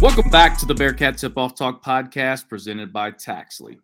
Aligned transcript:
Welcome 0.00 0.30
back 0.30 0.56
to 0.58 0.66
the 0.66 0.76
Bearcat 0.76 1.18
Tip 1.18 1.36
Off 1.36 1.56
Talk 1.56 1.84
podcast 1.84 2.48
presented 2.48 2.92
by 2.92 3.10
Taxley. 3.10 3.80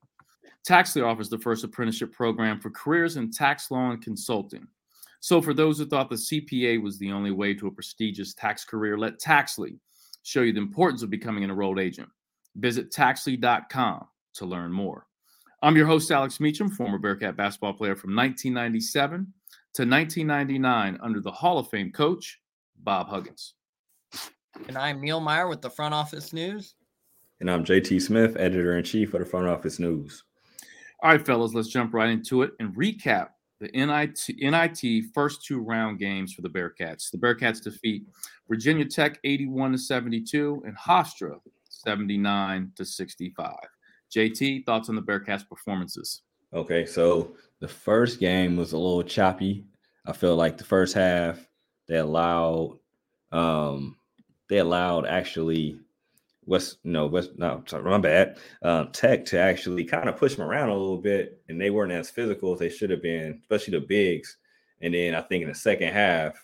Taxley 0.65 1.03
offers 1.03 1.29
the 1.29 1.41
first 1.41 1.65
apprenticeship 1.65 2.13
program 2.13 2.61
for 2.61 2.71
careers 2.71 3.17
in 3.17 3.33
tax 3.33 3.69
law 3.73 3.91
and 3.91 4.01
consulting. 4.01 4.65
So, 5.19 5.43
for 5.43 5.53
those 5.53 5.77
who 5.77 5.87
thought 5.87 6.09
the 6.09 6.15
CPA 6.15 6.81
was 6.81 6.99
the 6.99 7.11
only 7.11 7.33
way 7.33 7.53
to 7.55 7.67
a 7.67 7.71
prestigious 7.73 8.33
tax 8.33 8.65
career, 8.65 8.97
let 8.97 9.19
Taxley 9.19 9.81
show 10.23 10.43
you 10.43 10.53
the 10.53 10.61
importance 10.61 11.03
of 11.03 11.11
becoming 11.11 11.43
an 11.43 11.51
enrolled 11.51 11.81
agent. 11.81 12.09
Visit 12.55 12.93
taxley.com 12.93 14.07
to 14.35 14.47
learn 14.47 14.71
more. 14.71 15.09
I'm 15.63 15.77
your 15.77 15.89
host, 15.89 16.13
Alex 16.13 16.39
Meacham, 16.39 16.71
former 16.71 16.99
Bearcat 16.99 17.37
basketball 17.37 17.73
player 17.73 17.97
from 17.97 18.15
1997 18.15 19.11
to 19.75 19.83
1999 19.83 20.97
under 21.03 21.21
the 21.21 21.33
Hall 21.33 21.59
of 21.59 21.69
Fame 21.71 21.91
coach, 21.91 22.39
Bob 22.85 23.09
Huggins. 23.09 23.55
And 24.69 24.79
I'm 24.79 25.01
Neil 25.01 25.21
Meyer 25.21 25.49
with 25.49 25.61
the 25.61 25.71
Front 25.71 25.95
Office 25.95 26.33
News. 26.33 26.75
And 27.41 27.51
I'm 27.51 27.65
JT 27.65 28.01
Smith, 28.01 28.37
editor 28.39 28.77
in 28.79 28.85
chief 28.85 29.13
of 29.15 29.21
the 29.21 29.27
Front 29.27 29.49
Office 29.49 29.79
News. 29.79 30.25
All 31.03 31.11
right, 31.11 31.25
fellas, 31.25 31.55
let's 31.55 31.69
jump 31.69 31.93
right 31.93 32.09
into 32.09 32.43
it 32.43 32.53
and 32.61 32.75
recap 32.75 33.29
the 33.61 33.69
NIT, 33.75 34.37
NIT 34.39 35.05
first 35.13 35.45
two 35.45 35.61
round 35.61 35.99
games 35.99 36.33
for 36.33 36.43
the 36.43 36.49
Bearcats. 36.49 37.11
The 37.11 37.19
Bearcats 37.19 37.63
defeat 37.63 38.07
Virginia 38.49 38.85
Tech 38.85 39.19
81 39.25 39.73
to 39.73 39.79
72 39.79 40.63
and 40.67 40.77
Hofstra 40.79 41.39
79 41.69 42.73
to 42.77 42.85
65. 42.85 43.55
JT, 44.15 44.65
thoughts 44.65 44.89
on 44.89 44.95
the 44.95 45.03
Bearcats' 45.03 45.49
performances? 45.49 46.23
Okay, 46.53 46.87
so 46.87 47.35
the 47.59 47.69
first 47.69 48.21
game 48.21 48.57
was 48.57 48.73
a 48.73 48.79
little 48.79 49.03
choppy. 49.03 49.67
I 50.07 50.13
feel 50.13 50.37
like 50.37 50.57
the 50.57 50.65
first 50.65 50.95
half 50.95 51.49
they 51.87 51.97
allowed 51.97 52.79
um 53.33 53.97
they 54.49 54.59
allowed 54.59 55.07
actually 55.07 55.79
West 56.47 56.79
no 56.85 57.07
West 57.07 57.31
no 57.37 57.63
sorry, 57.67 57.83
my 57.85 57.99
bad 57.99 58.39
uh, 58.63 58.85
Tech 58.93 59.25
to 59.27 59.39
actually 59.39 59.85
kind 59.85 60.09
of 60.09 60.17
push 60.17 60.35
them 60.35 60.47
around 60.47 60.69
a 60.69 60.75
little 60.75 60.99
bit, 60.99 61.41
and 61.49 61.61
they 61.61 61.71
weren't 61.71 61.93
as 61.93 62.11
physical 62.11 62.53
as 62.53 62.59
they 62.59 62.69
should 62.69 62.91
have 62.91 63.03
been, 63.03 63.39
especially 63.43 63.79
the 63.79 63.87
bigs. 63.87 64.37
And 64.81 64.95
then 64.95 65.15
I 65.15 65.23
think 65.23 65.43
in 65.43 65.49
the 65.49 65.55
second 65.55 65.93
half 65.93 66.37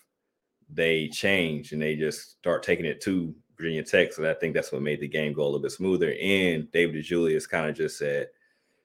they 0.73 1.09
changed 1.09 1.73
and 1.73 1.83
they 1.83 1.97
just 1.97 2.39
start 2.39 2.63
taking 2.63 2.87
it 2.87 3.01
to 3.03 3.35
Virginia 3.57 3.83
Tech. 3.83 4.13
So 4.13 4.29
I 4.29 4.35
think 4.35 4.55
that's 4.55 4.73
what 4.73 4.83
made 4.83 5.01
the 5.01 5.09
game 5.09 5.33
go 5.33 5.43
a 5.43 5.45
little 5.45 5.61
bit 5.61 5.73
smoother. 5.73 6.15
And 6.21 6.71
David 6.73 7.05
DeJulius 7.05 7.49
kind 7.49 7.69
of 7.69 7.77
just 7.77 7.99
said, 7.99 8.29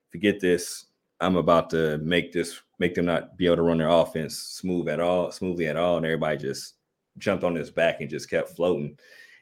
"Forget 0.09 0.39
this. 0.39 0.85
I'm 1.21 1.37
about 1.37 1.69
to 1.69 1.97
make 1.99 2.33
this 2.33 2.61
make 2.77 2.93
them 2.95 3.05
not 3.05 3.37
be 3.37 3.45
able 3.45 3.55
to 3.57 3.61
run 3.61 3.77
their 3.77 3.87
offense 3.87 4.37
smooth 4.37 4.89
at 4.89 4.99
all, 4.99 5.31
smoothly 5.31 5.67
at 5.67 5.77
all." 5.77 5.97
And 5.97 6.05
everybody 6.05 6.37
just 6.37 6.73
jumped 7.17 7.43
on 7.43 7.55
his 7.55 7.71
back 7.71 8.01
and 8.01 8.09
just 8.09 8.29
kept 8.29 8.49
floating. 8.49 8.97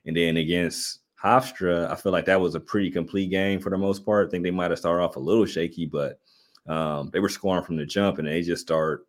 And 0.06 0.16
then 0.16 0.38
against 0.38 1.00
Hofstra, 1.24 1.90
I 1.90 1.96
feel 1.96 2.12
like 2.12 2.26
that 2.26 2.42
was 2.42 2.56
a 2.56 2.60
pretty 2.60 2.92
complete 2.92 3.30
game 3.30 3.60
for 3.60 3.70
the 3.70 3.78
most 3.78 4.06
part. 4.06 4.28
I 4.28 4.32
think 4.32 4.44
they 4.44 4.52
might 4.52 4.72
have 4.72 4.80
started 4.80 5.04
off 5.04 5.16
a 5.16 5.20
little 5.20 5.46
shaky, 5.46 5.86
but 5.86 6.20
um, 6.68 7.10
they 7.12 7.20
were 7.20 7.30
scoring 7.30 7.64
from 7.64 7.78
the 7.78 7.86
jump 7.86 8.20
and 8.20 8.28
they 8.28 8.42
just 8.42 8.62
start 8.62 9.08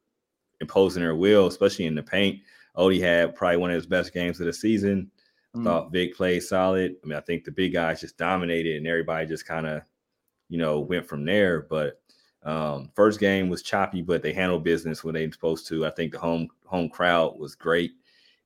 imposing 0.61 1.03
their 1.03 1.17
will, 1.17 1.47
especially 1.47 1.87
in 1.87 1.95
the 1.95 2.03
paint. 2.03 2.41
Ody 2.77 3.01
had 3.01 3.35
probably 3.35 3.59
one 3.59 3.71
of 3.71 3.77
his 3.77 3.87
best 3.87 4.13
games 4.13 4.41
of 4.41 4.47
the 4.47 4.53
season. 4.53 5.11
I 5.55 5.59
mm. 5.59 5.65
thought 5.65 5.93
Vic 5.93 6.17
played 6.17 6.43
solid. 6.43 6.97
I 7.03 7.07
mean, 7.07 7.17
I 7.17 7.21
think 7.21 7.45
the 7.45 7.53
big 7.53 7.73
guys 7.73 8.01
just 8.01 8.17
dominated 8.17 8.77
and 8.77 8.87
everybody 8.87 9.27
just 9.27 9.47
kind 9.47 9.67
of, 9.67 9.83
you 10.49 10.59
know, 10.59 10.81
went 10.81 11.07
from 11.07 11.25
there. 11.25 11.63
But 11.63 12.01
um, 12.43 12.91
first 12.95 13.21
game 13.21 13.49
was 13.49 13.63
choppy, 13.63 14.03
but 14.03 14.23
they 14.23 14.33
handled 14.33 14.65
business 14.65 15.05
when 15.05 15.15
they 15.15 15.27
were 15.27 15.33
supposed 15.33 15.67
to. 15.69 15.87
I 15.87 15.91
think 15.91 16.13
the 16.13 16.19
home 16.19 16.49
home 16.67 16.89
crowd 16.89 17.39
was 17.39 17.55
great. 17.55 17.93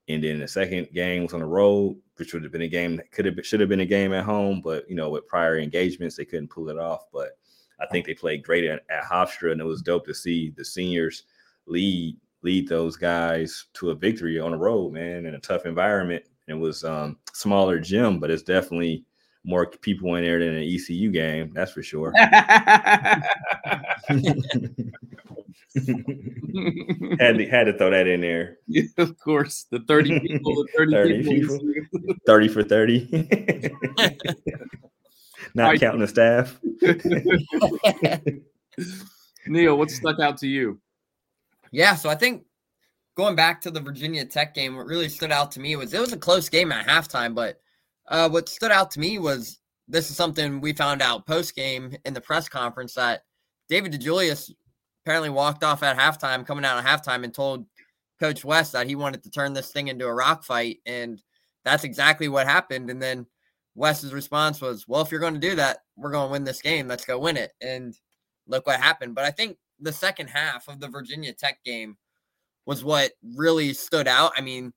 And 0.08 0.24
then 0.24 0.38
the 0.38 0.48
second 0.48 0.88
game 0.94 1.24
was 1.24 1.34
on 1.34 1.40
the 1.40 1.46
road, 1.46 1.96
which 2.16 2.32
would 2.32 2.42
have 2.42 2.52
been 2.52 2.62
a 2.62 2.68
game 2.68 2.96
that 2.96 3.12
could 3.12 3.26
have 3.26 3.36
been, 3.36 3.44
should 3.44 3.60
have 3.60 3.68
been 3.68 3.80
a 3.80 3.86
game 3.86 4.14
at 4.14 4.24
home, 4.24 4.62
but 4.62 4.88
you 4.88 4.96
know, 4.96 5.10
with 5.10 5.26
prior 5.26 5.58
engagements, 5.58 6.16
they 6.16 6.24
couldn't 6.24 6.48
pull 6.48 6.70
it 6.70 6.78
off. 6.78 7.02
But 7.12 7.38
I 7.80 7.86
think 7.86 8.06
they 8.06 8.14
played 8.14 8.42
great 8.42 8.64
at, 8.64 8.84
at 8.90 9.04
Hofstra, 9.04 9.52
and 9.52 9.60
it 9.60 9.64
was 9.64 9.82
dope 9.82 10.06
to 10.06 10.14
see 10.14 10.50
the 10.56 10.64
seniors 10.64 11.24
lead 11.66 12.16
lead 12.42 12.68
those 12.68 12.96
guys 12.96 13.66
to 13.74 13.90
a 13.90 13.94
victory 13.94 14.38
on 14.38 14.52
the 14.52 14.56
road, 14.56 14.92
man, 14.92 15.26
in 15.26 15.34
a 15.34 15.40
tough 15.40 15.66
environment. 15.66 16.24
It 16.46 16.54
was 16.54 16.84
um 16.84 17.18
smaller 17.32 17.78
gym, 17.78 18.18
but 18.18 18.30
it's 18.30 18.42
definitely 18.42 19.04
more 19.44 19.66
people 19.66 20.14
in 20.14 20.24
there 20.24 20.38
than 20.38 20.54
an 20.54 20.62
ECU 20.62 21.10
game, 21.10 21.50
that's 21.54 21.72
for 21.72 21.82
sure. 21.82 22.12
had 27.20 27.38
to 27.38 27.48
had 27.48 27.64
to 27.64 27.76
throw 27.76 27.90
that 27.90 28.06
in 28.06 28.20
there. 28.20 28.58
Yeah, 28.66 28.84
of 28.98 29.18
course. 29.18 29.66
The 29.70 29.80
30 29.80 30.20
people, 30.20 30.54
the 30.54 30.68
30, 30.76 30.92
30 31.22 31.22
people. 31.22 31.58
people. 31.58 32.14
30 32.26 32.48
for 32.48 32.62
30. 32.62 33.76
Not 35.54 35.74
I, 35.74 35.78
counting 35.78 36.00
the 36.00 36.08
staff. 36.08 36.58
Neil, 39.46 39.78
what 39.78 39.90
stuck 39.90 40.20
out 40.20 40.38
to 40.38 40.46
you? 40.46 40.80
Yeah, 41.70 41.94
so 41.94 42.08
I 42.08 42.14
think 42.14 42.44
going 43.14 43.36
back 43.36 43.60
to 43.62 43.70
the 43.70 43.80
Virginia 43.80 44.24
Tech 44.24 44.54
game, 44.54 44.76
what 44.76 44.86
really 44.86 45.08
stood 45.08 45.32
out 45.32 45.50
to 45.52 45.60
me 45.60 45.76
was 45.76 45.92
it 45.92 46.00
was 46.00 46.12
a 46.12 46.18
close 46.18 46.48
game 46.48 46.72
at 46.72 46.86
halftime, 46.86 47.34
but 47.34 47.60
uh, 48.08 48.28
what 48.28 48.48
stood 48.48 48.70
out 48.70 48.90
to 48.92 49.00
me 49.00 49.18
was 49.18 49.58
this 49.86 50.10
is 50.10 50.16
something 50.16 50.60
we 50.60 50.72
found 50.72 51.02
out 51.02 51.26
post 51.26 51.54
game 51.54 51.94
in 52.04 52.14
the 52.14 52.20
press 52.20 52.48
conference 52.48 52.94
that 52.94 53.22
David 53.68 53.92
DeJulius 53.92 54.50
apparently 55.08 55.30
walked 55.30 55.64
off 55.64 55.82
at 55.82 55.96
halftime, 55.96 56.46
coming 56.46 56.66
out 56.66 56.78
of 56.78 56.84
halftime, 56.84 57.24
and 57.24 57.32
told 57.32 57.64
Coach 58.20 58.44
Wes 58.44 58.72
that 58.72 58.86
he 58.86 58.94
wanted 58.94 59.22
to 59.22 59.30
turn 59.30 59.54
this 59.54 59.72
thing 59.72 59.88
into 59.88 60.04
a 60.04 60.12
rock 60.12 60.44
fight. 60.44 60.80
And 60.84 61.22
that's 61.64 61.82
exactly 61.82 62.28
what 62.28 62.46
happened. 62.46 62.90
And 62.90 63.00
then 63.00 63.24
Wes's 63.74 64.12
response 64.12 64.60
was, 64.60 64.86
Well, 64.86 65.00
if 65.00 65.10
you're 65.10 65.18
going 65.20 65.32
to 65.32 65.40
do 65.40 65.56
that, 65.56 65.78
we're 65.96 66.10
going 66.10 66.28
to 66.28 66.32
win 66.32 66.44
this 66.44 66.60
game. 66.60 66.88
Let's 66.88 67.06
go 67.06 67.18
win 67.18 67.38
it. 67.38 67.52
And 67.62 67.96
look 68.46 68.66
what 68.66 68.80
happened. 68.80 69.14
But 69.14 69.24
I 69.24 69.30
think 69.30 69.56
the 69.80 69.94
second 69.94 70.28
half 70.28 70.68
of 70.68 70.78
the 70.78 70.88
Virginia 70.88 71.32
Tech 71.32 71.64
game 71.64 71.96
was 72.66 72.84
what 72.84 73.12
really 73.34 73.72
stood 73.72 74.08
out. 74.08 74.32
I 74.36 74.42
mean, 74.42 74.74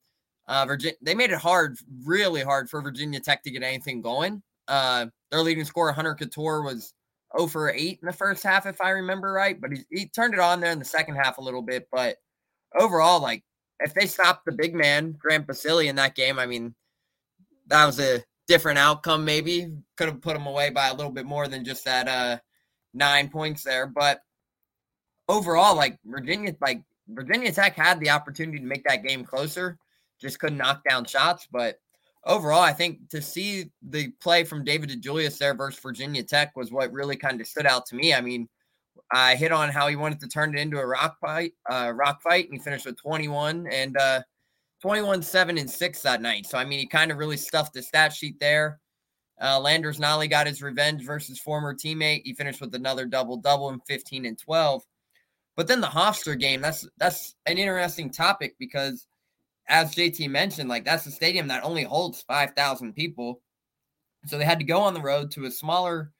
uh, 0.47 0.65
Virginia, 0.65 0.95
they 1.01 1.13
made 1.13 1.31
it 1.31 1.39
hard, 1.39 1.77
really 2.05 2.41
hard 2.41 2.69
for 2.69 2.81
Virginia 2.81 3.19
Tech 3.19 3.43
to 3.43 3.51
get 3.51 3.63
anything 3.63 4.01
going. 4.01 4.41
Uh, 4.69 5.07
their 5.29 5.41
leading 5.41 5.65
scorer, 5.65 5.91
Hunter 5.91 6.15
Cattoor, 6.15 6.63
was 6.63 6.93
0 7.37 7.47
for 7.47 7.69
8 7.69 7.99
in 8.01 8.05
the 8.05 8.13
first 8.13 8.43
half, 8.43 8.65
if 8.65 8.81
I 8.81 8.89
remember 8.89 9.31
right. 9.31 9.59
But 9.59 9.71
he, 9.73 9.83
he 9.89 10.05
turned 10.07 10.33
it 10.33 10.39
on 10.39 10.59
there 10.59 10.71
in 10.71 10.79
the 10.79 10.85
second 10.85 11.15
half 11.15 11.37
a 11.37 11.41
little 11.41 11.61
bit. 11.61 11.87
But 11.91 12.17
overall, 12.77 13.21
like 13.21 13.43
if 13.79 13.93
they 13.93 14.05
stopped 14.05 14.45
the 14.45 14.51
big 14.51 14.75
man, 14.75 15.15
Grant 15.17 15.47
Basile, 15.47 15.79
in 15.79 15.95
that 15.95 16.15
game, 16.15 16.39
I 16.39 16.45
mean, 16.45 16.75
that 17.67 17.85
was 17.85 17.99
a 17.99 18.23
different 18.47 18.79
outcome, 18.79 19.25
maybe. 19.25 19.71
Could 19.97 20.09
have 20.09 20.21
put 20.21 20.35
him 20.35 20.45
away 20.45 20.69
by 20.69 20.87
a 20.87 20.93
little 20.93 21.11
bit 21.11 21.25
more 21.25 21.47
than 21.47 21.65
just 21.65 21.85
that 21.85 22.07
uh 22.07 22.37
nine 22.93 23.29
points 23.29 23.63
there. 23.63 23.87
But 23.87 24.21
overall, 25.27 25.75
like 25.75 25.97
Virginia, 26.05 26.55
like 26.61 26.83
Virginia 27.07 27.51
Tech 27.51 27.75
had 27.75 27.99
the 27.99 28.09
opportunity 28.09 28.59
to 28.59 28.65
make 28.65 28.83
that 28.85 29.03
game 29.03 29.23
closer, 29.23 29.77
just 30.19 30.39
couldn't 30.39 30.57
knock 30.57 30.81
down 30.87 31.05
shots. 31.05 31.47
But 31.51 31.79
overall, 32.25 32.61
I 32.61 32.73
think 32.73 33.09
to 33.09 33.21
see 33.21 33.71
the 33.81 34.09
play 34.21 34.43
from 34.43 34.63
David 34.63 34.89
DeJulius 34.89 35.37
there 35.37 35.53
versus 35.53 35.79
Virginia 35.79 36.23
Tech 36.23 36.55
was 36.55 36.71
what 36.71 36.91
really 36.91 37.15
kind 37.15 37.41
of 37.41 37.47
stood 37.47 37.65
out 37.65 37.85
to 37.87 37.95
me. 37.95 38.13
I 38.13 38.21
mean, 38.21 38.47
I 39.11 39.35
hit 39.35 39.51
on 39.51 39.69
how 39.69 39.87
he 39.87 39.95
wanted 39.95 40.19
to 40.21 40.27
turn 40.27 40.55
it 40.55 40.61
into 40.61 40.79
a 40.79 40.85
rock 40.85 41.17
fight, 41.19 41.53
uh, 41.69 41.91
rock 41.95 42.21
fight, 42.21 42.45
and 42.45 42.53
he 42.53 42.63
finished 42.63 42.85
with 42.85 43.01
21 43.01 43.67
and 43.71 43.97
uh, 43.97 44.21
21, 44.81 45.21
7, 45.21 45.57
and 45.57 45.69
6 45.69 46.01
that 46.01 46.21
night. 46.21 46.45
So, 46.45 46.57
I 46.57 46.65
mean, 46.65 46.79
he 46.79 46.87
kind 46.87 47.11
of 47.11 47.17
really 47.17 47.37
stuffed 47.37 47.73
the 47.73 47.81
stat 47.81 48.13
sheet 48.13 48.39
there. 48.39 48.79
Uh, 49.41 49.59
Landers 49.59 49.99
Nolley 49.99 50.29
got 50.29 50.47
his 50.47 50.61
revenge 50.61 51.03
versus 51.03 51.39
former 51.39 51.73
teammate. 51.73 52.21
He 52.23 52.33
finished 52.33 52.61
with 52.61 52.75
another 52.75 53.05
double 53.05 53.37
double 53.37 53.69
in 53.69 53.79
15 53.87 54.25
and 54.25 54.37
12. 54.37 54.83
But 55.57 55.67
then 55.67 55.81
the 55.81 55.87
Hofstra 55.87 56.39
game, 56.39 56.61
that's 56.61 56.87
that's 56.97 57.35
an 57.47 57.57
interesting 57.57 58.11
topic 58.11 58.55
because 58.59 59.07
as 59.71 59.95
JT 59.95 60.29
mentioned, 60.29 60.69
like 60.69 60.83
that's 60.83 61.07
a 61.07 61.11
stadium 61.11 61.47
that 61.47 61.63
only 61.63 61.83
holds 61.83 62.21
5,000 62.23 62.93
people. 62.93 63.41
So 64.27 64.37
they 64.37 64.43
had 64.43 64.59
to 64.59 64.65
go 64.65 64.81
on 64.81 64.93
the 64.93 65.01
road 65.01 65.31
to 65.31 65.45
a 65.45 65.51
smaller, 65.51 66.11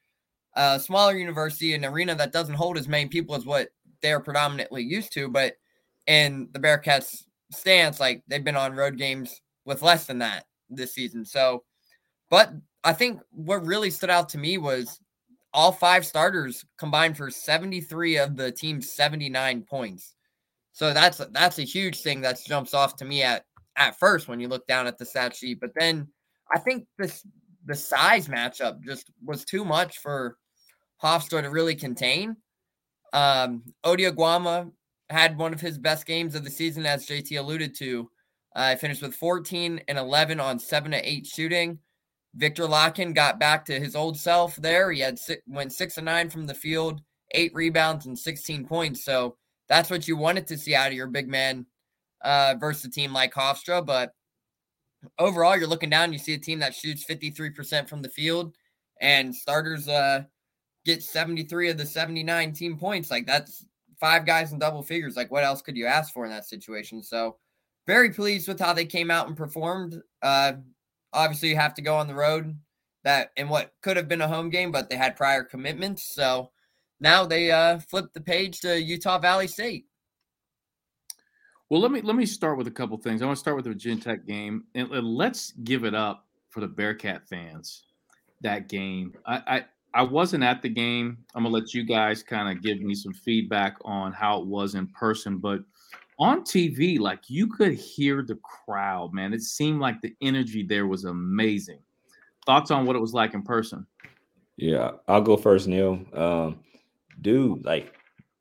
uh, 0.56 0.78
smaller 0.78 1.14
university, 1.14 1.74
an 1.74 1.84
arena 1.84 2.14
that 2.14 2.32
doesn't 2.32 2.54
hold 2.54 2.78
as 2.78 2.88
many 2.88 3.08
people 3.08 3.34
as 3.36 3.44
what 3.44 3.68
they're 4.00 4.20
predominantly 4.20 4.82
used 4.82 5.12
to. 5.12 5.28
But 5.28 5.54
in 6.06 6.48
the 6.52 6.58
Bearcats' 6.58 7.24
stance, 7.52 8.00
like 8.00 8.22
they've 8.26 8.42
been 8.42 8.56
on 8.56 8.74
road 8.74 8.96
games 8.96 9.40
with 9.66 9.82
less 9.82 10.06
than 10.06 10.18
that 10.18 10.46
this 10.70 10.94
season. 10.94 11.24
So, 11.24 11.62
but 12.30 12.52
I 12.82 12.94
think 12.94 13.20
what 13.30 13.66
really 13.66 13.90
stood 13.90 14.10
out 14.10 14.30
to 14.30 14.38
me 14.38 14.56
was 14.56 14.98
all 15.52 15.72
five 15.72 16.06
starters 16.06 16.64
combined 16.78 17.18
for 17.18 17.30
73 17.30 18.16
of 18.16 18.36
the 18.36 18.50
team's 18.50 18.94
79 18.94 19.62
points. 19.68 20.14
So 20.72 20.92
that's 20.92 21.20
that's 21.32 21.58
a 21.58 21.64
huge 21.64 22.00
thing 22.00 22.20
that 22.22 22.40
jumps 22.46 22.74
off 22.74 22.96
to 22.96 23.04
me 23.04 23.22
at 23.22 23.44
at 23.76 23.98
first 23.98 24.28
when 24.28 24.40
you 24.40 24.48
look 24.48 24.66
down 24.66 24.86
at 24.86 24.98
the 24.98 25.04
stat 25.04 25.36
sheet. 25.36 25.60
But 25.60 25.72
then 25.76 26.08
I 26.54 26.58
think 26.58 26.86
this 26.98 27.26
the 27.66 27.74
size 27.74 28.28
matchup 28.28 28.82
just 28.82 29.10
was 29.24 29.44
too 29.44 29.64
much 29.64 29.98
for 29.98 30.36
Hofstra 31.02 31.42
to 31.42 31.50
really 31.50 31.74
contain. 31.74 32.36
Um, 33.12 33.62
Ody 33.84 34.04
Oguama 34.04 34.70
had 35.10 35.36
one 35.36 35.52
of 35.52 35.60
his 35.60 35.78
best 35.78 36.06
games 36.06 36.34
of 36.34 36.44
the 36.44 36.50
season, 36.50 36.86
as 36.86 37.06
JT 37.06 37.38
alluded 37.38 37.76
to. 37.76 38.10
Uh, 38.56 38.60
I 38.60 38.74
finished 38.76 39.02
with 39.02 39.14
14 39.14 39.80
and 39.88 39.98
11 39.98 40.40
on 40.40 40.58
seven 40.58 40.92
to 40.92 41.08
eight 41.08 41.26
shooting. 41.26 41.78
Viktor 42.34 42.64
Lakhin 42.64 43.14
got 43.14 43.38
back 43.38 43.64
to 43.66 43.78
his 43.78 43.94
old 43.94 44.18
self 44.18 44.56
there. 44.56 44.90
He 44.90 45.00
had 45.00 45.18
went 45.46 45.72
six 45.72 45.98
and 45.98 46.06
nine 46.06 46.30
from 46.30 46.46
the 46.46 46.54
field, 46.54 47.02
eight 47.32 47.52
rebounds 47.54 48.06
and 48.06 48.18
16 48.18 48.66
points. 48.66 49.04
So 49.04 49.36
that's 49.72 49.88
what 49.88 50.06
you 50.06 50.18
wanted 50.18 50.46
to 50.46 50.58
see 50.58 50.74
out 50.74 50.88
of 50.88 50.92
your 50.92 51.06
big 51.06 51.28
man 51.28 51.64
uh, 52.20 52.54
versus 52.60 52.84
a 52.84 52.90
team 52.90 53.10
like 53.10 53.32
Hofstra. 53.32 53.84
But 53.84 54.12
overall, 55.18 55.56
you're 55.56 55.66
looking 55.66 55.88
down, 55.88 56.12
you 56.12 56.18
see 56.18 56.34
a 56.34 56.38
team 56.38 56.58
that 56.58 56.74
shoots 56.74 57.06
53% 57.08 57.88
from 57.88 58.02
the 58.02 58.10
field, 58.10 58.54
and 59.00 59.34
starters 59.34 59.88
uh, 59.88 60.24
get 60.84 61.02
73 61.02 61.70
of 61.70 61.78
the 61.78 61.86
79 61.86 62.52
team 62.52 62.76
points. 62.76 63.10
Like 63.10 63.26
that's 63.26 63.64
five 63.98 64.26
guys 64.26 64.52
in 64.52 64.58
double 64.58 64.82
figures. 64.82 65.16
Like 65.16 65.30
what 65.30 65.42
else 65.42 65.62
could 65.62 65.78
you 65.78 65.86
ask 65.86 66.12
for 66.12 66.26
in 66.26 66.30
that 66.30 66.44
situation? 66.44 67.02
So 67.02 67.38
very 67.86 68.10
pleased 68.10 68.48
with 68.48 68.60
how 68.60 68.74
they 68.74 68.84
came 68.84 69.10
out 69.10 69.28
and 69.28 69.36
performed. 69.38 70.02
Uh, 70.20 70.52
obviously, 71.14 71.48
you 71.48 71.56
have 71.56 71.74
to 71.74 71.82
go 71.82 71.96
on 71.96 72.08
the 72.08 72.14
road 72.14 72.54
that 73.04 73.30
in 73.38 73.48
what 73.48 73.72
could 73.80 73.96
have 73.96 74.06
been 74.06 74.20
a 74.20 74.28
home 74.28 74.50
game, 74.50 74.70
but 74.70 74.90
they 74.90 74.96
had 74.96 75.16
prior 75.16 75.42
commitments. 75.42 76.14
So 76.14 76.50
now 77.02 77.26
they 77.26 77.50
uh, 77.50 77.78
flipped 77.80 78.14
the 78.14 78.20
page 78.20 78.60
to 78.60 78.80
Utah 78.80 79.18
Valley 79.18 79.48
State. 79.48 79.86
Well, 81.68 81.80
let 81.80 81.90
me 81.90 82.00
let 82.02 82.16
me 82.16 82.26
start 82.26 82.58
with 82.58 82.66
a 82.66 82.70
couple 82.70 82.96
things. 82.98 83.22
I 83.22 83.26
want 83.26 83.36
to 83.36 83.40
start 83.40 83.56
with 83.56 83.64
the 83.64 83.70
Virginia 83.70 84.02
Tech 84.02 84.26
game, 84.26 84.64
and, 84.74 84.90
and 84.92 85.06
let's 85.06 85.52
give 85.64 85.84
it 85.84 85.94
up 85.94 86.26
for 86.50 86.60
the 86.60 86.68
Bearcat 86.68 87.28
fans. 87.28 87.84
That 88.42 88.68
game, 88.68 89.14
I, 89.26 89.42
I 89.46 89.64
I 89.94 90.02
wasn't 90.02 90.44
at 90.44 90.62
the 90.62 90.68
game. 90.68 91.18
I'm 91.34 91.44
gonna 91.44 91.54
let 91.54 91.74
you 91.74 91.84
guys 91.84 92.22
kind 92.22 92.54
of 92.54 92.62
give 92.62 92.80
me 92.80 92.94
some 92.94 93.12
feedback 93.12 93.76
on 93.84 94.12
how 94.12 94.40
it 94.40 94.46
was 94.46 94.74
in 94.74 94.86
person, 94.88 95.38
but 95.38 95.60
on 96.18 96.42
TV, 96.42 96.98
like 96.98 97.28
you 97.28 97.46
could 97.46 97.72
hear 97.72 98.22
the 98.22 98.36
crowd, 98.36 99.12
man. 99.12 99.32
It 99.32 99.42
seemed 99.42 99.80
like 99.80 100.00
the 100.00 100.14
energy 100.22 100.62
there 100.62 100.86
was 100.86 101.04
amazing. 101.04 101.80
Thoughts 102.46 102.70
on 102.70 102.86
what 102.86 102.96
it 102.96 103.00
was 103.00 103.14
like 103.14 103.34
in 103.34 103.42
person? 103.42 103.86
Yeah, 104.56 104.92
I'll 105.08 105.22
go 105.22 105.36
first, 105.36 105.68
Neil. 105.68 106.00
Um, 106.12 106.60
dude, 107.22 107.64
like 107.64 107.94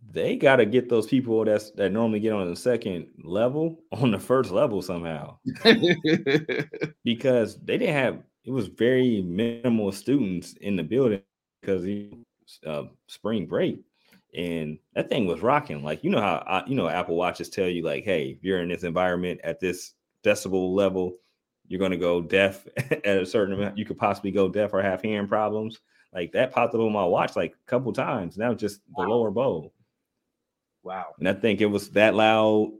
they 0.10 0.36
got 0.36 0.58
to 0.58 0.66
get 0.66 0.90
those 0.90 1.08
people 1.08 1.44
that's 1.46 1.72
that 1.72 1.92
normally 1.92 2.20
get 2.20 2.34
on 2.34 2.50
the 2.50 2.56
second 2.56 3.08
level 3.24 3.80
on 3.92 4.12
the 4.12 4.20
first 4.20 4.52
level 4.52 4.82
somehow. 4.82 5.38
Because 7.04 7.60
they 7.64 7.78
didn't 7.78 7.96
have 7.96 8.20
it 8.46 8.52
was 8.52 8.68
very 8.68 9.22
minimal 9.22 9.92
students 9.92 10.54
in 10.62 10.76
the 10.76 10.84
building 10.84 11.22
because 11.62 11.86
uh, 12.66 12.84
spring 13.08 13.46
break. 13.46 13.80
And 14.36 14.80
that 14.96 15.10
thing 15.10 15.28
was 15.28 15.42
rocking. 15.42 15.84
Like 15.84 16.04
you 16.04 16.10
know 16.10 16.22
how 16.22 16.44
I, 16.48 16.64
you 16.68 16.76
know 16.76 16.88
apple 16.88 17.16
watches 17.16 17.50
tell 17.50 17.68
you 17.68 17.84
like 17.84 18.04
hey 18.04 18.36
if 18.38 18.44
you're 18.44 18.62
in 18.62 18.70
this 18.70 18.84
environment 18.84 19.42
at 19.44 19.60
this 19.60 19.94
decibel 20.24 20.74
level 20.74 21.18
you're 21.68 21.80
going 21.80 21.92
to 21.92 21.98
go 21.98 22.22
deaf 22.22 22.68
at 22.78 23.18
a 23.18 23.26
certain 23.26 23.56
amount 23.56 23.78
you 23.78 23.86
could 23.86 23.98
possibly 23.98 24.32
go 24.32 24.50
deaf 24.50 24.74
or 24.74 24.82
have 24.82 25.02
hearing 25.02 25.28
problems 25.28 25.80
like 26.14 26.32
that 26.34 26.52
popped 26.52 26.74
up 26.76 26.82
on 26.82 26.92
my 26.92 27.06
watch 27.06 27.36
like 27.36 27.54
a 27.54 27.70
couple 27.70 27.94
times 27.94 28.38
now 28.38 28.54
just 28.54 28.82
the 28.96 29.04
wow. 29.04 29.10
lower 29.10 29.32
bowl 29.32 29.74
Wow. 30.84 31.14
And 31.20 31.28
I 31.28 31.34
think 31.34 31.62
it 31.62 31.68
was 31.68 31.90
that 31.92 32.16
loud 32.16 32.72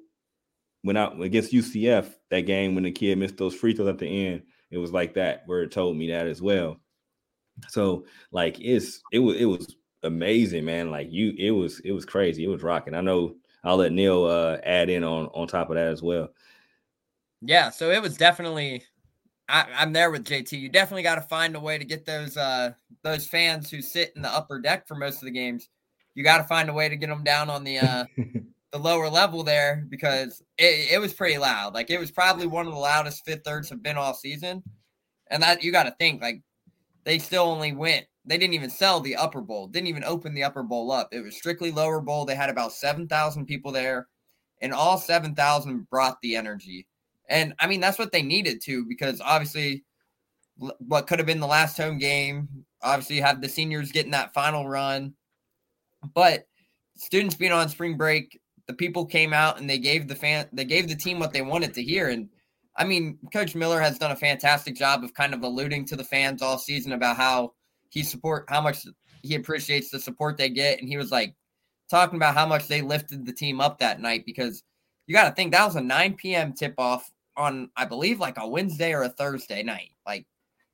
when 0.82 0.98
I 0.98 1.12
against 1.22 1.54
UCF 1.54 2.14
that 2.30 2.42
game 2.42 2.76
when 2.76 2.84
the 2.84 2.92
kid 2.92 3.18
missed 3.18 3.38
those 3.38 3.56
free 3.56 3.74
throws 3.74 3.90
at 3.90 4.00
the 4.00 4.28
end. 4.28 4.44
It 4.72 4.78
was 4.78 4.92
like 4.92 5.14
that 5.16 5.44
where 5.46 5.62
it 5.62 5.72
told 5.72 5.98
me 5.98 6.10
that 6.12 6.28
as 6.28 6.42
well. 6.42 6.80
So 7.68 8.06
like 8.32 8.60
it's 8.60 9.02
it 9.12 9.20
was 9.20 9.36
it 9.38 9.46
was 9.46 9.76
amazing, 10.04 10.66
man. 10.66 10.90
Like 10.90 11.12
you, 11.12 11.34
it 11.38 11.52
was 11.52 11.80
it 11.82 11.92
was 11.92 12.06
crazy. 12.06 12.44
It 12.44 12.48
was 12.48 12.64
rocking. 12.64 12.96
I 12.96 13.02
know 13.02 13.36
I'll 13.64 13.78
let 13.78 13.92
Neil 13.92 14.26
uh 14.26 14.58
add 14.64 14.90
in 14.90 15.04
on 15.04 15.28
on 15.28 15.48
top 15.48 15.70
of 15.70 15.76
that 15.76 15.88
as 15.88 16.02
well. 16.02 16.30
Yeah, 17.42 17.70
so 17.70 17.92
it 17.92 18.02
was 18.02 18.18
definitely 18.18 18.84
I, 19.52 19.84
am 19.84 19.94
there 19.94 20.12
with 20.12 20.26
JT. 20.26 20.60
You 20.60 20.70
definitely 20.70 21.04
got 21.04 21.16
to 21.16 21.22
find 21.22 21.56
a 21.56 21.60
way 21.60 21.78
to 21.78 21.86
get 21.86 22.06
those 22.06 22.38
uh 22.38 22.72
those 23.04 23.28
fans 23.28 23.70
who 23.70 23.82
sit 23.82 24.14
in 24.16 24.22
the 24.22 24.30
upper 24.30 24.60
deck 24.60 24.88
for 24.88 24.96
most 24.96 25.16
of 25.16 25.26
the 25.26 25.32
games 25.32 25.70
you 26.16 26.24
got 26.24 26.38
to 26.38 26.44
find 26.44 26.70
a 26.70 26.74
way 26.74 26.90
to 26.90 26.96
get 26.96 27.10
them 27.10 27.24
down 27.24 27.50
on 27.50 27.64
the 27.64 27.80
uh, 27.80 28.06
the 28.72 28.80
lower 28.80 29.10
level 29.10 29.44
there 29.44 29.86
because 29.90 30.42
it, 30.58 30.94
it 30.94 31.00
was 31.00 31.14
pretty 31.14 31.38
loud. 31.38 31.74
Like 31.74 31.90
it 31.90 32.00
was 32.00 32.12
probably 32.12 32.48
one 32.48 32.68
of 32.68 32.74
the 32.74 32.80
loudest 32.80 33.26
fifth 33.26 33.44
thirds 33.44 33.70
have 33.70 33.84
been 33.84 33.98
all 33.98 34.14
season, 34.14 34.64
and 35.30 35.44
that 35.44 35.64
you 35.64 35.72
got 35.72 35.84
to 35.84 35.96
think 36.00 36.22
like 36.22 36.42
they 37.04 37.20
still 37.20 37.44
only 37.44 37.74
went. 37.74 38.06
They 38.26 38.38
didn't 38.38 38.54
even 38.54 38.70
sell 38.70 39.00
the 39.00 39.16
upper 39.16 39.42
bowl. 39.42 39.68
Didn't 39.68 39.88
even 39.88 40.04
open 40.04 40.36
the 40.36 40.44
upper 40.44 40.62
bowl 40.62 40.92
up. 40.92 41.10
It 41.12 41.22
was 41.22 41.36
strictly 41.36 41.72
lower 41.72 42.02
bowl. 42.02 42.26
They 42.26 42.36
had 42.36 42.50
about 42.50 42.74
seven 42.74 43.08
thousand 43.08 43.46
people 43.46 43.72
there, 43.72 44.08
and 44.62 44.74
all 44.74 44.98
seven 44.98 45.34
thousand 45.34 45.90
brought 45.90 46.22
the 46.22 46.36
energy. 46.36 46.88
And 47.32 47.54
I 47.60 47.68
mean 47.68 47.80
that's 47.80 47.98
what 47.98 48.12
they 48.12 48.22
needed 48.22 48.62
to 48.64 48.86
because 48.86 49.22
obviously 49.22 49.84
what 50.58 51.08
could 51.08 51.18
have 51.18 51.26
been 51.26 51.40
the 51.40 51.48
last 51.48 51.78
home 51.78 51.98
game. 51.98 52.48
Obviously, 52.84 53.16
you 53.16 53.24
have 53.24 53.42
the 53.42 53.50
seniors 53.50 53.92
getting 53.92 54.12
that 54.12 54.34
final 54.34 54.68
run 54.68 55.14
but 56.14 56.48
students 56.96 57.36
being 57.36 57.52
on 57.52 57.70
spring 57.70 57.98
break, 57.98 58.40
the 58.68 58.74
people 58.74 59.06
came 59.06 59.34
out 59.34 59.60
and 59.60 59.70
they 59.70 59.78
gave 59.78 60.08
the 60.08 60.16
fan 60.16 60.48
they 60.54 60.66
gave 60.66 60.88
the 60.88 60.96
team 60.96 61.20
what 61.20 61.34
they 61.34 61.42
wanted 61.42 61.74
to 61.74 61.84
hear. 61.84 62.10
And 62.10 62.30
I 62.78 62.86
mean, 62.86 63.18
Coach 63.34 63.56
Miller 63.56 63.82
has 63.82 63.98
done 63.98 64.12
a 64.12 64.16
fantastic 64.16 64.76
job 64.76 65.04
of 65.04 65.14
kind 65.14 65.34
of 65.34 65.44
alluding 65.44 65.86
to 65.86 65.96
the 65.96 66.04
fans 66.04 66.42
all 66.42 66.58
season 66.58 66.94
about 66.94 67.18
how 67.18 67.54
he 67.90 68.04
support 68.04 68.46
how 68.50 68.62
much 68.62 68.86
he 69.24 69.36
appreciates 69.36 69.90
the 69.90 70.00
support 70.00 70.38
they 70.38 70.50
get. 70.50 70.80
And 70.80 70.88
he 70.88 70.98
was 70.98 71.12
like 71.12 71.36
talking 71.90 72.16
about 72.16 72.36
how 72.36 72.46
much 72.46 72.68
they 72.68 72.82
lifted 72.82 73.26
the 73.26 73.34
team 73.34 73.60
up 73.60 73.80
that 73.80 74.00
night 74.00 74.26
because 74.26 74.64
you 75.08 75.16
got 75.16 75.28
to 75.28 75.36
think 75.36 75.52
that 75.52 75.66
was 75.66 75.76
a 75.76 75.82
9 75.82 76.14
p.m. 76.14 76.54
tip 76.54 76.76
off 76.78 77.12
on, 77.38 77.70
I 77.76 77.86
believe, 77.86 78.20
like 78.20 78.38
a 78.38 78.48
Wednesday 78.48 78.94
or 78.94 79.04
a 79.04 79.10
Thursday 79.10 79.64
night. 79.64 79.92
Like 80.06 80.26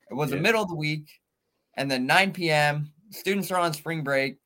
it 0.09 0.13
was 0.13 0.29
yeah. 0.29 0.37
the 0.37 0.41
middle 0.41 0.61
of 0.61 0.69
the 0.69 0.75
week, 0.75 1.09
and 1.75 1.89
then 1.89 2.05
9 2.05 2.31
p.m. 2.33 2.91
Students 3.11 3.51
are 3.51 3.59
on 3.59 3.73
spring 3.73 4.03
break 4.03 4.37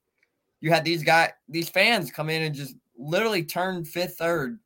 you 0.62 0.70
had 0.72 0.86
these 0.86 1.04
guys, 1.04 1.32
these 1.50 1.70
fans 1.70 2.12
come 2.12 2.30
in 2.30 2.44
and 2.44 2.56
just 2.56 2.76
literally 2.98 3.44
turn 3.44 3.84
fifth, 3.84 4.16
third. 4.18 4.60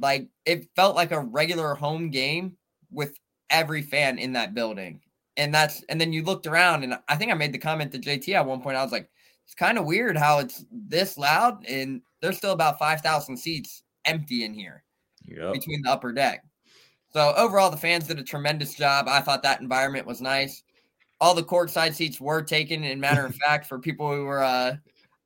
Like 0.00 0.28
it 0.46 0.68
felt 0.74 0.96
like 0.96 1.12
a 1.12 1.20
regular 1.20 1.74
home 1.74 2.10
game 2.10 2.56
with 2.90 3.16
every 3.50 3.82
fan 3.82 4.18
in 4.18 4.32
that 4.32 4.54
building. 4.54 5.00
And 5.36 5.54
that's, 5.54 5.84
and 5.88 6.00
then 6.00 6.12
you 6.12 6.24
looked 6.24 6.46
around, 6.46 6.82
and 6.82 6.98
I 7.08 7.16
think 7.16 7.30
I 7.30 7.34
made 7.34 7.52
the 7.52 7.58
comment 7.58 7.92
to 7.92 7.98
JT 7.98 8.34
at 8.34 8.44
one 8.44 8.60
point. 8.60 8.76
I 8.76 8.82
was 8.82 8.92
like, 8.92 9.08
it's 9.44 9.54
kind 9.54 9.78
of 9.78 9.86
weird 9.86 10.16
how 10.16 10.40
it's 10.40 10.64
this 10.70 11.16
loud, 11.16 11.64
and 11.66 12.02
there's 12.20 12.36
still 12.36 12.52
about 12.52 12.78
5,000 12.78 13.36
seats 13.36 13.82
empty 14.04 14.44
in 14.44 14.52
here 14.52 14.84
yep. 15.24 15.54
between 15.54 15.80
the 15.82 15.90
upper 15.90 16.12
deck. 16.12 16.44
So 17.12 17.34
overall, 17.36 17.70
the 17.70 17.76
fans 17.76 18.06
did 18.06 18.18
a 18.18 18.24
tremendous 18.24 18.74
job. 18.74 19.06
I 19.08 19.20
thought 19.20 19.42
that 19.42 19.60
environment 19.60 20.06
was 20.06 20.20
nice. 20.20 20.62
All 21.20 21.34
the 21.34 21.42
courtside 21.42 21.94
seats 21.94 22.20
were 22.20 22.42
taken. 22.42 22.84
In 22.84 23.00
matter 23.00 23.26
of 23.26 23.34
fact, 23.46 23.66
for 23.66 23.78
people 23.78 24.10
who 24.12 24.24
were 24.24 24.42
uh, 24.42 24.76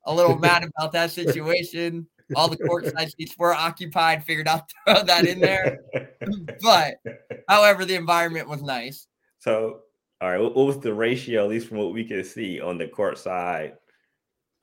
a 0.07 0.13
little 0.13 0.37
mad 0.37 0.63
about 0.63 0.91
that 0.93 1.11
situation. 1.11 2.07
All 2.35 2.49
the 2.49 2.57
courtside 2.57 3.11
seats 3.15 3.35
were 3.37 3.53
occupied. 3.53 4.23
Figured 4.23 4.47
out 4.47 4.67
to 4.67 4.75
throw 4.85 5.03
that 5.03 5.25
in 5.25 5.39
there, 5.39 5.79
but 6.61 6.95
however, 7.47 7.85
the 7.85 7.95
environment 7.95 8.49
was 8.49 8.61
nice. 8.61 9.07
So, 9.39 9.81
all 10.19 10.29
right, 10.29 10.41
what 10.41 10.55
was 10.55 10.79
the 10.79 10.93
ratio, 10.93 11.43
at 11.43 11.49
least 11.49 11.67
from 11.67 11.77
what 11.77 11.93
we 11.93 12.03
can 12.03 12.23
see, 12.23 12.59
on 12.59 12.77
the 12.77 12.87
court 12.87 13.17
side, 13.17 13.73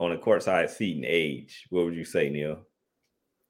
on 0.01 0.11
the 0.11 0.19
court 0.19 0.43
side 0.43 0.69
seat 0.69 0.97
and 0.97 1.07
age? 1.07 1.67
What 1.71 1.85
would 1.85 1.95
you 1.95 2.05
say, 2.05 2.29
Neil? 2.29 2.67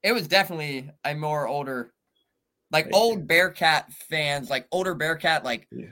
It 0.03 0.13
was 0.13 0.29
definitely 0.29 0.91
a 1.05 1.15
more 1.15 1.49
older, 1.49 1.94
like 2.71 2.89
old 2.93 3.27
Bearcat 3.27 3.93
fans, 3.93 4.51
like 4.51 4.67
older 4.73 4.95
Bearcat, 4.95 5.45
like 5.45 5.67
yeah 5.71 5.87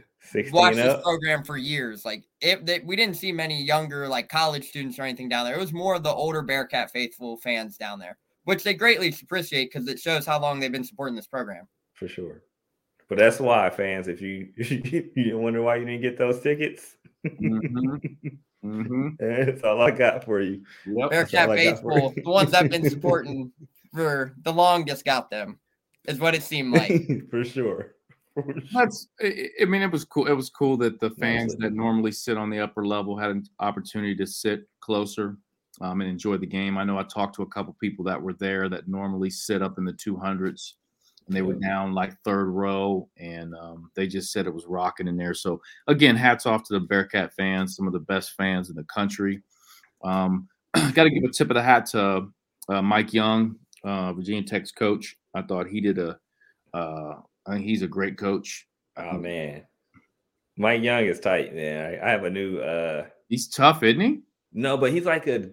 watched 0.51 0.77
this 0.77 1.03
program 1.03 1.45
for 1.45 1.57
years. 1.57 2.05
Like 2.05 2.25
it, 2.41 2.65
they, 2.65 2.81
we 2.81 2.97
didn't 2.97 3.17
see 3.17 3.33
many 3.33 3.63
younger 3.63 4.09
like 4.09 4.29
college 4.29 4.69
students 4.69 4.99
or 4.99 5.03
anything 5.03 5.29
down 5.29 5.45
there. 5.45 5.55
It 5.55 5.61
was 5.61 5.73
more 5.73 5.95
of 5.95 6.03
the 6.03 6.13
older 6.13 6.43
Bearcat 6.43 6.91
faithful 6.91 7.37
fans 7.39 7.77
down 7.77 7.99
there, 7.99 8.19
which 8.45 8.63
they 8.63 8.75
greatly 8.75 9.15
appreciate 9.23 9.73
because 9.73 9.89
it 9.89 9.99
shows 9.99 10.27
how 10.27 10.41
long 10.41 10.61
they've 10.61 10.73
been 10.73 10.85
supporting 10.85 11.17
this 11.17 11.27
program. 11.27 11.67
For 11.95 12.09
sure. 12.09 12.43
But 13.09 13.19
that's 13.19 13.41
why, 13.41 13.69
fans, 13.71 14.09
if 14.09 14.23
you 14.23 14.49
if 14.57 14.71
you 15.17 15.39
wonder 15.39 15.63
why 15.63 15.77
you 15.77 15.85
didn't 15.85 16.03
get 16.03 16.19
those 16.19 16.41
tickets, 16.41 16.97
mm-hmm. 17.27 17.97
Mm-hmm. 18.65 19.09
that's 19.19 19.63
all 19.63 19.83
I 19.83 19.91
got 19.91 20.25
for 20.25 20.41
you. 20.41 20.63
Yep. 20.87 21.11
Bearcat 21.11 21.49
faithful, 21.51 22.15
the 22.17 22.31
ones 22.31 22.55
I've 22.55 22.71
been 22.71 22.89
supporting 22.91 23.53
for 23.93 24.35
the 24.43 24.53
longest, 24.53 25.05
got 25.05 25.31
them. 25.31 25.59
Is 26.07 26.19
what 26.19 26.35
it 26.35 26.43
seemed 26.43 26.75
like. 26.75 26.93
for 27.31 27.45
sure. 27.45 27.95
That's. 28.73 29.09
I 29.21 29.65
mean, 29.67 29.83
it 29.83 29.93
was 29.93 30.05
cool. 30.05 30.27
It 30.27 30.33
was 30.33 30.49
cool 30.49 30.77
that 30.79 31.01
the 31.01 31.11
fans 31.11 31.55
that 31.57 31.75
normally 31.75 32.13
sit 32.13 32.39
on 32.39 32.51
the 32.51 32.61
upper 32.61 32.87
level 32.87 33.17
had 33.17 33.31
an 33.31 33.45
opportunity 33.61 34.15
to 34.17 34.27
sit 34.27 34.67
closer 34.81 35.37
um, 35.81 36.01
and 36.01 36.11
enjoy 36.11 36.37
the 36.37 36.47
game. 36.47 36.79
I 36.79 36.85
know 36.85 36.99
I 36.99 37.05
talked 37.05 37.35
to 37.37 37.43
a 37.43 37.47
couple 37.47 37.77
people 37.81 38.05
that 38.07 38.21
were 38.21 38.33
there 38.35 38.69
that 38.69 38.89
normally 38.89 39.31
sit 39.31 39.63
up 39.63 39.79
in 39.79 39.85
the 39.85 39.93
200s, 39.93 40.73
and 41.27 41.37
they 41.37 41.43
were 41.43 41.55
down 41.55 41.95
like 41.95 42.19
third 42.25 42.47
row, 42.47 43.09
and 43.19 43.55
um, 43.55 43.91
they 43.95 44.07
just 44.07 44.33
said 44.33 44.47
it 44.47 44.55
was 44.55 44.67
rocking 44.67 45.09
in 45.09 45.17
there. 45.17 45.35
So 45.35 45.61
again, 45.87 46.17
hats 46.17 46.47
off 46.47 46.65
to 46.65 46.75
the 46.75 46.81
Bearcat 46.81 47.35
fans, 47.35 47.77
some 47.77 47.87
of 47.87 47.93
the 47.93 48.01
best 48.01 48.33
fans 48.33 48.71
in 48.71 48.77
the 48.77 48.85
country. 48.85 49.43
Um, 50.03 50.49
Got 50.95 51.05
to 51.05 51.11
give 51.11 51.25
a 51.25 51.33
tip 51.33 51.51
of 51.51 51.55
the 51.55 51.63
hat 51.63 51.87
to 51.87 52.29
uh, 52.69 52.83
Mike 52.83 53.13
Young, 53.13 53.57
uh, 53.85 54.13
Virginia 54.15 54.43
Tech's 54.43 54.73
coach. 54.73 55.17
I 55.35 55.43
thought 55.43 55.67
he 55.67 55.81
did 55.81 55.99
a 55.99 56.19
uh, 56.75 57.15
I 57.47 57.55
think 57.55 57.65
he's 57.65 57.83
a 57.83 57.89
great 57.89 58.17
coach. 58.19 58.67
Oh 58.97 59.19
man, 59.19 59.65
Mike 60.57 60.83
Young 60.83 61.05
is 61.05 61.21
tight, 61.21 61.55
man. 61.55 61.95
I, 61.95 62.07
I 62.07 62.11
have 62.11 62.25
a 62.25 62.31
new. 62.31 62.59
uh 62.59 63.07
He's 63.29 63.49
tough, 63.49 63.83
isn't 63.83 64.01
he? 64.01 64.21
No, 64.53 64.77
but 64.77 64.93
he's 64.93 65.07
like 65.07 65.27
a 65.27 65.51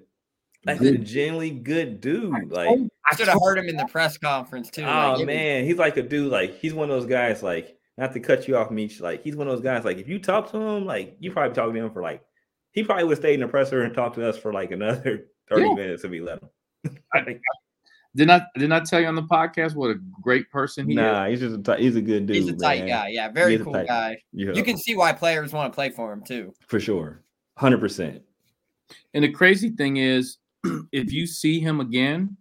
like 0.66 0.82
a 0.82 0.98
genuinely 0.98 1.52
good 1.52 2.02
dude. 2.02 2.52
Like 2.52 2.80
I 3.10 3.16
should 3.16 3.28
have 3.28 3.40
heard 3.42 3.58
him 3.58 3.70
in 3.70 3.78
the 3.78 3.86
press 3.86 4.18
conference 4.18 4.70
too. 4.70 4.84
Oh 4.84 5.16
like, 5.18 5.26
man, 5.26 5.66
he's 5.66 5.78
like 5.78 5.98
a 5.98 6.04
dude. 6.04 6.32
Like 6.32 6.60
he's 6.60 6.74
one 6.74 6.90
of 6.90 7.00
those 7.00 7.10
guys. 7.10 7.42
Like 7.42 7.78
not 7.98 8.14
to 8.14 8.20
cut 8.20 8.48
you 8.48 8.58
off, 8.58 8.72
Meech. 8.72 9.00
Like 9.00 9.24
he's 9.24 9.36
one 9.36 9.48
of 9.48 9.54
those 9.54 9.64
guys. 9.64 9.86
Like 9.86 9.98
if 9.98 10.08
you 10.08 10.20
talk 10.20 10.52
to 10.52 10.58
him, 10.58 10.86
like 10.86 11.16
you 11.20 11.32
probably 11.32 11.56
talk 11.56 11.72
to 11.72 11.80
him 11.80 11.92
for 11.92 12.02
like 12.02 12.22
he 12.72 12.84
probably 12.84 13.06
would 13.06 13.18
stay 13.18 13.34
in 13.34 13.40
the 13.40 13.48
presser 13.48 13.82
and 13.82 13.94
talk 13.94 14.14
to 14.16 14.28
us 14.28 14.38
for 14.38 14.52
like 14.52 14.72
another 14.72 15.28
thirty 15.50 15.68
yeah. 15.68 15.74
minutes 15.74 16.04
if 16.04 16.12
we 16.12 16.20
let 16.20 16.42
him. 16.42 16.98
did 18.16 18.28
not 18.28 18.44
did 18.58 18.70
not 18.70 18.86
tell 18.86 19.00
you 19.00 19.08
on 19.08 19.16
the 19.16 19.24
podcast 19.24 19.76
what 19.76 19.92
a 19.92 19.96
great 20.22 20.50
person 20.50 20.88
he 20.88 20.96
nah, 20.96 21.02
is? 21.02 21.14
Nah, 21.14 21.28
he's 21.28 21.40
just 21.40 21.70
a 21.70 21.76
t- 21.78 21.84
he's 21.84 21.96
a 21.96 22.02
good 22.02 22.26
dude. 22.26 22.36
He's 22.36 22.48
a 22.48 22.56
tight 22.56 22.80
man. 22.80 22.88
guy. 22.88 23.08
Yeah, 23.10 23.30
very 23.30 23.58
cool 23.60 23.74
guy. 23.74 24.18
Yeah. 24.34 24.54
You 24.54 24.64
can 24.64 24.78
see 24.78 24.96
why 24.96 25.14
players 25.14 25.54
want 25.54 25.72
to 25.72 25.76
play 25.76 25.90
for 25.92 26.12
him 26.12 26.24
too. 26.24 26.54
For 26.68 26.80
sure, 26.80 27.24
hundred 27.58 27.80
percent. 27.80 28.24
And 29.14 29.24
the 29.24 29.32
crazy 29.32 29.70
thing 29.70 29.98
is, 29.98 30.38
if 30.92 31.12
you 31.12 31.28
see 31.28 31.60
him 31.60 31.80
again, 31.80 32.36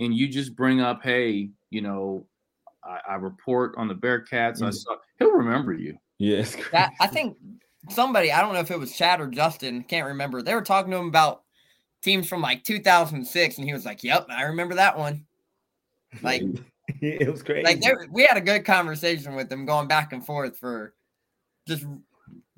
and 0.00 0.14
you 0.14 0.28
just 0.28 0.56
bring 0.56 0.80
up, 0.80 1.02
hey, 1.02 1.50
you 1.70 1.80
know, 1.80 2.26
I, 2.84 3.00
I 3.10 3.14
report 3.14 3.74
on 3.76 3.88
the 3.88 3.94
Bearcats. 3.94 4.56
Mm-hmm. 4.56 4.64
I 4.64 4.70
saw 4.70 4.96
he'll 5.18 5.32
remember 5.32 5.72
you. 5.72 5.96
Yes, 6.18 6.56
that 6.72 6.92
I 7.00 7.06
think 7.06 7.36
somebody 7.90 8.32
I 8.32 8.40
don't 8.40 8.54
know 8.54 8.60
if 8.60 8.70
it 8.70 8.78
was 8.78 8.96
Chad 8.96 9.20
or 9.20 9.28
Justin, 9.28 9.84
can't 9.84 10.06
remember. 10.06 10.42
They 10.42 10.54
were 10.54 10.62
talking 10.62 10.90
to 10.90 10.96
him 10.96 11.08
about 11.08 11.42
teams 12.06 12.28
from 12.28 12.40
like 12.40 12.64
2006, 12.64 13.58
and 13.58 13.66
he 13.66 13.74
was 13.74 13.84
like, 13.84 14.02
"Yep, 14.02 14.28
I 14.30 14.44
remember 14.44 14.76
that 14.76 14.96
one." 14.96 15.26
Like 16.22 16.42
it 17.02 17.30
was 17.30 17.42
great. 17.42 17.64
Like 17.64 17.82
there, 17.82 18.06
we 18.10 18.24
had 18.24 18.38
a 18.38 18.40
good 18.40 18.64
conversation 18.64 19.34
with 19.34 19.52
him, 19.52 19.66
going 19.66 19.88
back 19.88 20.12
and 20.14 20.24
forth 20.24 20.56
for 20.56 20.94
just. 21.68 21.84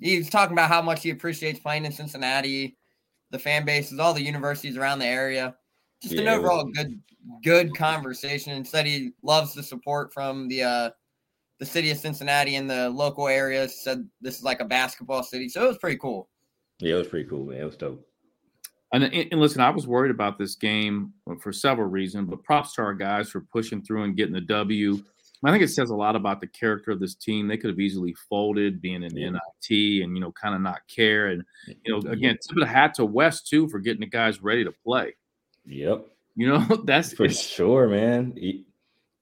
He 0.01 0.19
was 0.19 0.31
talking 0.31 0.53
about 0.53 0.69
how 0.69 0.81
much 0.81 1.03
he 1.03 1.11
appreciates 1.11 1.59
playing 1.59 1.85
in 1.85 1.91
Cincinnati, 1.91 2.77
the 3.33 3.39
fan 3.39 3.65
bases, 3.65 3.99
all 3.99 4.15
the 4.15 4.23
universities 4.23 4.77
around 4.77 5.01
the 5.01 5.07
area. 5.07 5.57
Just 6.01 6.15
yeah, 6.15 6.21
an 6.21 6.29
overall 6.29 6.65
was- 6.65 6.75
good, 6.77 7.01
good 7.43 7.75
conversation. 7.75 8.53
And 8.53 8.67
said 8.67 8.87
he 8.87 9.11
loves 9.23 9.55
the 9.55 9.63
support 9.63 10.13
from 10.13 10.47
the 10.47 10.63
uh, 10.63 10.91
the 11.59 11.67
city 11.67 11.91
of 11.91 11.99
Cincinnati 11.99 12.55
and 12.55 12.71
the 12.71 12.91
local 12.91 13.27
areas. 13.27 13.81
Said 13.81 14.09
this 14.21 14.37
is 14.37 14.45
like 14.45 14.61
a 14.61 14.65
basketball 14.65 15.25
city, 15.25 15.49
so 15.49 15.65
it 15.65 15.69
was 15.69 15.79
pretty 15.79 15.99
cool. 15.99 16.29
Yeah, 16.79 16.95
it 16.95 16.99
was 16.99 17.09
pretty 17.09 17.29
cool, 17.29 17.47
man. 17.47 17.61
It 17.61 17.65
was 17.65 17.77
dope. 17.77 18.08
And, 18.93 19.05
and, 19.05 19.41
listen, 19.41 19.61
I 19.61 19.69
was 19.71 19.87
worried 19.87 20.11
about 20.11 20.39
this 20.39 20.55
game 20.55 21.13
uh, 21.31 21.35
for 21.43 21.53
several 21.53 21.89
reasons, 21.89 22.29
but 22.31 22.43
props 22.43 22.75
to 22.75 22.83
our 22.83 22.95
guys 22.95 23.29
for 23.29 23.43
pushing 23.43 23.83
through 23.83 24.05
and 24.05 24.17
getting 24.17 24.33
the 24.33 24.41
W. 24.41 25.03
I 25.45 25.53
think 25.53 25.63
it 25.63 25.69
says 25.69 25.91
a 25.91 25.95
lot 25.95 26.17
about 26.17 26.41
the 26.41 26.47
character 26.49 26.91
of 26.91 26.99
this 26.99 27.15
team. 27.15 27.47
They 27.47 27.57
could 27.57 27.71
have 27.71 27.79
easily 27.79 28.15
folded, 28.29 28.81
being 28.81 29.05
an 29.05 29.17
yeah. 29.17 29.31
NIT, 29.31 30.03
and 30.03 30.17
you 30.17 30.21
know, 30.21 30.33
kind 30.33 30.55
of 30.55 30.63
not 30.63 30.81
care. 30.89 31.29
And 31.29 31.45
you 31.85 31.93
know, 31.93 32.11
again, 32.11 32.39
tip 32.41 32.57
of 32.57 32.61
the 32.61 32.67
hat 32.67 32.95
to 32.95 33.05
Wes 33.05 33.43
too 33.43 33.69
for 33.69 33.79
getting 33.79 34.01
the 34.01 34.07
guys 34.07 34.43
ready 34.43 34.65
to 34.65 34.73
play. 34.85 35.15
Yep. 35.67 36.07
You 36.35 36.49
know, 36.49 36.83
that's 36.85 37.13
for 37.13 37.29
sure, 37.29 37.89
man. 37.89 38.35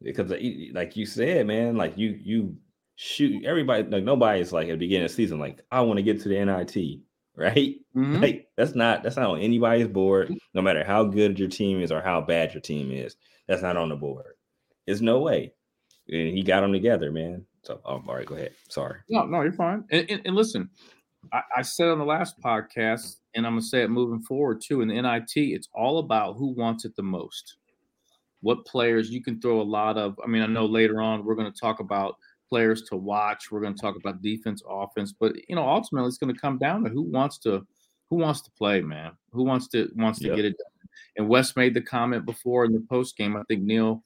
Because, 0.03 0.33
like 0.73 0.97
you 0.97 1.05
said, 1.05 1.47
man, 1.47 1.77
like 1.77 1.99
you 1.99 2.19
you 2.23 2.57
shoot 2.95 3.45
everybody. 3.45 3.83
Like 3.83 4.05
nobody's 4.05 4.53
like 4.53 4.69
at 4.69 4.73
the 4.73 4.79
beginning 4.79 5.05
of 5.05 5.11
the 5.11 5.17
season, 5.17 5.39
like 5.39 5.61
I 5.71 5.83
want 5.83 5.99
to 5.99 6.03
get 6.03 6.23
to 6.23 6.29
the 6.31 6.43
NIT 6.43 7.01
right? 7.39 7.77
Mm-hmm. 7.95 8.23
Like 8.23 8.49
that's 8.57 8.75
not 8.75 9.03
that's 9.03 9.17
not 9.17 9.31
on 9.31 9.41
anybody's 9.41 9.89
board, 9.89 10.35
no 10.55 10.63
matter 10.63 10.83
how 10.83 11.05
good 11.05 11.39
your 11.39 11.49
team 11.49 11.83
is 11.83 11.93
or 11.93 12.01
how 12.01 12.23
bad 12.23 12.55
your 12.55 12.63
team 12.63 12.91
is. 12.91 13.17
That's 13.47 13.63
not 13.63 13.77
on 13.77 13.91
the 13.91 13.97
board. 13.97 14.35
There's 14.87 15.03
no 15.03 15.21
way. 15.21 15.53
And 16.09 16.37
he 16.37 16.43
got 16.43 16.63
them 16.63 16.73
together, 16.73 17.13
man. 17.13 17.45
So 17.63 17.81
oh, 17.85 18.03
all 18.09 18.15
right, 18.15 18.25
go 18.25 18.37
ahead. 18.37 18.53
Sorry. 18.71 19.01
No, 19.11 19.27
no, 19.27 19.43
you're 19.43 19.53
fine. 19.53 19.85
And, 19.91 20.11
and, 20.11 20.23
and 20.25 20.35
listen, 20.35 20.71
I, 21.31 21.43
I, 21.59 21.63
said 21.63 21.89
on 21.89 21.99
the 21.99 22.05
last 22.05 22.41
podcast, 22.41 23.17
and 23.35 23.47
I'm 23.47 23.53
gonna 23.53 23.63
say 23.63 23.83
it 23.83 23.91
moving 23.91 24.23
forward 24.23 24.63
too. 24.65 24.81
In 24.81 24.89
the 24.89 24.95
NIT, 24.95 25.33
it's 25.35 25.69
all 25.75 25.99
about 25.99 26.37
who 26.37 26.55
wants 26.55 26.87
it 26.87 26.97
the 26.97 27.03
most. 27.03 27.57
What 28.41 28.65
players 28.65 29.11
you 29.11 29.23
can 29.23 29.41
throw 29.43 29.61
a 29.61 29.63
lot 29.63 29.99
of. 29.99 30.19
I 30.25 30.27
mean, 30.27 30.43
I 30.43 30.47
know 30.47 30.65
later 30.65 31.03
on 31.03 31.25
we're 31.25 31.35
going 31.35 31.53
to 31.53 31.61
talk 31.61 31.81
about 31.81 32.17
players 32.49 32.83
to 32.83 32.97
watch. 32.97 33.51
We're 33.51 33.61
going 33.61 33.75
to 33.75 33.81
talk 33.81 33.97
about 33.97 34.23
defense, 34.23 34.63
offense, 34.69 35.13
but 35.13 35.35
you 35.49 35.57
know, 35.57 35.67
ultimately, 35.67 36.09
it's 36.09 36.19
going 36.19 36.35
to 36.35 36.41
come 36.41 36.59
down 36.59 36.85
to 36.85 36.91
who 36.91 37.03
wants 37.03 37.39
to 37.39 37.67
who 38.11 38.17
wants 38.17 38.41
to 38.43 38.51
play, 38.53 38.81
man. 38.81 39.13
Who 39.33 39.45
wants 39.45 39.69
to 39.69 39.91
wants 39.97 40.21
to 40.21 40.29
yep. 40.29 40.37
get 40.37 40.45
it 40.45 40.57
done. 40.59 40.89
And 41.17 41.29
Wes 41.29 41.57
made 41.57 41.75
the 41.75 41.83
comment 41.83 42.25
before 42.25 42.65
in 42.65 42.73
the 42.73 42.85
post 42.89 43.17
game. 43.17 43.37
I 43.37 43.43
think 43.49 43.63
Neil 43.63 44.03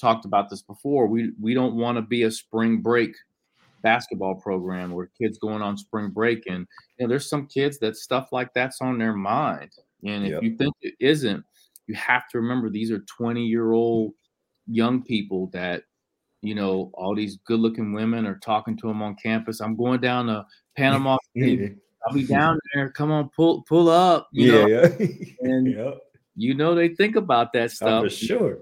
talked 0.00 0.24
about 0.24 0.48
this 0.48 0.62
before. 0.62 1.06
We 1.06 1.32
we 1.40 1.54
don't 1.54 1.76
want 1.76 1.96
to 1.96 2.02
be 2.02 2.24
a 2.24 2.30
spring 2.30 2.78
break 2.78 3.14
basketball 3.82 4.34
program 4.34 4.92
where 4.92 5.10
kids 5.18 5.38
going 5.38 5.62
on 5.62 5.74
spring 5.76 6.10
break 6.10 6.46
and 6.46 6.66
you 6.98 7.06
know 7.06 7.08
there's 7.08 7.30
some 7.30 7.46
kids 7.46 7.78
that 7.78 7.96
stuff 7.96 8.28
like 8.32 8.52
that's 8.54 8.80
on 8.80 8.98
their 8.98 9.14
mind. 9.14 9.70
And 10.04 10.24
if 10.24 10.32
yep. 10.32 10.42
you 10.42 10.56
think 10.56 10.74
it 10.80 10.94
isn't, 11.00 11.44
you 11.86 11.94
have 11.94 12.28
to 12.28 12.38
remember 12.38 12.70
these 12.70 12.90
are 12.90 13.00
20 13.00 13.44
year 13.44 13.72
old 13.72 14.12
young 14.66 15.02
people 15.02 15.48
that 15.52 15.82
you 16.42 16.54
know, 16.54 16.90
all 16.94 17.14
these 17.14 17.38
good 17.44 17.60
looking 17.60 17.92
women 17.92 18.26
are 18.26 18.38
talking 18.38 18.76
to 18.78 18.88
him 18.88 19.02
on 19.02 19.14
campus. 19.16 19.60
I'm 19.60 19.76
going 19.76 20.00
down 20.00 20.26
to 20.26 20.46
Panama. 20.76 21.18
I'll 22.06 22.14
be 22.14 22.26
down 22.26 22.58
there. 22.74 22.90
Come 22.90 23.12
on, 23.12 23.28
pull 23.36 23.62
pull 23.62 23.90
up. 23.90 24.28
yeah, 24.32 24.52
know? 24.52 24.66
yeah. 24.66 25.06
and 25.40 25.66
yep. 25.70 25.98
you 26.34 26.54
know 26.54 26.74
they 26.74 26.88
think 26.88 27.16
about 27.16 27.52
that 27.52 27.70
stuff. 27.72 27.88
Oh, 27.88 28.02
for 28.04 28.10
sure. 28.10 28.58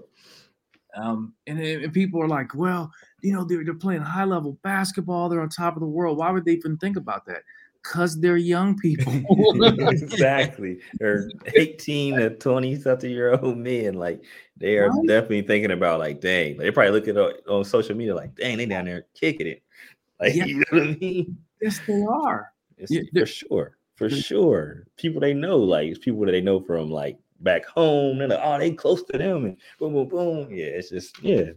Um, 0.95 1.33
and, 1.47 1.59
and 1.59 1.93
people 1.93 2.21
are 2.21 2.27
like, 2.27 2.53
well, 2.55 2.91
you 3.21 3.31
know, 3.31 3.45
they're, 3.45 3.63
they're 3.63 3.73
playing 3.73 4.01
high 4.01 4.25
level 4.25 4.57
basketball. 4.63 5.29
They're 5.29 5.41
on 5.41 5.49
top 5.49 5.75
of 5.75 5.81
the 5.81 5.87
world. 5.87 6.17
Why 6.17 6.31
would 6.31 6.45
they 6.45 6.53
even 6.53 6.77
think 6.77 6.97
about 6.97 7.25
that? 7.27 7.43
Because 7.89 8.19
they're 8.19 8.37
young 8.37 8.77
people. 8.77 9.13
exactly. 9.89 10.79
They're 10.99 11.29
18 11.55 12.17
to 12.17 12.29
20 12.31 12.75
something 12.75 13.09
year 13.09 13.33
old 13.33 13.57
men. 13.57 13.95
Like 13.95 14.21
they 14.57 14.77
are 14.77 14.89
right? 14.89 15.07
definitely 15.07 15.41
thinking 15.41 15.71
about 15.71 15.99
like, 15.99 16.21
dang, 16.21 16.57
they 16.57 16.69
probably 16.69 16.91
look 16.91 17.07
at 17.07 17.17
it 17.17 17.47
on 17.47 17.65
social 17.65 17.95
media 17.95 18.15
like, 18.15 18.35
dang, 18.35 18.57
they 18.57 18.67
down 18.67 18.85
there 18.85 19.07
kicking 19.13 19.47
it. 19.47 19.63
Like, 20.21 20.35
yeah. 20.35 20.45
you 20.47 20.57
know 20.57 20.63
what 20.71 20.83
I 20.83 20.97
mean? 20.99 21.37
Yes, 21.61 21.79
they 21.87 22.03
are. 22.03 22.51
Yeah, 22.89 23.03
for 23.13 23.25
sure. 23.25 23.77
For 23.95 24.09
sure. 24.09 24.85
People 24.97 25.21
they 25.21 25.33
know, 25.33 25.57
like 25.57 26.01
people 26.01 26.25
that 26.25 26.33
they 26.33 26.41
know 26.41 26.59
from 26.59 26.91
like 26.91 27.17
back 27.39 27.65
home, 27.65 28.19
and 28.19 28.29
like, 28.29 28.39
oh, 28.43 28.59
they 28.59 28.71
close 28.71 29.01
to 29.03 29.17
them, 29.17 29.45
and 29.45 29.57
boom, 29.79 29.93
boom, 29.93 30.09
boom. 30.09 30.47
Yeah, 30.51 30.65
it's 30.65 30.89
just 30.89 31.23
yeah, 31.23 31.51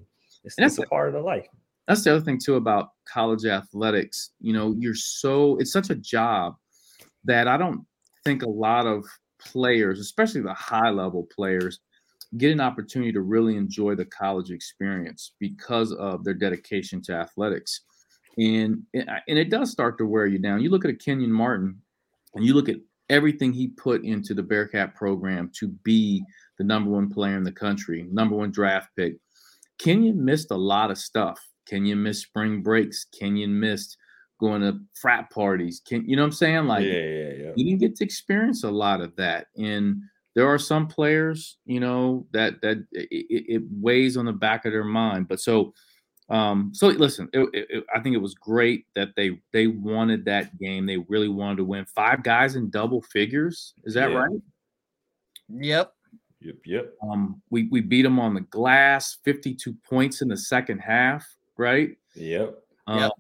it's, 0.44 0.54
it's 0.56 0.78
a 0.78 0.82
part 0.82 1.08
of 1.08 1.14
the 1.14 1.20
life. 1.20 1.48
That's 1.88 2.04
the 2.04 2.14
other 2.14 2.24
thing 2.24 2.38
too 2.38 2.56
about 2.56 2.90
college 3.12 3.44
athletics. 3.44 4.30
You 4.40 4.52
know, 4.52 4.74
you're 4.78 4.94
so 4.94 5.56
it's 5.58 5.72
such 5.72 5.90
a 5.90 5.96
job 5.96 6.54
that 7.24 7.48
I 7.48 7.56
don't 7.56 7.84
think 8.24 8.42
a 8.42 8.48
lot 8.48 8.86
of 8.86 9.04
players, 9.40 10.00
especially 10.00 10.42
the 10.42 10.54
high 10.54 10.90
level 10.90 11.26
players, 11.34 11.80
get 12.38 12.52
an 12.52 12.60
opportunity 12.60 13.12
to 13.12 13.20
really 13.20 13.56
enjoy 13.56 13.94
the 13.94 14.04
college 14.06 14.50
experience 14.50 15.34
because 15.38 15.92
of 15.92 16.24
their 16.24 16.34
dedication 16.34 17.02
to 17.02 17.12
athletics. 17.12 17.82
And, 18.38 18.82
and 18.94 19.10
uh, 19.10 19.20
it 19.26 19.50
does 19.50 19.70
start 19.70 19.98
to 19.98 20.06
wear 20.06 20.26
you 20.26 20.38
down. 20.38 20.62
You 20.62 20.70
look 20.70 20.84
at 20.84 20.90
a 20.90 20.96
Kenyon 20.96 21.32
Martin 21.32 21.80
and 22.34 22.44
you 22.44 22.54
look 22.54 22.68
at 22.68 22.76
everything 23.10 23.52
he 23.52 23.68
put 23.68 24.04
into 24.04 24.32
the 24.32 24.42
Bearcat 24.42 24.94
program 24.94 25.50
to 25.58 25.68
be 25.68 26.24
the 26.56 26.64
number 26.64 26.90
one 26.90 27.10
player 27.10 27.36
in 27.36 27.44
the 27.44 27.52
country, 27.52 28.06
number 28.10 28.34
one 28.34 28.50
draft 28.50 28.88
pick. 28.96 29.16
Kenyon 29.78 30.24
missed 30.24 30.50
a 30.50 30.56
lot 30.56 30.90
of 30.90 30.96
stuff. 30.96 31.38
Kenyon 31.68 32.02
missed 32.02 32.22
spring 32.22 32.62
breaks. 32.62 33.06
Kenyon 33.18 33.58
missed 33.58 33.96
going 34.42 34.60
to 34.62 34.80
frat 35.00 35.30
parties. 35.30 35.80
Can 35.86 36.08
you 36.08 36.16
know 36.16 36.22
what 36.22 36.26
I'm 36.26 36.32
saying? 36.32 36.66
Like, 36.66 36.84
yeah, 36.84 36.92
yeah, 36.92 37.32
yeah. 37.38 37.52
He 37.54 37.64
didn't 37.64 37.80
get 37.80 37.96
to 37.96 38.04
experience 38.04 38.64
a 38.64 38.70
lot 38.70 39.00
of 39.00 39.14
that. 39.16 39.46
And 39.56 40.02
there 40.34 40.48
are 40.48 40.58
some 40.58 40.88
players, 40.88 41.58
you 41.64 41.80
know, 41.80 42.26
that 42.32 42.60
that 42.62 42.78
it, 42.90 43.08
it 43.10 43.62
weighs 43.70 44.16
on 44.16 44.24
the 44.24 44.32
back 44.32 44.64
of 44.64 44.72
their 44.72 44.84
mind. 44.84 45.28
But 45.28 45.40
so, 45.40 45.72
um, 46.28 46.72
so 46.74 46.88
listen, 46.88 47.28
it, 47.32 47.48
it, 47.52 47.84
I 47.94 48.00
think 48.00 48.14
it 48.16 48.20
was 48.20 48.34
great 48.34 48.86
that 48.94 49.10
they 49.16 49.38
they 49.52 49.68
wanted 49.68 50.24
that 50.24 50.58
game. 50.58 50.86
They 50.86 50.98
really 51.08 51.28
wanted 51.28 51.58
to 51.58 51.64
win. 51.64 51.84
Five 51.84 52.22
guys 52.22 52.56
in 52.56 52.70
double 52.70 53.02
figures. 53.02 53.74
Is 53.84 53.94
that 53.94 54.10
yeah. 54.10 54.16
right? 54.16 54.40
Yep. 55.48 55.92
Yep. 56.40 56.56
Yep. 56.64 56.94
Um, 57.08 57.40
we 57.50 57.68
we 57.70 57.80
beat 57.80 58.02
them 58.02 58.18
on 58.18 58.34
the 58.34 58.40
glass. 58.40 59.18
Fifty 59.24 59.54
two 59.54 59.76
points 59.88 60.22
in 60.22 60.28
the 60.28 60.36
second 60.36 60.78
half. 60.78 61.24
Right. 61.62 61.96
Yep. 62.16 62.58
Um, 62.88 62.98
yep. 62.98 63.12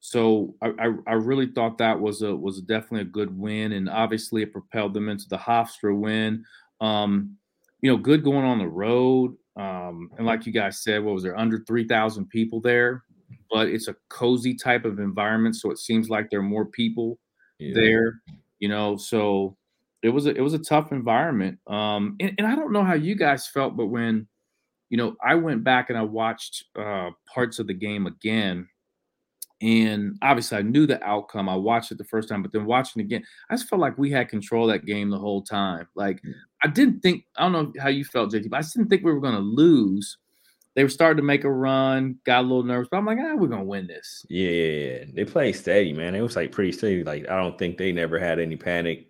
So 0.00 0.54
I, 0.62 0.68
I, 0.78 0.94
I, 1.06 1.12
really 1.12 1.48
thought 1.48 1.76
that 1.78 2.00
was 2.00 2.22
a 2.22 2.34
was 2.34 2.62
definitely 2.62 3.02
a 3.02 3.04
good 3.04 3.38
win, 3.38 3.72
and 3.72 3.90
obviously 3.90 4.40
it 4.40 4.52
propelled 4.52 4.94
them 4.94 5.10
into 5.10 5.28
the 5.28 5.36
Hofstra 5.36 5.94
win. 5.94 6.46
Um, 6.80 7.36
you 7.82 7.90
know, 7.90 7.98
good 7.98 8.24
going 8.24 8.46
on 8.46 8.58
the 8.58 8.66
road, 8.66 9.36
um, 9.56 10.10
and 10.16 10.26
like 10.26 10.46
you 10.46 10.52
guys 10.52 10.82
said, 10.82 11.04
what 11.04 11.12
was 11.12 11.22
there 11.22 11.38
under 11.38 11.62
three 11.66 11.86
thousand 11.86 12.30
people 12.30 12.58
there? 12.58 13.04
But 13.50 13.68
it's 13.68 13.88
a 13.88 13.96
cozy 14.08 14.54
type 14.54 14.86
of 14.86 14.98
environment, 14.98 15.56
so 15.56 15.70
it 15.70 15.78
seems 15.78 16.08
like 16.08 16.30
there 16.30 16.40
are 16.40 16.42
more 16.42 16.66
people 16.66 17.18
yeah. 17.58 17.74
there. 17.74 18.22
You 18.60 18.68
know, 18.70 18.96
so 18.96 19.58
it 20.02 20.08
was 20.08 20.26
a, 20.26 20.30
it 20.34 20.40
was 20.40 20.54
a 20.54 20.58
tough 20.58 20.90
environment. 20.90 21.58
Um, 21.66 22.16
and, 22.18 22.32
and 22.38 22.46
I 22.46 22.54
don't 22.54 22.72
know 22.72 22.82
how 22.82 22.94
you 22.94 23.14
guys 23.14 23.46
felt, 23.46 23.76
but 23.76 23.86
when 23.88 24.26
you 24.92 24.98
know 24.98 25.16
I 25.24 25.34
went 25.34 25.64
back 25.64 25.88
and 25.90 25.98
I 25.98 26.02
watched 26.02 26.66
uh, 26.78 27.10
parts 27.34 27.58
of 27.58 27.66
the 27.66 27.74
game 27.74 28.06
again 28.06 28.68
And 29.60 30.18
obviously, 30.22 30.58
I 30.58 30.62
knew 30.62 30.86
the 30.86 31.00
outcome. 31.04 31.48
I 31.48 31.54
watched 31.54 31.92
it 31.92 31.98
the 31.98 32.04
first 32.04 32.28
time, 32.28 32.42
but 32.42 32.52
then 32.52 32.64
watching 32.66 33.00
again, 33.00 33.22
I 33.48 33.54
just 33.54 33.68
felt 33.68 33.80
like 33.80 33.96
we 33.96 34.10
had 34.10 34.28
control 34.28 34.66
that 34.66 34.86
game 34.86 35.08
the 35.08 35.18
whole 35.18 35.42
time. 35.42 35.86
Like, 35.94 36.20
I 36.64 36.66
didn't 36.66 37.00
think, 37.00 37.24
I 37.36 37.42
don't 37.48 37.52
know 37.52 37.72
how 37.80 37.88
you 37.88 38.04
felt, 38.04 38.32
JT, 38.32 38.50
but 38.50 38.56
I 38.56 38.62
just 38.62 38.74
didn't 38.74 38.88
think 38.90 39.04
we 39.04 39.12
were 39.12 39.20
going 39.20 39.34
to 39.36 39.40
lose. 39.40 40.18
They 40.74 40.82
were 40.82 40.88
starting 40.88 41.18
to 41.18 41.22
make 41.22 41.44
a 41.44 41.50
run, 41.52 42.18
got 42.26 42.40
a 42.40 42.42
little 42.42 42.64
nervous, 42.64 42.88
but 42.90 42.96
I'm 42.98 43.06
like, 43.06 43.18
ah, 43.20 43.34
we're 43.36 43.46
going 43.46 43.60
to 43.60 43.66
win 43.66 43.86
this. 43.86 44.26
Yeah, 44.28 44.50
yeah, 44.50 44.98
yeah. 44.98 45.04
They 45.14 45.24
played 45.24 45.52
steady, 45.54 45.92
man. 45.92 46.16
It 46.16 46.22
was 46.22 46.34
like 46.36 46.50
pretty 46.50 46.72
steady. 46.72 47.04
Like, 47.04 47.28
I 47.28 47.36
don't 47.36 47.58
think 47.58 47.78
they 47.78 47.92
never 47.92 48.18
had 48.18 48.40
any 48.40 48.56
panic. 48.56 49.06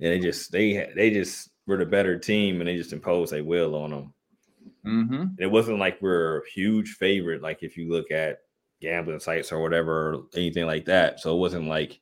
And 0.00 0.12
they 0.12 0.18
just, 0.18 0.52
they, 0.52 0.92
they 0.96 1.10
just 1.10 1.50
were 1.66 1.78
the 1.78 1.86
better 1.86 2.18
team 2.18 2.60
and 2.60 2.68
they 2.68 2.76
just 2.76 2.92
imposed 2.92 3.32
their 3.32 3.44
will 3.44 3.74
on 3.74 3.90
them. 3.90 4.14
Mm-hmm. 4.86 5.24
It 5.38 5.50
wasn't 5.50 5.78
like 5.78 6.00
we're 6.00 6.38
a 6.38 6.50
huge 6.50 6.94
favorite, 6.94 7.42
like 7.42 7.62
if 7.62 7.76
you 7.76 7.90
look 7.90 8.10
at 8.10 8.40
gambling 8.80 9.20
sites 9.20 9.52
or 9.52 9.62
whatever, 9.62 10.22
anything 10.34 10.66
like 10.66 10.84
that. 10.86 11.20
So 11.20 11.34
it 11.34 11.38
wasn't 11.38 11.68
like 11.68 12.00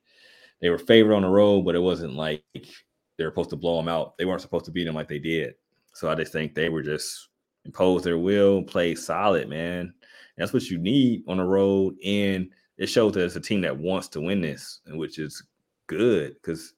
they 0.60 0.70
were 0.70 0.78
favored 0.78 1.14
on 1.14 1.22
the 1.22 1.28
road, 1.28 1.62
but 1.62 1.74
it 1.74 1.80
wasn't 1.80 2.14
like 2.14 2.42
they 2.54 3.24
were 3.24 3.30
supposed 3.30 3.50
to 3.50 3.56
blow 3.56 3.76
them 3.76 3.88
out. 3.88 4.16
They 4.16 4.24
weren't 4.24 4.40
supposed 4.40 4.64
to 4.66 4.70
beat 4.70 4.84
them 4.84 4.94
like 4.94 5.08
they 5.08 5.18
did. 5.18 5.54
So 5.94 6.10
I 6.10 6.14
just 6.14 6.32
think 6.32 6.54
they 6.54 6.68
were 6.68 6.82
just 6.82 7.28
imposed 7.64 8.04
their 8.04 8.18
will, 8.18 8.62
play 8.62 8.94
solid, 8.94 9.48
man. 9.48 9.92
That's 10.38 10.54
what 10.54 10.70
you 10.70 10.78
need 10.78 11.24
on 11.28 11.36
the 11.36 11.44
road, 11.44 11.96
and 12.02 12.48
it 12.78 12.86
shows 12.86 13.12
that 13.12 13.24
it's 13.24 13.36
a 13.36 13.40
team 13.40 13.60
that 13.60 13.76
wants 13.76 14.08
to 14.08 14.22
win 14.22 14.40
this, 14.40 14.80
which 14.86 15.18
is 15.18 15.42
good. 15.86 16.34
Because 16.34 16.72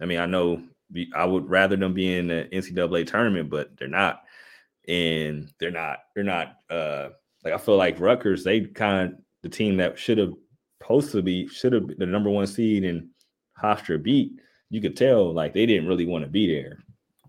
I 0.00 0.06
mean, 0.06 0.18
I 0.18 0.24
know 0.24 0.62
I 1.14 1.26
would 1.26 1.50
rather 1.50 1.76
them 1.76 1.92
be 1.92 2.16
in 2.16 2.28
the 2.28 2.48
NCAA 2.52 3.06
tournament, 3.06 3.50
but 3.50 3.76
they're 3.76 3.88
not, 3.88 4.22
and 4.88 5.52
they're 5.58 5.70
not. 5.70 5.98
They're 6.14 6.24
not. 6.24 6.56
uh 6.70 7.10
Like 7.44 7.54
I 7.54 7.58
feel 7.58 7.76
like 7.76 8.00
Rutgers, 8.00 8.44
they 8.44 8.62
kind 8.62 9.12
of 9.12 9.18
the 9.42 9.48
team 9.48 9.76
that 9.76 9.98
should 9.98 10.18
have 10.18 10.32
supposed 10.80 11.12
to 11.12 11.22
be 11.22 11.48
should 11.48 11.72
have 11.72 11.86
the 11.98 12.06
number 12.06 12.30
one 12.30 12.46
seed 12.46 12.84
and 12.84 13.08
Hofstra 13.62 14.02
beat, 14.02 14.32
you 14.70 14.80
could 14.80 14.96
tell 14.96 15.32
like 15.32 15.52
they 15.54 15.66
didn't 15.66 15.88
really 15.88 16.06
want 16.06 16.24
to 16.24 16.30
be 16.30 16.46
there. 16.46 16.78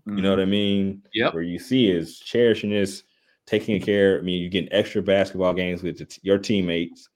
Mm-hmm. 0.06 0.16
You 0.16 0.22
know 0.22 0.30
what 0.30 0.40
I 0.40 0.44
mean? 0.44 1.02
yeah 1.14 1.30
Where 1.30 1.42
you 1.42 1.58
see 1.58 1.90
is 1.90 2.18
cherishing 2.18 2.70
this, 2.70 3.02
taking 3.46 3.80
care. 3.80 4.18
I 4.18 4.22
mean, 4.22 4.42
you 4.42 4.48
get 4.48 4.68
extra 4.70 5.02
basketball 5.02 5.54
games 5.54 5.82
with 5.82 5.98
t- 6.08 6.20
your 6.22 6.38
teammates. 6.38 7.08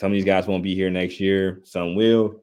Some 0.00 0.10
of 0.10 0.14
these 0.14 0.24
guys 0.24 0.46
won't 0.46 0.62
be 0.62 0.74
here 0.74 0.90
next 0.90 1.20
year. 1.20 1.60
Some 1.64 1.94
will, 1.94 2.42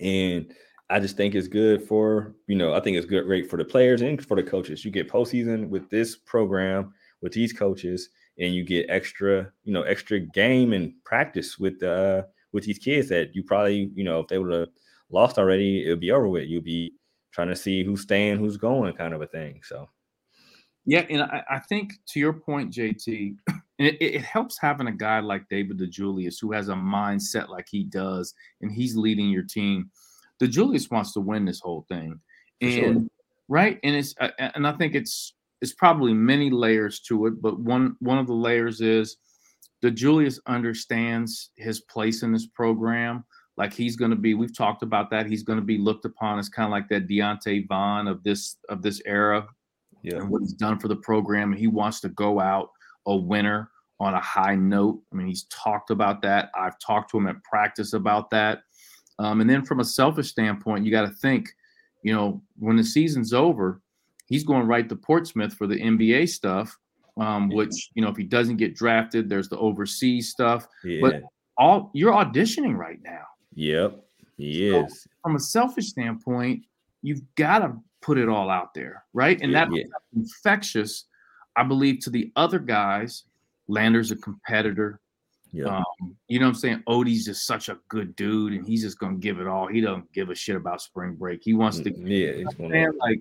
and 0.00 0.52
I 0.90 0.98
just 0.98 1.16
think 1.16 1.34
it's 1.34 1.48
good 1.48 1.86
for 1.86 2.34
you 2.46 2.56
know. 2.56 2.74
I 2.74 2.80
think 2.80 2.96
it's 2.96 3.06
good, 3.06 3.24
great 3.24 3.48
for 3.48 3.56
the 3.56 3.64
players 3.64 4.02
and 4.02 4.24
for 4.24 4.36
the 4.36 4.42
coaches. 4.42 4.84
You 4.84 4.90
get 4.90 5.08
postseason 5.08 5.68
with 5.68 5.88
this 5.88 6.16
program 6.16 6.92
with 7.22 7.32
these 7.32 7.52
coaches 7.52 8.08
and 8.38 8.54
you 8.54 8.64
get 8.64 8.86
extra, 8.88 9.50
you 9.64 9.72
know, 9.72 9.82
extra 9.82 10.18
game 10.18 10.72
and 10.72 10.92
practice 11.04 11.58
with 11.58 11.82
uh 11.82 12.22
with 12.52 12.64
these 12.64 12.78
kids 12.78 13.08
that 13.08 13.34
you 13.34 13.44
probably, 13.44 13.90
you 13.94 14.02
know, 14.02 14.20
if 14.20 14.28
they 14.28 14.38
would 14.38 14.52
have 14.52 14.68
lost 15.10 15.38
already, 15.38 15.86
it 15.86 15.90
would 15.90 16.00
be 16.00 16.10
over 16.10 16.28
with. 16.28 16.48
You'd 16.48 16.64
be 16.64 16.92
trying 17.32 17.48
to 17.48 17.56
see 17.56 17.84
who's 17.84 18.02
staying, 18.02 18.38
who's 18.38 18.56
going, 18.56 18.94
kind 18.94 19.14
of 19.14 19.22
a 19.22 19.26
thing. 19.26 19.60
So, 19.62 19.88
yeah, 20.84 21.04
and 21.08 21.22
I, 21.22 21.44
I 21.48 21.58
think 21.60 21.92
to 22.08 22.18
your 22.20 22.32
point, 22.32 22.72
JT, 22.72 23.36
it, 23.78 23.96
it, 24.00 24.22
helps 24.22 24.58
having 24.58 24.88
a 24.88 24.92
guy 24.92 25.20
like 25.20 25.48
David 25.48 25.78
DeJulius 25.78 26.36
who 26.40 26.50
has 26.52 26.68
a 26.68 26.74
mindset 26.74 27.48
like 27.48 27.68
he 27.70 27.84
does, 27.84 28.34
and 28.60 28.72
he's 28.72 28.96
leading 28.96 29.28
your 29.28 29.44
team. 29.44 29.90
DeJulius 30.42 30.90
wants 30.90 31.12
to 31.14 31.20
win 31.20 31.44
this 31.44 31.60
whole 31.60 31.84
thing, 31.88 32.18
and 32.60 32.72
sure. 32.72 33.02
right, 33.48 33.78
and 33.82 33.94
it's 33.94 34.14
uh, 34.20 34.30
and 34.38 34.66
I 34.66 34.72
think 34.72 34.94
it's 34.94 35.34
it's 35.60 35.74
probably 35.74 36.14
many 36.14 36.50
layers 36.50 37.00
to 37.00 37.26
it, 37.26 37.42
but 37.42 37.60
one 37.60 37.96
one 38.00 38.18
of 38.18 38.26
the 38.26 38.34
layers 38.34 38.80
is 38.80 39.16
DeJulius 39.82 40.38
understands 40.46 41.50
his 41.56 41.80
place 41.80 42.22
in 42.22 42.32
this 42.32 42.46
program. 42.46 43.24
Like 43.56 43.74
he's 43.74 43.96
going 43.96 44.10
to 44.10 44.16
be, 44.16 44.34
we've 44.34 44.56
talked 44.56 44.82
about 44.82 45.10
that. 45.10 45.26
He's 45.26 45.42
going 45.42 45.58
to 45.58 45.64
be 45.64 45.76
looked 45.76 46.04
upon 46.04 46.38
as 46.38 46.48
kind 46.48 46.66
of 46.66 46.70
like 46.70 46.88
that 46.88 47.08
Deonta 47.08 47.66
Vaughn 47.68 48.08
of 48.08 48.22
this 48.22 48.56
of 48.68 48.82
this 48.82 49.02
era, 49.04 49.46
yeah. 50.02 50.16
and 50.16 50.30
what 50.30 50.40
he's 50.40 50.54
done 50.54 50.78
for 50.78 50.88
the 50.88 50.96
program. 50.96 51.52
And 51.52 51.60
he 51.60 51.66
wants 51.66 52.00
to 52.00 52.08
go 52.10 52.40
out 52.40 52.70
a 53.06 53.14
winner 53.14 53.70
on 53.98 54.14
a 54.14 54.20
high 54.20 54.54
note. 54.54 55.02
I 55.12 55.16
mean, 55.16 55.26
he's 55.26 55.44
talked 55.44 55.90
about 55.90 56.22
that. 56.22 56.50
I've 56.54 56.78
talked 56.78 57.10
to 57.10 57.18
him 57.18 57.26
at 57.26 57.42
practice 57.44 57.92
about 57.92 58.30
that. 58.30 58.62
Um, 59.20 59.40
and 59.40 59.48
then 59.48 59.64
from 59.64 59.80
a 59.80 59.84
selfish 59.84 60.30
standpoint, 60.30 60.84
you 60.84 60.90
got 60.90 61.02
to 61.02 61.14
think, 61.14 61.50
you 62.02 62.14
know, 62.14 62.42
when 62.58 62.76
the 62.76 62.84
season's 62.84 63.34
over, 63.34 63.82
he's 64.26 64.44
going 64.44 64.66
right 64.66 64.88
to 64.88 64.96
Portsmouth 64.96 65.52
for 65.54 65.66
the 65.66 65.76
NBA 65.76 66.28
stuff. 66.28 66.76
Um, 67.16 67.50
which 67.50 67.90
you 67.94 68.02
know, 68.02 68.08
if 68.08 68.16
he 68.16 68.24
doesn't 68.24 68.56
get 68.56 68.74
drafted, 68.74 69.28
there's 69.28 69.48
the 69.48 69.58
overseas 69.58 70.30
stuff. 70.30 70.66
Yeah. 70.82 71.00
But 71.02 71.22
all 71.58 71.90
you're 71.92 72.14
auditioning 72.14 72.76
right 72.76 72.98
now. 73.02 73.24
Yep, 73.54 74.02
Yes. 74.38 75.02
so. 75.02 75.10
From 75.22 75.36
a 75.36 75.40
selfish 75.40 75.88
standpoint, 75.88 76.64
you've 77.02 77.20
got 77.34 77.58
to 77.58 77.74
put 78.00 78.16
it 78.16 78.28
all 78.28 78.48
out 78.48 78.72
there, 78.72 79.04
right? 79.12 79.38
And 79.42 79.52
yeah, 79.52 79.66
that 79.66 79.74
yeah. 79.74 79.84
infectious, 80.16 81.04
I 81.56 81.64
believe, 81.64 82.00
to 82.00 82.10
the 82.10 82.32
other 82.36 82.58
guys. 82.58 83.24
Lander's 83.68 84.10
a 84.10 84.16
competitor. 84.16 85.00
Yeah. 85.52 85.78
Um, 85.78 86.16
you 86.28 86.38
know 86.38 86.46
what 86.46 86.54
I'm 86.54 86.60
saying? 86.60 86.82
Ody's 86.86 87.24
just 87.24 87.46
such 87.46 87.68
a 87.68 87.78
good 87.88 88.14
dude, 88.14 88.52
and 88.52 88.66
he's 88.66 88.82
just 88.82 88.98
gonna 88.98 89.16
give 89.16 89.40
it 89.40 89.46
all. 89.46 89.66
He 89.66 89.80
don't 89.80 90.10
give 90.12 90.30
a 90.30 90.34
shit 90.34 90.56
about 90.56 90.80
spring 90.80 91.14
break. 91.14 91.40
He 91.42 91.54
wants 91.54 91.80
to. 91.80 91.92
Yeah, 91.92 92.32
he's 92.34 92.54
gonna, 92.54 92.86
like 92.98 93.20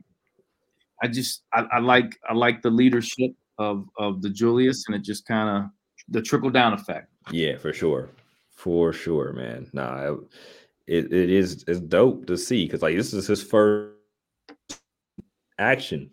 I 1.01 1.07
just 1.07 1.43
I, 1.53 1.65
I, 1.71 1.79
like 1.79 2.15
I 2.29 2.33
like 2.33 2.61
the 2.61 2.69
leadership 2.69 3.31
of 3.57 3.87
of 3.97 4.17
DeJulius, 4.17 4.83
and 4.87 4.95
it 4.95 5.03
just 5.03 5.25
kind 5.25 5.49
of 5.49 5.71
the 6.09 6.21
trickle 6.21 6.49
down 6.49 6.73
effect. 6.73 7.07
Yeah, 7.31 7.57
for 7.57 7.73
sure, 7.73 8.09
for 8.51 8.93
sure, 8.93 9.33
man. 9.33 9.69
Nah, 9.73 10.15
it, 10.87 11.11
it 11.11 11.29
is 11.29 11.63
it's 11.67 11.79
dope 11.79 12.27
to 12.27 12.37
see 12.37 12.65
because 12.65 12.81
like 12.81 12.95
this 12.95 13.13
is 13.13 13.27
his 13.27 13.41
first 13.41 13.95
action 15.57 16.11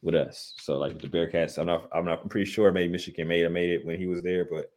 with 0.00 0.14
us. 0.14 0.54
So 0.58 0.78
like 0.78 0.98
the 0.98 1.08
Bearcats, 1.08 1.58
I'm 1.58 1.66
not 1.66 1.88
I'm 1.94 2.04
not 2.04 2.20
I'm 2.22 2.28
pretty 2.28 2.50
sure 2.50 2.72
maybe 2.72 2.92
Michigan 2.92 3.28
made 3.28 3.42
have 3.42 3.52
made 3.52 3.70
it 3.70 3.84
when 3.84 3.98
he 3.98 4.06
was 4.06 4.22
there, 4.22 4.46
but 4.50 4.70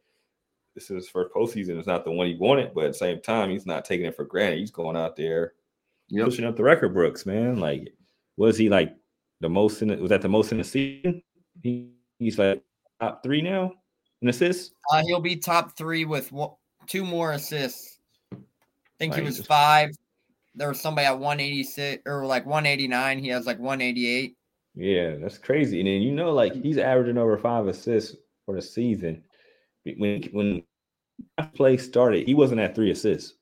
this 0.76 0.90
is 0.90 1.04
his 1.04 1.08
first 1.08 1.34
postseason. 1.34 1.78
It's 1.78 1.86
not 1.86 2.04
the 2.04 2.12
one 2.12 2.26
he 2.26 2.36
wanted, 2.36 2.74
but 2.74 2.84
at 2.84 2.92
the 2.92 2.98
same 2.98 3.20
time, 3.22 3.48
he's 3.48 3.64
not 3.64 3.86
taking 3.86 4.04
it 4.04 4.14
for 4.14 4.24
granted. 4.24 4.58
He's 4.58 4.70
going 4.70 4.94
out 4.94 5.16
there 5.16 5.54
yep. 6.08 6.26
pushing 6.26 6.44
up 6.44 6.54
the 6.54 6.62
record 6.62 6.94
books, 6.94 7.24
man. 7.24 7.58
Like, 7.58 7.94
was 8.36 8.58
he 8.58 8.68
like 8.68 8.94
the 9.40 9.48
most 9.48 9.80
in 9.80 9.88
the, 9.88 9.96
was 9.96 10.10
that 10.10 10.20
the 10.20 10.28
most 10.28 10.52
in 10.52 10.58
the 10.58 10.64
season? 10.64 11.22
He, 11.62 11.88
he's 12.18 12.38
like 12.38 12.62
top 13.00 13.22
three 13.22 13.40
now 13.40 13.72
in 14.20 14.28
assists. 14.28 14.74
Uh, 14.92 15.02
he'll 15.06 15.18
be 15.18 15.34
top 15.34 15.74
three 15.78 16.04
with 16.04 16.30
one, 16.30 16.50
two 16.86 17.06
more 17.06 17.32
assists. 17.32 17.98
I 18.34 18.36
think 18.98 19.14
right. 19.14 19.22
he 19.22 19.26
was 19.26 19.44
five. 19.46 19.90
There 20.54 20.68
was 20.68 20.80
somebody 20.80 21.06
at 21.06 21.18
186 21.18 22.02
or 22.04 22.26
like 22.26 22.44
189. 22.44 23.18
He 23.18 23.28
has 23.28 23.46
like 23.46 23.58
188. 23.58 24.36
Yeah, 24.74 25.16
that's 25.16 25.38
crazy. 25.38 25.80
And 25.80 25.88
then 25.88 26.02
you 26.02 26.12
know, 26.12 26.32
like 26.32 26.52
he's 26.52 26.76
averaging 26.76 27.16
over 27.16 27.38
five 27.38 27.66
assists 27.66 28.14
for 28.44 28.54
the 28.54 28.60
season. 28.60 29.22
When 29.96 30.22
when 30.32 30.62
play 31.54 31.76
started, 31.76 32.26
he 32.26 32.34
wasn't 32.34 32.60
at 32.60 32.74
three 32.74 32.90
assists 32.90 33.34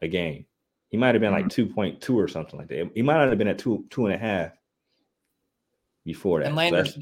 a 0.00 0.08
game. 0.08 0.46
He 0.90 0.98
might 0.98 1.14
have 1.14 1.22
been 1.22 1.32
like 1.32 1.46
mm-hmm. 1.46 1.78
2.2 1.78 2.14
or 2.14 2.28
something 2.28 2.58
like 2.58 2.68
that. 2.68 2.90
He 2.94 3.02
might 3.02 3.18
not 3.18 3.28
have 3.28 3.38
been 3.38 3.48
at 3.48 3.58
two 3.58 3.86
two 3.90 4.06
and 4.06 4.14
a 4.14 4.18
half 4.18 4.52
before 6.04 6.40
that. 6.40 6.48
And 6.48 6.56
Landers, 6.56 6.94
so 6.94 7.00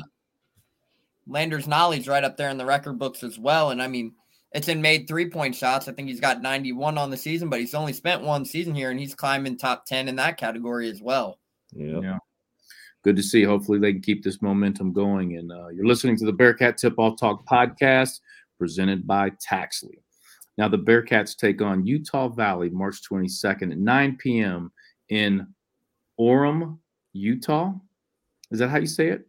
Landers 1.27 1.67
Nolley's 1.67 2.09
right 2.09 2.23
up 2.23 2.37
there 2.37 2.51
in 2.51 2.59
the 2.59 2.67
record 2.67 2.99
books 2.99 3.23
as 3.23 3.39
well. 3.39 3.71
And 3.71 3.83
I 3.83 3.89
mean, 3.89 4.15
it's 4.53 4.69
in 4.69 4.83
made 4.83 5.09
three 5.09 5.29
point 5.29 5.55
shots. 5.55 5.89
I 5.89 5.93
think 5.93 6.09
he's 6.09 6.21
got 6.21 6.43
91 6.43 6.99
on 6.99 7.11
the 7.11 7.17
season, 7.17 7.49
but 7.49 7.61
he's 7.61 7.75
only 7.75 7.93
spent 7.93 8.23
one 8.23 8.45
season 8.45 8.75
here 8.75 8.91
and 8.91 9.01
he's 9.01 9.15
climbing 9.15 9.57
top 9.57 9.87
10 9.87 10.09
in 10.09 10.17
that 10.17 10.37
category 10.37 10.89
as 10.89 11.01
well. 11.01 11.39
Yep. 11.73 12.03
Yeah. 12.03 12.19
Good 13.03 13.17
to 13.17 13.23
see. 13.23 13.45
Hopefully, 13.45 13.79
they 13.79 13.93
can 13.93 14.03
keep 14.03 14.23
this 14.23 14.43
momentum 14.43 14.93
going. 14.93 15.37
And 15.37 15.51
uh, 15.51 15.69
you're 15.69 15.87
listening 15.87 16.17
to 16.19 16.27
the 16.27 16.33
Bearcat 16.33 16.77
Tip 16.77 16.99
Off 16.99 17.19
Talk 17.19 17.47
podcast 17.47 18.21
presented 18.61 19.07
by 19.07 19.33
Taxley. 19.41 19.99
Now, 20.59 20.69
the 20.69 20.79
Bearcats 20.79 21.37
take 21.37 21.63
on 21.63 21.87
Utah 21.87 22.29
Valley 22.29 22.69
March 22.69 23.01
22nd 23.11 23.73
at 23.73 23.79
9 23.79 24.17
p.m. 24.19 24.71
in 25.09 25.47
Orem, 26.21 26.79
Utah. 27.15 27.73
Is 28.51 28.59
that 28.59 28.69
how 28.69 28.79
you 28.79 28.87
say 28.87 29.09
it? 29.09 29.27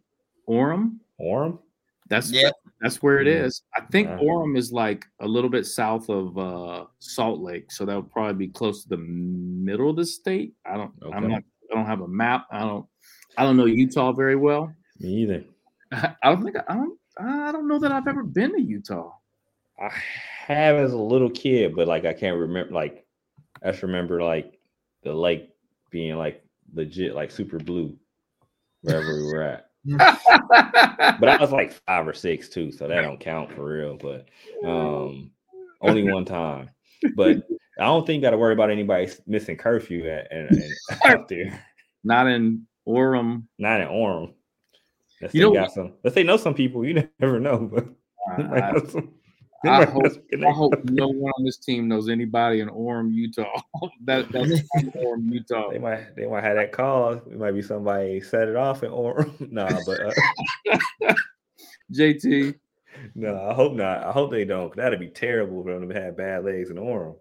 Orem? 0.49 0.97
Orem? 1.21 1.59
That's 2.09 2.31
yeah. 2.31 2.51
That's 2.81 3.01
where 3.01 3.19
it 3.19 3.27
is. 3.27 3.61
I 3.77 3.81
think 3.91 4.09
uh, 4.09 4.17
Orem 4.17 4.57
is 4.57 4.73
like 4.73 5.05
a 5.21 5.27
little 5.27 5.49
bit 5.49 5.65
south 5.65 6.09
of 6.09 6.37
uh, 6.37 6.85
Salt 6.99 7.39
Lake, 7.39 7.71
so 7.71 7.85
that 7.85 7.95
would 7.95 8.11
probably 8.11 8.47
be 8.47 8.51
close 8.51 8.83
to 8.83 8.89
the 8.89 8.97
middle 8.97 9.89
of 9.89 9.95
the 9.95 10.05
state. 10.05 10.53
I 10.65 10.75
don't. 10.75 10.91
Okay. 11.01 11.15
I'm 11.15 11.29
not. 11.29 11.43
I 11.71 11.75
don't 11.75 11.85
have 11.85 12.01
a 12.01 12.07
map. 12.07 12.47
I 12.51 12.59
don't. 12.59 12.85
I 13.37 13.43
don't 13.43 13.55
know 13.55 13.65
Utah 13.65 14.11
very 14.11 14.35
well. 14.35 14.75
Me 14.99 15.09
either. 15.21 15.45
I 15.93 16.15
don't 16.25 16.43
think. 16.43 16.57
I 16.67 16.73
don't. 16.73 16.99
I 17.17 17.51
don't 17.53 17.69
know 17.69 17.79
that 17.79 17.93
I've 17.93 18.07
ever 18.07 18.23
been 18.23 18.53
to 18.55 18.61
Utah. 18.61 19.11
I 19.81 19.91
have 20.45 20.75
as 20.75 20.93
a 20.93 20.97
little 20.97 21.29
kid, 21.29 21.75
but 21.75 21.87
like 21.87 22.05
I 22.05 22.13
can't 22.13 22.37
remember. 22.37 22.73
Like 22.73 23.05
I 23.63 23.71
just 23.71 23.83
remember 23.83 24.21
like 24.21 24.59
the 25.03 25.13
lake 25.13 25.49
being 25.89 26.17
like 26.17 26.43
legit, 26.73 27.15
like 27.15 27.31
super 27.31 27.57
blue 27.57 27.97
wherever 28.81 29.15
we 29.15 29.23
were 29.23 29.41
at. 29.41 29.69
but 31.19 31.27
I 31.27 31.37
was 31.39 31.51
like 31.51 31.73
five 31.87 32.07
or 32.07 32.13
six 32.13 32.49
too, 32.49 32.71
so 32.71 32.87
that 32.87 33.01
don't 33.01 33.19
count 33.19 33.51
for 33.51 33.65
real. 33.65 33.97
But 33.97 34.27
um, 34.67 35.31
only 35.81 36.03
one 36.03 36.25
time. 36.25 36.69
But 37.15 37.37
I 37.79 37.85
don't 37.85 38.05
think 38.05 38.21
got 38.21 38.31
to 38.31 38.37
worry 38.37 38.53
about 38.53 38.69
anybody 38.69 39.11
missing 39.25 39.57
curfew 39.57 40.07
at, 40.07 40.31
at, 40.31 40.51
at 40.91 41.05
out 41.05 41.27
there. 41.27 41.65
Not 42.03 42.27
in 42.27 42.67
Orem. 42.87 43.43
Not 43.57 43.81
in 43.81 43.87
Orem. 43.87 44.33
Let's 45.21 45.33
You 45.33 45.41
know- 45.41 45.53
got 45.53 45.71
some. 45.71 45.93
Let's 46.03 46.13
say 46.13 46.23
know 46.23 46.37
some 46.37 46.53
people. 46.53 46.85
You 46.85 47.07
never 47.19 47.39
know, 47.39 47.57
but 47.73 47.87
might 48.37 48.93
I, 49.65 49.85
know 49.85 49.85
some- 49.85 50.23
they 50.31 50.37
I 50.37 50.41
might 50.41 50.53
hope, 50.53 50.73
I 50.73 50.77
hope 50.77 50.85
no 50.85 51.07
one 51.07 51.31
on 51.37 51.45
this 51.45 51.57
team 51.57 51.87
knows 51.87 52.09
anybody 52.09 52.61
in 52.61 52.69
Orem, 52.69 53.13
Utah. 53.13 53.61
that, 54.05 54.31
that's 54.31 54.51
Orem, 54.95 55.31
Utah. 55.31 55.71
They 55.71 55.79
might 55.79 56.15
they 56.15 56.25
might 56.25 56.43
have 56.43 56.55
that 56.55 56.71
call. 56.71 57.13
It 57.13 57.37
might 57.37 57.51
be 57.51 57.61
somebody 57.61 58.21
set 58.21 58.47
it 58.47 58.55
off 58.55 58.83
in 58.83 58.91
Orem. 58.91 59.33
nah, 59.51 59.69
but 59.85 59.99
uh, 60.01 61.13
JT, 61.93 62.55
no, 63.15 63.49
I 63.49 63.53
hope 63.53 63.73
not. 63.73 64.03
I 64.03 64.11
hope 64.11 64.31
they 64.31 64.45
don't. 64.45 64.75
That'd 64.75 64.99
be 64.99 65.09
terrible 65.09 65.63
for 65.63 65.73
them 65.73 65.89
to 65.89 65.95
have 65.95 66.17
bad 66.17 66.45
legs 66.45 66.69
in 66.69 66.77
Orem. 66.77 67.15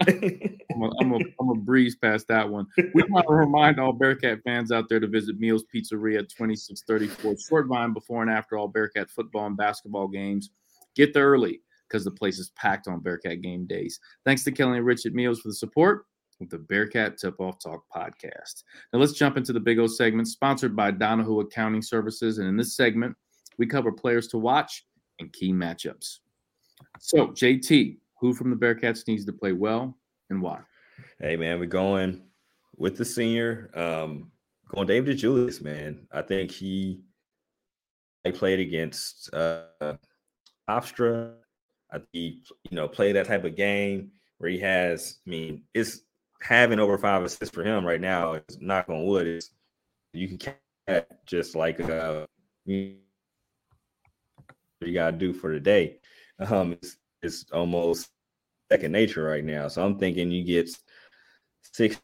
I'm 0.00 0.82
a, 0.82 0.90
I'm 1.00 1.12
a, 1.12 1.18
I'm 1.40 1.50
a 1.50 1.54
breeze 1.54 1.96
past 1.96 2.28
that 2.28 2.48
one. 2.48 2.66
We 2.94 3.02
want 3.08 3.26
to 3.26 3.34
remind 3.34 3.80
all 3.80 3.92
Bearcat 3.92 4.40
fans 4.44 4.70
out 4.70 4.88
there 4.88 5.00
to 5.00 5.06
visit 5.08 5.40
Meals 5.40 5.64
Pizzeria 5.74 6.20
at 6.20 6.28
2634 6.28 7.36
Short 7.48 7.66
Vine 7.66 7.92
before 7.92 8.22
and 8.22 8.30
after 8.30 8.56
all 8.56 8.68
Bearcat 8.68 9.10
football 9.10 9.46
and 9.46 9.56
basketball 9.56 10.08
games. 10.08 10.50
Get 10.98 11.14
there 11.14 11.30
early 11.30 11.62
because 11.88 12.04
the 12.04 12.10
place 12.10 12.40
is 12.40 12.50
packed 12.56 12.88
on 12.88 12.98
Bearcat 12.98 13.40
game 13.40 13.66
days. 13.66 14.00
Thanks 14.24 14.42
to 14.42 14.50
Kelly 14.50 14.78
and 14.78 14.84
Richard 14.84 15.14
Meals 15.14 15.38
for 15.38 15.46
the 15.46 15.54
support 15.54 16.06
with 16.40 16.50
the 16.50 16.58
Bearcat 16.58 17.18
Tip 17.18 17.38
Off 17.38 17.60
Talk 17.62 17.84
podcast. 17.94 18.64
Now 18.92 18.98
let's 18.98 19.12
jump 19.12 19.36
into 19.36 19.52
the 19.52 19.60
Big 19.60 19.78
O 19.78 19.86
segment 19.86 20.26
sponsored 20.26 20.74
by 20.74 20.90
Donahue 20.90 21.38
Accounting 21.38 21.82
Services. 21.82 22.38
And 22.38 22.48
in 22.48 22.56
this 22.56 22.74
segment, 22.74 23.16
we 23.58 23.66
cover 23.66 23.92
players 23.92 24.26
to 24.28 24.38
watch 24.38 24.86
and 25.20 25.32
key 25.32 25.52
matchups. 25.52 26.18
So, 26.98 27.28
JT, 27.28 27.98
who 28.20 28.34
from 28.34 28.50
the 28.50 28.56
Bearcats 28.56 29.06
needs 29.06 29.24
to 29.26 29.32
play 29.32 29.52
well 29.52 29.96
and 30.30 30.42
why? 30.42 30.58
Hey 31.20 31.36
man, 31.36 31.60
we're 31.60 31.66
going 31.66 32.22
with 32.76 32.96
the 32.96 33.04
senior. 33.04 33.70
Um, 33.74 34.32
going 34.68 34.88
David 34.88 35.16
DeJulius, 35.16 35.62
man. 35.62 36.08
I 36.10 36.22
think 36.22 36.50
he 36.50 37.02
they 38.24 38.32
played 38.32 38.58
against 38.58 39.32
uh 39.32 39.94
Hofstra. 40.68 41.34
I 41.92 42.00
he, 42.12 42.42
you 42.70 42.76
know, 42.76 42.88
play 42.88 43.12
that 43.12 43.26
type 43.26 43.44
of 43.44 43.56
game 43.56 44.10
where 44.38 44.50
he 44.50 44.58
has, 44.58 45.18
I 45.26 45.30
mean, 45.30 45.62
it's 45.74 46.02
having 46.42 46.78
over 46.78 46.98
five 46.98 47.22
assists 47.22 47.54
for 47.54 47.64
him 47.64 47.84
right 47.84 48.00
now. 48.00 48.40
Knock 48.60 48.88
on 48.88 49.06
wood. 49.06 49.26
It's 49.26 49.50
you 50.12 50.28
can 50.28 50.38
catch 50.38 51.06
just 51.26 51.54
like 51.54 51.80
uh 51.80 52.26
you 52.66 52.96
gotta 54.92 55.16
do 55.16 55.32
for 55.32 55.52
the 55.52 55.60
day. 55.60 55.98
Um, 56.38 56.72
it's 56.72 56.96
it's 57.22 57.46
almost 57.52 58.10
second 58.70 58.92
nature 58.92 59.24
right 59.24 59.44
now. 59.44 59.68
So 59.68 59.84
I'm 59.84 59.98
thinking 59.98 60.30
you 60.30 60.44
get 60.44 60.70
six, 61.72 62.00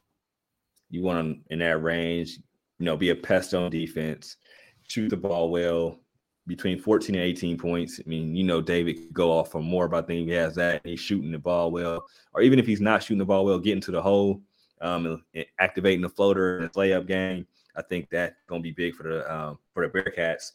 you 0.89 1.03
want 1.03 1.17
them 1.19 1.43
in 1.49 1.59
that 1.59 1.81
range, 1.81 2.39
you 2.79 2.85
know, 2.85 2.97
be 2.97 3.09
a 3.09 3.15
pest 3.15 3.53
on 3.53 3.71
defense, 3.71 4.37
shoot 4.83 5.09
the 5.09 5.17
ball 5.17 5.49
well, 5.49 5.99
between 6.47 6.79
14 6.79 7.15
and 7.15 7.23
18 7.23 7.57
points. 7.57 7.99
I 7.99 8.07
mean, 8.07 8.35
you 8.35 8.43
know, 8.43 8.61
David 8.61 8.97
could 8.97 9.13
go 9.13 9.31
off 9.31 9.51
for 9.51 9.61
more, 9.61 9.87
but 9.87 10.03
I 10.03 10.07
think 10.07 10.27
he 10.27 10.33
has 10.33 10.55
that. 10.55 10.81
He's 10.83 10.99
shooting 10.99 11.31
the 11.31 11.39
ball 11.39 11.71
well, 11.71 12.05
or 12.33 12.41
even 12.41 12.59
if 12.59 12.65
he's 12.65 12.81
not 12.81 13.03
shooting 13.03 13.17
the 13.17 13.25
ball 13.25 13.45
well, 13.45 13.59
getting 13.59 13.81
to 13.81 13.91
the 13.91 14.01
hole, 14.01 14.41
um, 14.81 15.23
and 15.33 15.45
activating 15.59 16.01
the 16.01 16.09
floater 16.09 16.57
and 16.57 16.69
the 16.69 16.79
layup 16.79 17.07
game. 17.07 17.47
I 17.75 17.81
think 17.81 18.09
that's 18.09 18.35
gonna 18.47 18.61
be 18.61 18.71
big 18.71 18.95
for 18.95 19.03
the 19.03 19.33
um, 19.33 19.59
for 19.73 19.87
the 19.87 19.91
Bearcats. 19.91 20.51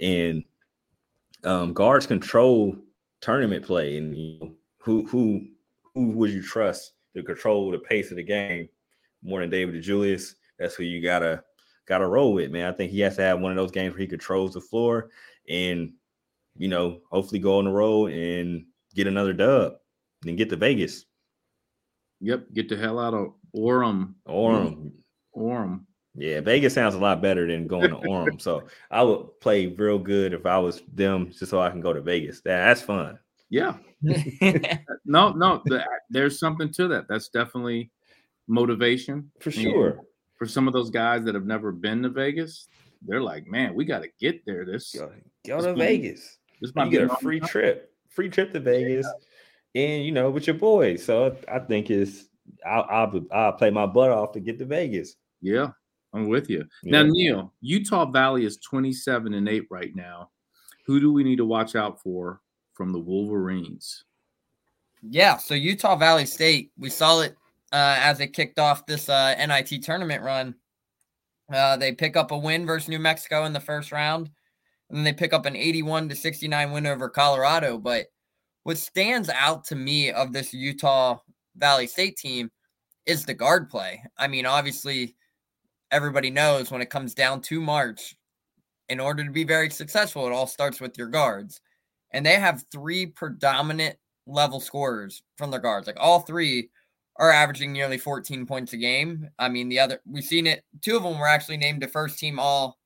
And 0.00 0.44
um, 1.44 1.72
guards 1.72 2.06
control 2.06 2.76
tournament 3.20 3.64
play, 3.64 3.96
and 3.96 4.16
you 4.16 4.38
know, 4.40 4.52
who 4.78 5.06
who 5.06 5.46
who 5.94 6.10
would 6.10 6.30
you 6.30 6.42
trust 6.42 6.92
to 7.14 7.22
control 7.22 7.70
the 7.70 7.78
pace 7.78 8.10
of 8.10 8.16
the 8.16 8.22
game 8.22 8.68
more 9.22 9.40
than 9.40 9.50
David 9.50 9.74
DeJulius? 9.74 10.34
That's 10.58 10.74
who 10.74 10.84
you 10.84 11.02
gotta 11.02 11.42
gotta 11.90 12.06
roll 12.06 12.32
with, 12.32 12.50
man. 12.50 12.72
I 12.72 12.74
think 12.74 12.90
he 12.92 13.00
has 13.00 13.16
to 13.16 13.22
have 13.22 13.40
one 13.40 13.50
of 13.52 13.56
those 13.56 13.70
games 13.72 13.92
where 13.92 14.00
he 14.00 14.06
controls 14.06 14.54
the 14.54 14.60
floor 14.62 15.10
and 15.48 15.92
you 16.56 16.68
know, 16.68 17.00
hopefully 17.10 17.38
go 17.38 17.58
on 17.58 17.64
the 17.64 17.70
road 17.70 18.12
and 18.12 18.64
get 18.94 19.06
another 19.06 19.32
dub, 19.32 19.74
then 20.22 20.36
get 20.36 20.48
to 20.50 20.56
Vegas 20.56 21.04
Yep, 22.20 22.46
get 22.52 22.68
the 22.68 22.76
hell 22.76 22.98
out 22.98 23.14
of 23.14 23.34
Orem. 23.56 24.14
or 24.26 24.52
Mm. 24.52 24.92
Orem. 25.36 25.80
yeah, 26.14 26.40
Vegas 26.40 26.74
sounds 26.74 26.94
a 26.94 26.98
lot 26.98 27.22
better 27.22 27.46
than 27.46 27.66
going 27.66 27.90
to 27.90 27.96
Orem. 27.96 28.40
so 28.40 28.68
I 28.90 29.02
would 29.02 29.40
play 29.40 29.68
real 29.68 29.98
good 29.98 30.32
if 30.34 30.44
I 30.46 30.58
was 30.58 30.82
them, 30.92 31.30
just 31.30 31.50
so 31.50 31.60
I 31.60 31.70
can 31.70 31.80
go 31.80 31.92
to 31.92 32.00
Vegas. 32.02 32.40
That, 32.42 32.66
that's 32.66 32.82
fun. 32.82 33.18
Yeah. 33.48 33.76
No, 35.06 35.30
no, 35.32 35.60
the, 35.64 35.84
there's 36.10 36.38
something 36.38 36.70
to 36.74 36.88
that. 36.88 37.06
That's 37.08 37.28
definitely 37.30 37.90
motivation 38.48 39.30
For 39.40 39.48
And 39.50 39.54
sure. 39.58 40.00
For 40.40 40.46
some 40.48 40.66
of 40.66 40.72
those 40.72 40.88
guys 40.88 41.22
that 41.24 41.34
have 41.34 41.44
never 41.44 41.70
been 41.70 42.02
to 42.02 42.08
Vegas. 42.08 42.66
They're 43.06 43.20
like, 43.20 43.46
man, 43.46 43.74
we 43.74 43.84
got 43.84 44.00
to 44.02 44.08
get 44.18 44.44
there. 44.46 44.64
This, 44.64 44.94
Go, 44.94 45.12
go 45.46 45.56
It's 45.56 45.64
to 45.66 45.70
fun. 45.72 45.78
Vegas. 45.78 46.38
this 46.62 46.70
You 46.70 46.72
might 46.74 46.84
be 46.86 46.90
get 46.92 47.02
a 47.10 47.12
a 47.12 47.16
free 47.18 47.40
time. 47.40 47.48
trip, 47.50 47.92
free 48.08 48.30
trip 48.30 48.50
to 48.54 48.60
Vegas, 48.60 49.06
and 49.74 50.02
you 50.02 50.12
know 50.12 50.30
with 50.30 50.46
your 50.46 50.54
boys. 50.56 51.04
So 51.04 51.36
I 51.46 51.58
think 51.58 51.90
it's 51.90 52.24
I'll 52.66 52.86
I'll, 52.88 53.26
I'll 53.32 53.52
play 53.52 53.68
my 53.70 53.84
butt 53.84 54.10
off 54.10 54.32
to 54.32 54.40
get 54.40 54.58
to 54.60 54.64
Vegas. 54.64 55.16
Yeah, 55.42 55.68
I'm 56.14 56.26
with 56.28 56.48
you. 56.48 56.64
Yeah. 56.82 57.02
Now, 57.02 57.10
Neil, 57.10 57.52
Utah 57.60 58.06
Valley 58.06 58.46
is 58.46 58.56
27 58.56 59.34
and 59.34 59.46
8 59.46 59.64
right 59.70 59.94
now. 59.94 60.30
Who 60.86 61.00
do 61.00 61.12
we 61.12 61.22
need 61.22 61.36
to 61.36 61.44
watch 61.44 61.76
out 61.76 62.00
for 62.00 62.40
from 62.72 62.92
the 62.92 62.98
Wolverines? 62.98 64.04
Yeah, 65.02 65.36
so 65.36 65.54
Utah 65.54 65.96
Valley 65.96 66.24
State, 66.26 66.72
we 66.78 66.88
saw 66.90 67.20
it 67.20 67.34
uh, 67.72 67.96
as 67.98 68.20
it 68.20 68.32
kicked 68.32 68.58
off 68.58 68.86
this 68.86 69.08
uh, 69.08 69.34
NIT 69.34 69.82
tournament 69.82 70.22
run. 70.22 70.54
Uh, 71.52 71.76
they 71.76 71.92
pick 71.92 72.16
up 72.16 72.30
a 72.30 72.38
win 72.38 72.66
versus 72.66 72.88
New 72.88 72.98
Mexico 72.98 73.44
in 73.44 73.52
the 73.52 73.60
first 73.60 73.92
round, 73.92 74.30
and 74.88 74.98
then 74.98 75.04
they 75.04 75.12
pick 75.12 75.32
up 75.32 75.46
an 75.46 75.56
81 75.56 76.08
to 76.08 76.16
69 76.16 76.72
win 76.72 76.86
over 76.86 77.08
Colorado. 77.08 77.78
But 77.78 78.06
what 78.62 78.78
stands 78.78 79.28
out 79.28 79.64
to 79.64 79.76
me 79.76 80.10
of 80.10 80.32
this 80.32 80.52
Utah 80.52 81.18
Valley 81.56 81.86
State 81.86 82.16
team 82.16 82.50
is 83.06 83.24
the 83.24 83.34
guard 83.34 83.68
play. 83.68 84.02
I 84.16 84.28
mean, 84.28 84.46
obviously, 84.46 85.16
everybody 85.90 86.30
knows 86.30 86.70
when 86.70 86.82
it 86.82 86.90
comes 86.90 87.14
down 87.14 87.40
to 87.42 87.60
March, 87.60 88.14
in 88.88 89.00
order 89.00 89.24
to 89.24 89.30
be 89.30 89.44
very 89.44 89.70
successful, 89.70 90.26
it 90.26 90.32
all 90.32 90.46
starts 90.46 90.80
with 90.80 90.98
your 90.98 91.08
guards. 91.08 91.60
And 92.12 92.26
they 92.26 92.34
have 92.34 92.64
three 92.72 93.06
predominant 93.06 93.96
level 94.26 94.60
scorers 94.60 95.22
from 95.38 95.50
their 95.50 95.60
guards. 95.60 95.86
Like 95.86 95.96
all 95.98 96.20
three 96.20 96.70
are 97.20 97.30
averaging 97.30 97.72
nearly 97.72 97.98
14 97.98 98.46
points 98.46 98.72
a 98.72 98.78
game. 98.78 99.28
I 99.38 99.50
mean, 99.50 99.68
the 99.68 99.78
other 99.78 100.00
we've 100.06 100.24
seen 100.24 100.46
it. 100.46 100.64
Two 100.80 100.96
of 100.96 101.02
them 101.02 101.18
were 101.18 101.28
actually 101.28 101.58
named 101.58 101.82
the 101.82 101.86
first 101.86 102.18
team 102.18 102.40
all 102.40 102.78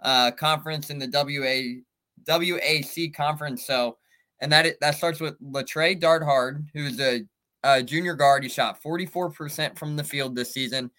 uh, 0.00 0.30
conference 0.30 0.90
in 0.90 0.98
the 0.98 1.10
WA 1.12 1.82
WAC 2.24 3.12
conference. 3.12 3.66
So, 3.66 3.98
and 4.40 4.50
that 4.52 4.76
that 4.80 4.94
starts 4.94 5.20
with 5.20 5.38
Le'Tre 5.42 6.00
Darthard, 6.00 6.64
who's 6.72 7.00
a, 7.00 7.22
a 7.64 7.82
junior 7.82 8.14
guard. 8.14 8.44
He 8.44 8.48
shot 8.48 8.80
44% 8.80 9.76
from 9.76 9.96
the 9.96 10.04
field 10.04 10.36
this 10.36 10.52
season, 10.52 10.90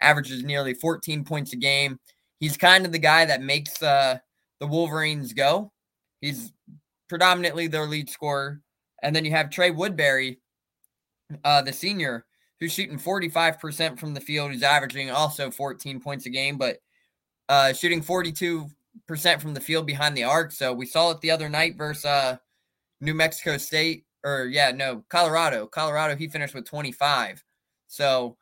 averages 0.00 0.42
nearly 0.42 0.72
14 0.72 1.24
points 1.24 1.52
a 1.52 1.56
game. 1.56 2.00
He's 2.40 2.56
kind 2.56 2.86
of 2.86 2.92
the 2.92 2.98
guy 2.98 3.26
that 3.26 3.42
makes 3.42 3.82
uh, 3.82 4.18
the 4.58 4.66
Wolverines 4.66 5.34
go. 5.34 5.70
He's 6.22 6.52
predominantly 7.10 7.66
their 7.66 7.86
lead 7.86 8.08
scorer. 8.08 8.62
And 9.02 9.14
then 9.14 9.24
you 9.24 9.32
have 9.32 9.50
Trey 9.50 9.70
Woodbury, 9.70 10.38
uh, 11.44 11.62
the 11.62 11.72
senior, 11.72 12.24
who's 12.60 12.72
shooting 12.72 12.98
45% 12.98 13.98
from 13.98 14.14
the 14.14 14.20
field. 14.20 14.52
He's 14.52 14.62
averaging 14.62 15.10
also 15.10 15.50
14 15.50 16.00
points 16.00 16.26
a 16.26 16.30
game, 16.30 16.56
but 16.56 16.78
uh, 17.48 17.72
shooting 17.72 18.02
42% 18.02 18.68
from 19.40 19.54
the 19.54 19.60
field 19.60 19.86
behind 19.86 20.16
the 20.16 20.24
arc. 20.24 20.52
So 20.52 20.72
we 20.72 20.86
saw 20.86 21.10
it 21.10 21.20
the 21.20 21.30
other 21.30 21.48
night 21.48 21.76
versus 21.76 22.04
uh, 22.04 22.36
New 23.00 23.14
Mexico 23.14 23.56
State, 23.58 24.04
or 24.24 24.46
yeah, 24.46 24.72
no, 24.72 25.04
Colorado. 25.08 25.66
Colorado, 25.66 26.16
he 26.16 26.28
finished 26.28 26.54
with 26.54 26.66
25. 26.66 27.44
So 27.86 28.36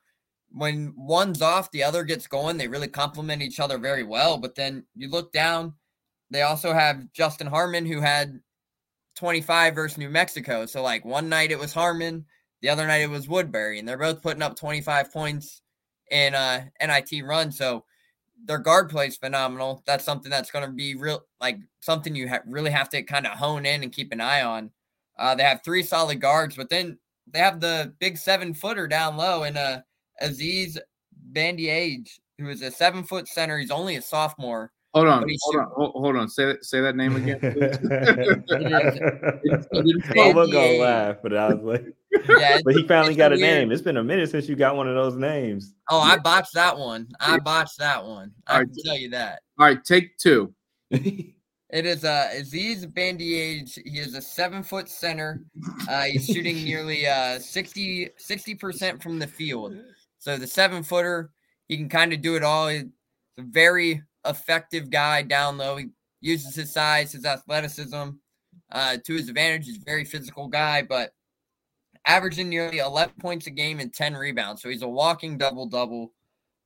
when 0.50 0.94
one's 0.96 1.42
off, 1.42 1.70
the 1.70 1.85
other 1.85 2.02
gets 2.02 2.26
going. 2.26 2.57
They 2.57 2.68
really 2.68 2.88
complement 2.88 3.42
each 3.42 3.61
other 3.61 3.79
very 3.79 4.02
well. 4.02 4.38
But 4.38 4.55
then 4.55 4.85
you 4.94 5.09
look 5.09 5.33
down, 5.33 5.74
they 6.31 6.42
also 6.42 6.72
have 6.72 7.12
Justin 7.12 7.46
Harmon, 7.46 7.87
who 7.87 8.00
had 8.00 8.40
25 9.16 9.74
versus 9.74 9.98
New 9.98 10.11
Mexico. 10.11 10.66
So 10.66 10.83
like 10.83 11.05
one 11.05 11.29
night 11.29 11.50
it 11.50 11.59
was 11.59 11.72
Harmon, 11.72 12.24
the 12.62 12.69
other 12.69 12.87
night 12.87 13.03
it 13.03 13.11
was 13.11 13.29
Woodbury, 13.29 13.79
and 13.79 13.88
they're 13.88 13.99
both 13.99 14.23
putting 14.23 14.42
up 14.42 14.57
25 14.57 15.12
points 15.12 15.62
in 16.11 16.35
a 16.35 16.71
NIT 16.81 17.25
run. 17.25 17.53
So 17.53 17.85
their 18.45 18.59
guard 18.59 18.90
play 18.90 19.09
is 19.09 19.16
phenomenal. 19.16 19.83
That's 19.87 20.05
something 20.05 20.31
that's 20.31 20.51
going 20.51 20.64
to 20.64 20.73
be 20.73 20.95
real, 20.95 21.25
like 21.40 21.59
something 21.81 22.14
you 22.14 22.29
ha- 22.29 22.40
really 22.47 22.71
have 22.71 22.88
to 22.90 23.03
kind 23.03 23.27
of 23.27 23.33
hone 23.33 23.66
in 23.66 23.83
and 23.83 23.92
keep 23.92 24.12
an 24.12 24.21
eye 24.21 24.42
on. 24.42 24.71
Uh, 25.19 25.35
they 25.35 25.42
have 25.42 25.62
three 25.64 25.83
solid 25.83 26.21
guards, 26.21 26.57
but 26.57 26.69
then 26.69 26.99
they 27.33 27.38
have 27.38 27.61
the 27.61 27.95
big 27.99 28.16
seven 28.16 28.55
footer 28.55 28.87
down 28.87 29.16
low 29.16 29.42
and 29.42 29.57
uh 29.59 29.81
Aziz 30.21 30.79
Bandiage, 31.33 32.19
who 32.38 32.49
is 32.49 32.62
a 32.62 32.71
seven 32.71 33.05
foot 33.05 33.29
center. 33.29 33.59
He's 33.59 33.71
only 33.71 33.97
a 33.97 34.03
sophomore. 34.03 34.73
Hold 34.94 35.09
on, 35.09 35.29
hold 35.42 35.57
on, 35.57 35.66
hold, 35.77 35.92
hold 35.92 36.16
on. 36.16 36.29
Say 36.29 36.46
that, 36.46 36.64
say 36.64 36.81
that 36.81 36.96
name 36.96 37.16
again. 37.16 37.38
I 37.42 37.49
was 40.33 40.51
gonna 40.51 40.79
laugh, 40.81 41.16
but 41.22 41.37
I 41.37 41.53
was 41.53 41.62
like, 41.62 41.85
Yeah, 42.38 42.61
but 42.64 42.75
he 42.75 42.87
finally 42.87 43.11
it's 43.11 43.18
got 43.18 43.33
a 43.33 43.37
weird. 43.37 43.40
name. 43.40 43.72
It's 43.72 43.83
been 43.83 43.99
a 43.99 44.05
minute 44.05 44.31
since 44.31 44.49
you 44.49 44.57
got 44.57 44.77
one 44.77 44.88
of 44.88 44.94
those 44.94 45.16
names. 45.16 45.75
Oh, 45.90 46.01
I 46.01 46.18
botched 46.18 46.55
that 46.55 46.79
one. 46.79 47.09
I 47.20 47.38
botched 47.38 47.79
that 47.79 48.05
one. 48.05 48.33
I 48.46 48.55
Alright. 48.55 48.68
can 48.72 48.85
tell 48.85 48.96
you 48.96 49.11
that. 49.11 49.40
All 49.59 49.66
right, 49.66 49.83
take 49.85 50.16
two. 50.16 50.55
It 50.90 51.85
is 51.85 52.05
uh 52.05 52.31
Aziz 52.33 52.87
Bandiage. 52.87 53.79
He 53.85 53.99
is 53.99 54.14
a 54.14 54.22
seven 54.22 54.62
foot 54.62 54.88
center. 54.88 55.42
Uh, 55.90 56.05
he's 56.05 56.27
shooting 56.27 56.62
nearly 56.62 57.07
uh 57.07 57.38
60 57.38 58.11
percent 58.59 59.03
from 59.03 59.18
the 59.18 59.27
field. 59.27 59.77
So 60.20 60.37
the 60.37 60.46
seven 60.46 60.83
footer, 60.83 61.31
he 61.68 61.77
can 61.77 61.88
kind 61.88 62.12
of 62.12 62.22
do 62.22 62.37
it 62.37 62.42
all. 62.42 62.68
He's 62.68 62.85
a 63.38 63.42
very 63.42 64.03
effective 64.29 64.91
guy 64.91 65.23
down 65.23 65.59
low. 65.59 65.77
He 65.77 65.89
uses 66.21 66.55
his 66.55 66.73
size, 66.73 67.12
his 67.12 67.25
athleticism 67.25 68.11
uh, 68.73 68.97
to 69.05 69.12
his 69.15 69.29
advantage. 69.29 69.67
He's 69.67 69.77
a 69.81 69.85
very 69.85 70.05
physical 70.05 70.49
guy, 70.49 70.83
but 70.83 71.12
averaging 72.07 72.49
nearly 72.49 72.79
11 72.79 73.15
points 73.21 73.47
a 73.47 73.51
game 73.51 73.81
and 73.81 73.93
10 73.93 74.15
rebounds. 74.15 74.62
So 74.62 74.69
he's 74.69 74.83
a 74.83 74.89
walking 74.89 75.39
double 75.39 75.67
double. 75.67 76.12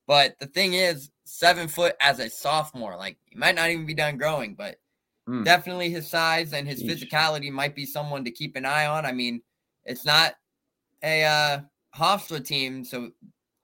But 0.06 0.38
the 0.40 0.46
thing 0.46 0.74
is, 0.74 1.10
seven 1.24 1.68
foot 1.68 1.94
as 2.00 2.18
a 2.18 2.28
sophomore, 2.28 2.96
like 2.96 3.16
he 3.26 3.36
might 3.36 3.54
not 3.54 3.70
even 3.70 3.86
be 3.86 3.94
done 3.94 4.16
growing, 4.18 4.54
but 4.54 4.76
Hmm. 5.26 5.44
definitely 5.44 5.90
his 5.90 6.08
size 6.08 6.54
and 6.54 6.66
his 6.66 6.82
Yeesh. 6.82 7.08
physicality 7.08 7.52
might 7.52 7.76
be 7.76 7.84
someone 7.86 8.24
to 8.24 8.30
keep 8.30 8.56
an 8.56 8.64
eye 8.64 8.86
on. 8.86 9.04
I 9.06 9.12
mean, 9.12 9.42
it's 9.84 10.04
not 10.04 10.34
a 11.04 11.24
uh, 11.24 11.60
Hofstra 11.94 12.44
team, 12.44 12.84
so 12.84 13.12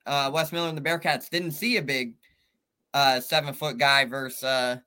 uh, 0.05 0.31
Wes 0.33 0.53
Miller 0.53 0.69
and 0.69 0.79
the 0.79 0.83
Bearcats 0.83 1.29
didn't 1.31 1.53
see 1.53 1.79
a 1.79 1.83
big 1.83 2.15
uh, 2.97 3.21
seven 3.21 3.53
foot 3.53 3.77
guy 3.77 4.07
versus 4.07 4.43
uh, 4.43 4.79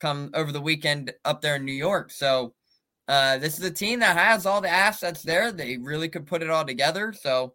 come 0.00 0.30
over 0.34 0.50
the 0.50 0.60
weekend 0.60 1.14
up 1.24 1.40
there 1.40 1.54
in 1.54 1.64
New 1.64 1.72
York. 1.72 2.10
So 2.10 2.54
uh, 3.06 3.38
this 3.38 3.56
is 3.56 3.64
a 3.64 3.70
team 3.70 4.00
that 4.00 4.16
has 4.16 4.46
all 4.46 4.60
the 4.60 4.68
assets 4.68 5.22
there. 5.22 5.52
They 5.52 5.76
really 5.76 6.08
could 6.08 6.26
put 6.26 6.42
it 6.42 6.50
all 6.50 6.64
together. 6.64 7.12
So 7.12 7.54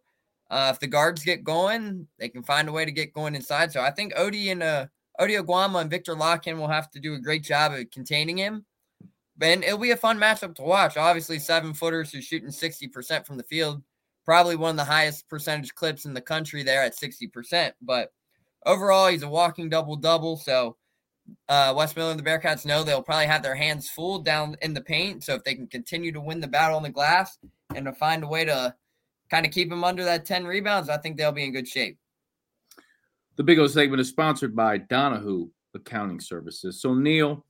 uh, 0.50 0.70
if 0.72 0.80
the 0.80 0.86
guards 0.86 1.22
get 1.24 1.44
going, 1.44 2.08
they 2.18 2.30
can 2.30 2.42
find 2.42 2.70
a 2.70 2.72
way 2.72 2.86
to 2.86 2.90
get 2.90 3.12
going 3.12 3.34
inside. 3.34 3.70
So 3.70 3.82
I 3.82 3.90
think 3.90 4.14
Ody 4.16 4.48
and 4.48 4.62
uh, 4.62 4.86
Ody 5.18 5.34
Oguama 5.34 5.82
and 5.82 5.90
Viktor 5.90 6.14
Lakhin 6.14 6.56
will 6.56 6.68
have 6.68 6.90
to 6.92 6.98
do 6.98 7.12
a 7.12 7.20
great 7.20 7.42
job 7.42 7.74
of 7.74 7.90
containing 7.90 8.38
him. 8.38 8.64
And 9.42 9.62
it'll 9.62 9.76
be 9.76 9.90
a 9.90 9.96
fun 9.96 10.18
matchup 10.18 10.54
to 10.54 10.62
watch. 10.62 10.96
Obviously, 10.96 11.38
seven 11.38 11.74
footers 11.74 12.10
who's 12.10 12.24
shooting 12.24 12.48
60% 12.48 13.26
from 13.26 13.36
the 13.36 13.42
field, 13.42 13.82
probably 14.24 14.56
one 14.56 14.70
of 14.70 14.76
the 14.76 14.84
highest 14.84 15.28
percentage 15.28 15.74
clips 15.74 16.06
in 16.06 16.14
the 16.14 16.20
country 16.22 16.62
there 16.62 16.82
at 16.82 16.96
60%. 16.96 17.72
But 17.82 18.10
overall, 18.66 19.08
he's 19.08 19.22
a 19.22 19.28
walking 19.28 19.68
double 19.68 19.96
double. 19.96 20.36
So 20.36 20.76
uh, 21.48 21.72
Wes 21.76 21.96
Miller 21.96 22.10
and 22.10 22.20
the 22.20 22.24
Bearcats 22.24 22.66
know 22.66 22.82
they'll 22.82 23.02
probably 23.02 23.26
have 23.26 23.42
their 23.42 23.54
hands 23.54 23.88
full 23.88 24.18
down 24.18 24.56
in 24.62 24.74
the 24.74 24.80
paint. 24.80 25.24
So 25.24 25.34
if 25.34 25.44
they 25.44 25.54
can 25.54 25.66
continue 25.66 26.12
to 26.12 26.20
win 26.20 26.40
the 26.40 26.48
battle 26.48 26.76
on 26.76 26.82
the 26.82 26.90
glass 26.90 27.38
and 27.74 27.86
to 27.86 27.92
find 27.92 28.24
a 28.24 28.28
way 28.28 28.44
to 28.44 28.74
kind 29.30 29.46
of 29.46 29.52
keep 29.52 29.70
him 29.70 29.84
under 29.84 30.04
that 30.04 30.26
10 30.26 30.44
rebounds, 30.44 30.88
I 30.88 30.98
think 30.98 31.16
they'll 31.16 31.32
be 31.32 31.44
in 31.44 31.52
good 31.52 31.68
shape. 31.68 31.98
The 33.36 33.42
Big 33.42 33.58
O 33.58 33.66
segment 33.66 34.00
is 34.00 34.08
sponsored 34.08 34.54
by 34.54 34.78
Donahue 34.78 35.48
Accounting 35.74 36.20
Services. 36.20 36.82
So, 36.82 36.92
Neil, 36.92 37.44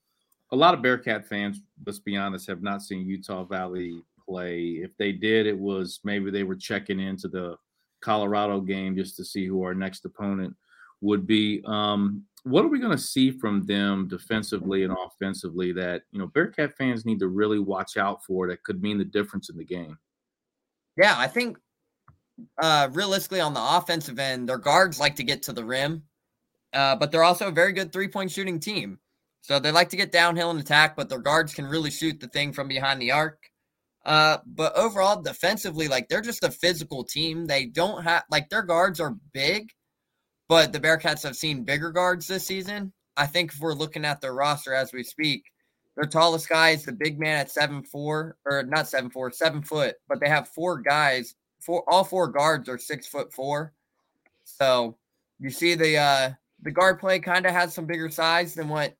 a 0.52 0.56
lot 0.56 0.74
of 0.74 0.82
Bearcat 0.82 1.26
fans, 1.26 1.60
let's 1.84 1.98
be 1.98 2.16
honest, 2.16 2.46
have 2.46 2.62
not 2.62 2.82
seen 2.82 3.06
Utah 3.06 3.44
Valley 3.44 4.00
play. 4.28 4.78
If 4.80 4.96
they 4.96 5.10
did, 5.10 5.46
it 5.46 5.58
was 5.58 5.98
maybe 6.04 6.30
they 6.30 6.44
were 6.44 6.54
checking 6.54 7.00
into 7.00 7.26
the 7.26 7.56
Colorado 8.00 8.60
game 8.60 8.96
just 8.96 9.16
to 9.16 9.24
see 9.24 9.46
who 9.46 9.62
our 9.64 9.74
next 9.74 10.04
opponent 10.04 10.54
would 11.02 11.26
be. 11.26 11.62
Um, 11.66 12.24
what 12.44 12.64
are 12.64 12.68
we 12.68 12.80
going 12.80 12.96
to 12.96 13.02
see 13.02 13.30
from 13.30 13.64
them 13.66 14.08
defensively 14.08 14.82
and 14.82 14.96
offensively 15.06 15.72
that 15.72 16.02
you 16.10 16.18
know 16.18 16.26
Bearcat 16.26 16.76
fans 16.76 17.04
need 17.04 17.20
to 17.20 17.28
really 17.28 17.58
watch 17.58 17.96
out 17.96 18.24
for 18.24 18.48
that 18.48 18.64
could 18.64 18.82
mean 18.82 18.98
the 18.98 19.04
difference 19.04 19.50
in 19.50 19.56
the 19.56 19.64
game? 19.64 19.98
Yeah, 20.96 21.14
I 21.16 21.28
think 21.28 21.58
uh, 22.60 22.88
realistically 22.92 23.40
on 23.40 23.54
the 23.54 23.76
offensive 23.76 24.18
end, 24.18 24.48
their 24.48 24.58
guards 24.58 24.98
like 24.98 25.16
to 25.16 25.24
get 25.24 25.42
to 25.44 25.52
the 25.52 25.64
rim, 25.64 26.02
uh, 26.72 26.96
but 26.96 27.12
they're 27.12 27.22
also 27.22 27.48
a 27.48 27.52
very 27.52 27.72
good 27.72 27.92
three 27.92 28.08
point 28.08 28.30
shooting 28.30 28.58
team. 28.58 28.98
So 29.42 29.58
they 29.58 29.72
like 29.72 29.88
to 29.90 29.96
get 29.96 30.12
downhill 30.12 30.50
and 30.50 30.60
attack, 30.60 30.96
but 30.96 31.08
their 31.08 31.18
guards 31.18 31.52
can 31.52 31.66
really 31.66 31.90
shoot 31.90 32.20
the 32.20 32.28
thing 32.28 32.52
from 32.52 32.68
behind 32.68 33.02
the 33.02 33.10
arc. 33.10 33.38
Uh, 34.04 34.38
but 34.46 34.76
overall, 34.76 35.20
defensively, 35.20 35.88
like 35.88 36.08
they're 36.08 36.20
just 36.20 36.44
a 36.44 36.50
physical 36.50 37.04
team. 37.04 37.46
They 37.46 37.66
don't 37.66 38.02
have 38.02 38.24
like 38.30 38.48
their 38.50 38.62
guards 38.62 39.00
are 39.00 39.16
big, 39.32 39.70
but 40.48 40.72
the 40.72 40.80
Bearcats 40.80 41.22
have 41.22 41.36
seen 41.36 41.64
bigger 41.64 41.90
guards 41.90 42.26
this 42.26 42.46
season. 42.46 42.92
I 43.16 43.26
think 43.26 43.52
if 43.52 43.60
we're 43.60 43.74
looking 43.74 44.04
at 44.04 44.20
their 44.20 44.34
roster 44.34 44.74
as 44.74 44.92
we 44.92 45.02
speak, 45.02 45.44
their 45.96 46.08
tallest 46.08 46.48
guy 46.48 46.70
is 46.70 46.84
the 46.84 46.92
big 46.92 47.18
man 47.18 47.38
at 47.38 47.50
seven 47.50 47.82
four 47.82 48.36
or 48.46 48.62
not 48.62 48.88
seven 48.88 49.10
four, 49.10 49.30
seven 49.30 49.62
foot, 49.62 49.96
but 50.08 50.20
they 50.20 50.28
have 50.28 50.48
four 50.48 50.78
guys. 50.78 51.34
Four 51.60 51.84
all 51.86 52.04
four 52.04 52.28
guards 52.28 52.68
are 52.68 52.78
six 52.78 53.06
foot 53.06 53.32
four. 53.32 53.72
So 54.44 54.96
you 55.38 55.50
see 55.50 55.74
the 55.74 55.96
uh 55.98 56.30
the 56.62 56.70
guard 56.70 56.98
play 56.98 57.18
kind 57.18 57.44
of 57.44 57.52
has 57.52 57.74
some 57.74 57.86
bigger 57.86 58.08
size 58.08 58.54
than 58.54 58.68
what 58.68 58.96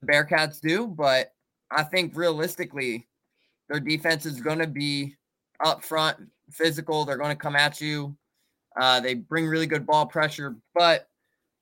the 0.00 0.12
Bearcats 0.12 0.60
do, 0.60 0.86
but 0.86 1.32
I 1.70 1.84
think 1.84 2.16
realistically, 2.16 3.06
their 3.68 3.80
defense 3.80 4.26
is 4.26 4.40
going 4.40 4.58
to 4.58 4.66
be 4.66 5.16
up 5.64 5.82
front, 5.84 6.18
physical. 6.50 7.04
They're 7.04 7.16
going 7.16 7.30
to 7.30 7.36
come 7.36 7.56
at 7.56 7.80
you. 7.80 8.16
Uh, 8.76 9.00
they 9.00 9.14
bring 9.14 9.46
really 9.46 9.66
good 9.66 9.86
ball 9.86 10.06
pressure, 10.06 10.56
but 10.74 11.08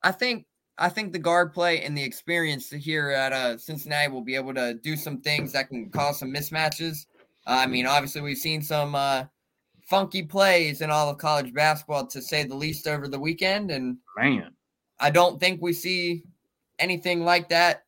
I 0.02 0.12
think 0.12 0.46
I 0.78 0.88
think 0.88 1.12
the 1.12 1.18
guard 1.18 1.52
play 1.52 1.82
and 1.82 1.96
the 1.96 2.02
experience 2.02 2.70
here 2.70 3.10
at 3.10 3.32
uh, 3.32 3.58
Cincinnati 3.58 4.10
will 4.10 4.22
be 4.22 4.34
able 4.34 4.54
to 4.54 4.74
do 4.74 4.96
some 4.96 5.20
things 5.20 5.52
that 5.52 5.68
can 5.68 5.90
cause 5.90 6.18
some 6.18 6.32
mismatches. 6.32 7.06
I 7.46 7.66
mean, 7.66 7.86
obviously, 7.86 8.22
we've 8.22 8.38
seen 8.38 8.62
some 8.62 8.94
uh, 8.94 9.24
funky 9.82 10.22
plays 10.22 10.80
in 10.80 10.90
all 10.90 11.10
of 11.10 11.18
college 11.18 11.52
basketball, 11.52 12.06
to 12.06 12.22
say 12.22 12.44
the 12.44 12.54
least, 12.54 12.86
over 12.86 13.08
the 13.08 13.18
weekend, 13.18 13.70
and 13.70 13.98
Man, 14.16 14.52
I 14.98 15.10
don't 15.10 15.38
think 15.38 15.60
we 15.60 15.72
see 15.72 16.22
anything 16.78 17.24
like 17.24 17.48
that 17.50 17.84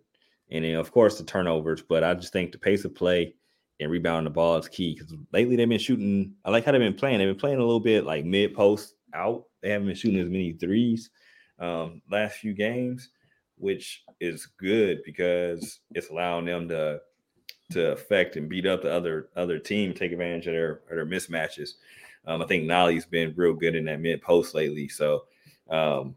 And 0.51 0.65
then, 0.65 0.77
of 0.77 0.93
course, 0.93 1.19
the 1.19 1.25
turnovers. 1.25 1.83
But 1.83 2.05
I 2.05 2.15
just 2.15 2.33
think 2.33 2.53
the 2.53 2.59
pace 2.59 2.85
of 2.85 2.95
play 2.95 3.35
and 3.81 3.91
rebounding 3.91 4.25
the 4.25 4.31
ball 4.31 4.57
is 4.57 4.69
key 4.69 4.95
because 4.95 5.13
lately 5.33 5.57
they've 5.57 5.69
been 5.69 5.79
shooting. 5.79 6.35
I 6.45 6.51
like 6.51 6.65
how 6.65 6.73
they've 6.73 6.81
been 6.81 6.95
playing. 6.95 7.19
They've 7.19 7.29
been 7.29 7.37
playing 7.37 7.59
a 7.59 7.65
little 7.65 7.81
bit 7.81 8.05
like 8.05 8.25
mid 8.25 8.55
post 8.55 8.95
out. 9.13 9.45
They 9.61 9.71
haven't 9.71 9.89
been 9.89 9.97
shooting 9.97 10.21
as 10.21 10.29
many 10.29 10.53
threes 10.53 11.11
um, 11.59 12.03
last 12.11 12.39
few 12.39 12.55
games, 12.55 13.11
which 13.57 14.05
is 14.21 14.47
good 14.59 15.01
because 15.05 15.81
it's 15.95 16.11
allowing 16.11 16.47
them 16.47 16.69
to 16.69 17.01
to 17.71 17.93
affect 17.93 18.37
and 18.37 18.49
beat 18.49 18.67
up 18.67 18.83
the 18.83 18.93
other 18.93 19.29
other 19.37 19.59
team, 19.59 19.93
take 19.93 20.13
advantage 20.13 20.47
of 20.47 20.55
their 20.55 20.81
of 20.91 20.97
their 20.97 21.07
mismatches. 21.07 21.75
Um, 22.27 22.43
I 22.43 22.47
think 22.47 22.65
Nolley's 22.65 23.07
been 23.07 23.35
real 23.37 23.55
good 23.55 23.75
in 23.75 23.85
that 23.87 24.01
mid 24.01 24.23
post 24.23 24.55
lately. 24.55 24.89
So, 24.89 25.25
um, 25.71 26.15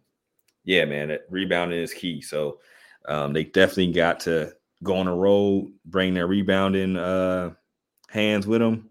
yeah, 0.63 0.85
man, 0.85 1.17
rebounding 1.29 1.79
is 1.79 1.93
key. 1.93 2.21
So 2.21 2.59
um, 3.07 3.33
they 3.33 3.45
definitely 3.45 3.93
got 3.93 4.19
to 4.21 4.53
go 4.83 4.97
on 4.97 5.07
a 5.07 5.15
road, 5.15 5.71
bring 5.85 6.13
their 6.13 6.27
rebounding 6.27 6.97
uh, 6.97 7.51
hands 8.09 8.47
with 8.47 8.61
them, 8.61 8.89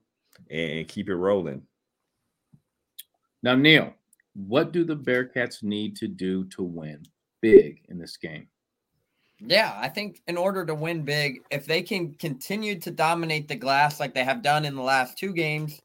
and 0.51 0.89
keep 0.89 1.09
it 1.09 1.17
rolling. 1.17 1.63
Now, 3.43 3.55
Neil, 3.55 3.95
what 4.47 4.73
do 4.73 4.85
the 4.85 4.97
Bearcats 4.97 5.63
need 5.63 5.97
to 5.97 6.09
do 6.09 6.45
to 6.47 6.63
win 6.63 7.03
big 7.41 7.81
in 7.89 7.99
this 7.99 8.17
game? 8.17 8.49
Yeah, 9.39 9.75
I 9.77 9.89
think 9.89 10.21
in 10.27 10.37
order 10.37 10.67
to 10.67 10.75
win 10.75 11.03
big, 11.03 11.41
if 11.51 11.65
they 11.65 11.83
can 11.83 12.13
continue 12.15 12.79
to 12.81 12.91
dominate 12.91 13.49
the 13.49 13.57
glass 13.57 13.99
like 13.99 14.13
they 14.13 14.25
have 14.25 14.43
done 14.43 14.67
in 14.67 14.75
the 14.75 14.83
last 14.83 15.17
two 15.17 15.33
games, 15.33 15.81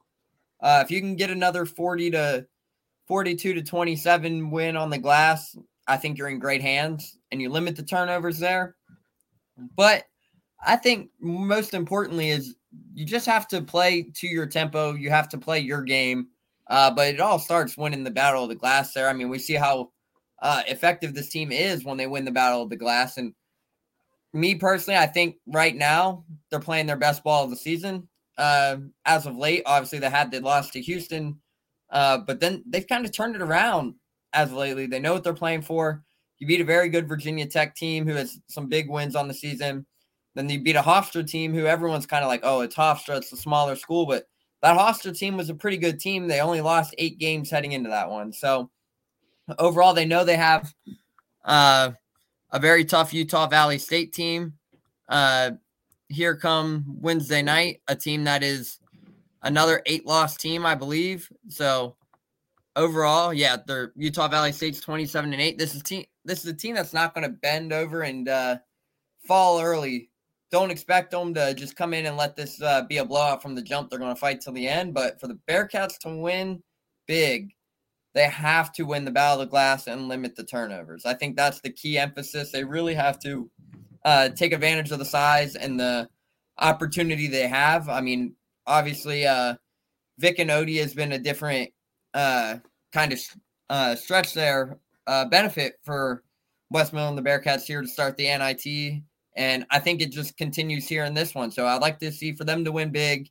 uh, 0.62 0.82
if 0.84 0.92
you 0.92 1.00
can 1.00 1.16
get 1.16 1.30
another 1.30 1.66
40 1.66 2.12
to 2.12 2.46
42 3.08 3.54
to 3.54 3.62
27 3.62 4.52
win 4.52 4.76
on 4.76 4.90
the 4.90 4.98
glass, 4.98 5.58
I 5.88 5.98
think 5.98 6.18
you're 6.18 6.28
in 6.30 6.40
great 6.40 6.62
hands 6.62 7.18
and 7.32 7.42
you 7.42 7.50
limit 7.50 7.76
the 7.76 7.84
turnovers 7.84 8.40
there. 8.40 8.76
But 9.76 10.04
I 10.66 10.76
think 10.76 11.12
most 11.20 11.74
importantly 11.74 12.32
is 12.32 12.56
you 12.94 13.06
just 13.06 13.26
have 13.26 13.48
to 13.50 13.62
play 13.62 14.04
to 14.16 14.28
your 14.28 14.48
tempo. 14.48 14.94
You 14.94 15.12
have 15.12 15.30
to 15.30 15.38
play 15.38 15.60
your 15.60 15.82
game. 15.82 16.28
Uh, 16.68 16.92
but 16.92 17.08
it 17.08 17.20
all 17.20 17.40
starts 17.40 17.78
winning 17.78 18.04
the 18.04 18.12
battle 18.12 18.44
of 18.44 18.50
the 18.50 18.56
glass 18.56 18.94
there. 18.94 19.10
I 19.10 19.14
mean, 19.14 19.30
we 19.30 19.40
see 19.40 19.54
how 19.54 19.92
uh, 20.42 20.64
effective 20.68 21.14
this 21.14 21.30
team 21.30 21.52
is 21.52 21.86
when 21.86 21.98
they 21.98 22.08
win 22.08 22.26
the 22.26 22.32
battle 22.32 22.64
of 22.64 22.70
the 22.70 22.76
glass. 22.76 23.18
And 23.18 23.34
me 24.34 24.56
personally, 24.56 24.98
I 24.98 25.06
think 25.06 25.38
right 25.48 25.76
now 25.76 26.26
they're 26.50 26.60
playing 26.60 26.88
their 26.88 26.96
best 26.96 27.24
ball 27.24 27.44
of 27.44 27.50
the 27.50 27.56
season. 27.56 28.08
Uh, 28.38 28.78
as 29.06 29.26
of 29.26 29.38
late, 29.38 29.64
obviously 29.66 30.00
they 30.00 30.10
had 30.10 30.30
the 30.30 30.42
loss 30.42 30.70
to 30.72 30.82
Houston, 30.82 31.40
uh, 31.90 32.18
but 32.18 32.40
then 32.40 32.64
they've 32.68 32.88
kind 32.88 33.06
of 33.06 33.16
turned 33.16 33.36
it 33.36 33.42
around 33.42 33.96
as 34.34 34.52
of 34.52 34.58
lately. 34.58 34.88
They 34.88 35.00
know 35.00 35.14
what 35.14 35.24
they're 35.24 35.34
playing 35.34 35.62
for. 35.62 36.04
You 36.40 36.48
beat 36.48 36.60
a 36.60 36.66
very 36.66 36.90
good 36.90 37.08
Virginia 37.08 37.46
Tech 37.46 37.76
team 37.76 38.06
who 38.06 38.16
has 38.16 38.38
some 38.50 38.68
big 38.68 38.90
wins 38.90 39.16
on 39.16 39.30
the 39.30 39.34
season. 39.34 39.86
Then 40.36 40.50
you 40.50 40.60
beat 40.60 40.76
a 40.76 40.82
Hofstra 40.82 41.26
team 41.26 41.54
who 41.54 41.66
everyone's 41.66 42.06
kind 42.06 42.26
of 42.26 42.28
like, 42.28 42.42
oh, 42.44 42.60
it's 42.60 42.76
Hofstra, 42.76 43.18
it's 43.18 43.32
a 43.32 43.38
smaller 43.38 43.78
school, 43.78 44.06
but 44.06 44.26
that 44.62 44.78
Hofstra 44.78 45.18
team 45.18 45.38
was 45.38 45.50
a 45.50 45.56
pretty 45.56 45.78
good 45.78 46.00
team. 46.00 46.28
They 46.28 46.40
only 46.40 46.62
lost 46.62 46.96
eight 46.98 47.20
games 47.20 47.50
heading 47.50 47.74
into 47.74 47.90
that 47.90 48.10
one. 48.10 48.34
So 48.34 48.70
overall, 49.60 49.94
they 49.94 50.06
know 50.06 50.24
they 50.24 50.38
have 50.38 50.74
uh, 51.44 51.92
a 52.52 52.60
very 52.60 52.86
tough 52.86 53.14
Utah 53.14 53.48
Valley 53.48 53.78
State 53.78 54.14
team. 54.14 54.54
Uh, 55.08 55.52
here 56.10 56.36
come 56.36 56.86
Wednesday 56.88 57.42
night, 57.42 57.82
a 57.88 57.96
team 57.96 58.24
that 58.24 58.44
is 58.44 58.80
another 59.44 59.82
eight 59.86 60.06
loss 60.06 60.36
team, 60.38 60.66
I 60.66 60.76
believe. 60.76 61.30
So 61.50 61.96
overall, 62.76 63.34
yeah, 63.34 63.58
they're 63.66 63.92
Utah 63.96 64.28
Valley 64.28 64.52
State's 64.52 64.80
27 64.80 65.34
and 65.34 65.42
8. 65.42 65.58
This 65.58 65.76
is 65.76 65.84
team 65.84 66.06
this 66.26 66.40
is 66.40 66.52
a 66.52 66.54
team 66.54 66.76
that's 66.76 66.94
not 66.94 67.14
going 67.14 67.24
to 67.24 67.38
bend 67.38 67.72
over 67.72 68.02
and 68.02 68.28
uh, 68.28 68.58
fall 69.28 69.62
early. 69.62 70.10
Don't 70.52 70.72
expect 70.72 71.12
them 71.12 71.34
to 71.34 71.54
just 71.54 71.76
come 71.76 71.94
in 71.94 72.06
and 72.06 72.18
let 72.18 72.36
this 72.36 72.62
uh, 72.62 72.84
be 72.84 72.98
a 72.98 73.06
blowout 73.06 73.42
from 73.42 73.56
the 73.56 73.62
jump. 73.62 73.90
They're 73.90 74.00
going 74.00 74.14
to 74.14 74.20
fight 74.20 74.42
till 74.42 74.54
the 74.54 74.68
end. 74.68 74.94
But 74.94 75.20
for 75.20 75.28
the 75.28 75.40
Bearcats 75.50 75.98
to 76.00 76.16
win 76.16 76.62
big, 77.08 77.52
they 78.14 78.30
have 78.30 78.72
to 78.74 78.84
win 78.84 79.06
the 79.06 79.12
battle 79.12 79.42
of 79.42 79.48
the 79.48 79.52
glass 79.52 79.88
and 79.88 80.08
limit 80.08 80.36
the 80.36 80.44
turnovers. 80.44 81.06
I 81.06 81.14
think 81.14 81.36
that's 81.36 81.62
the 81.62 81.72
key 81.72 81.98
emphasis. 81.98 82.52
They 82.52 82.64
really 82.64 82.94
have 82.94 83.20
to 83.20 83.50
uh, 84.06 84.30
take 84.30 84.54
advantage 84.54 84.92
of 84.92 85.00
the 85.00 85.06
size 85.06 85.56
and 85.56 85.80
the 85.80 86.08
opportunity 86.58 87.28
they 87.28 87.48
have. 87.48 87.90
I 87.90 88.02
mean, 88.02 88.36
obviously, 88.66 89.28
uh, 89.28 89.56
Vic 90.20 90.40
and 90.40 90.52
Ody 90.52 90.78
has 90.78 90.94
been 90.94 91.12
a 91.12 91.20
different 91.20 91.72
uh, 92.14 92.58
kind 92.94 93.12
of 93.12 93.20
uh, 93.70 93.96
stretch 93.96 94.34
there 94.34 94.78
uh, 95.08 95.26
benefit 95.26 95.74
for 95.84 96.24
Wes 96.72 96.94
Miller 96.94 97.10
and, 97.10 97.18
the 97.18 97.22
Bearcats 97.22 97.64
here 97.64 97.82
to 97.82 97.88
start 97.88 98.18
the 98.18 98.26
NIT. 98.26 99.04
And 99.36 99.66
I 99.70 99.80
think 99.80 100.02
it 100.02 100.12
just 100.12 100.38
continues 100.38 100.88
here 100.88 101.04
in 101.04 101.14
this 101.14 101.36
one. 101.36 101.52
So 101.52 101.66
I'd 101.66 101.82
like 101.82 102.00
to 102.00 102.12
see 102.12 102.34
for 102.34 102.46
them 102.46 102.64
to 102.64 102.72
win 102.72 102.90
big, 102.92 103.30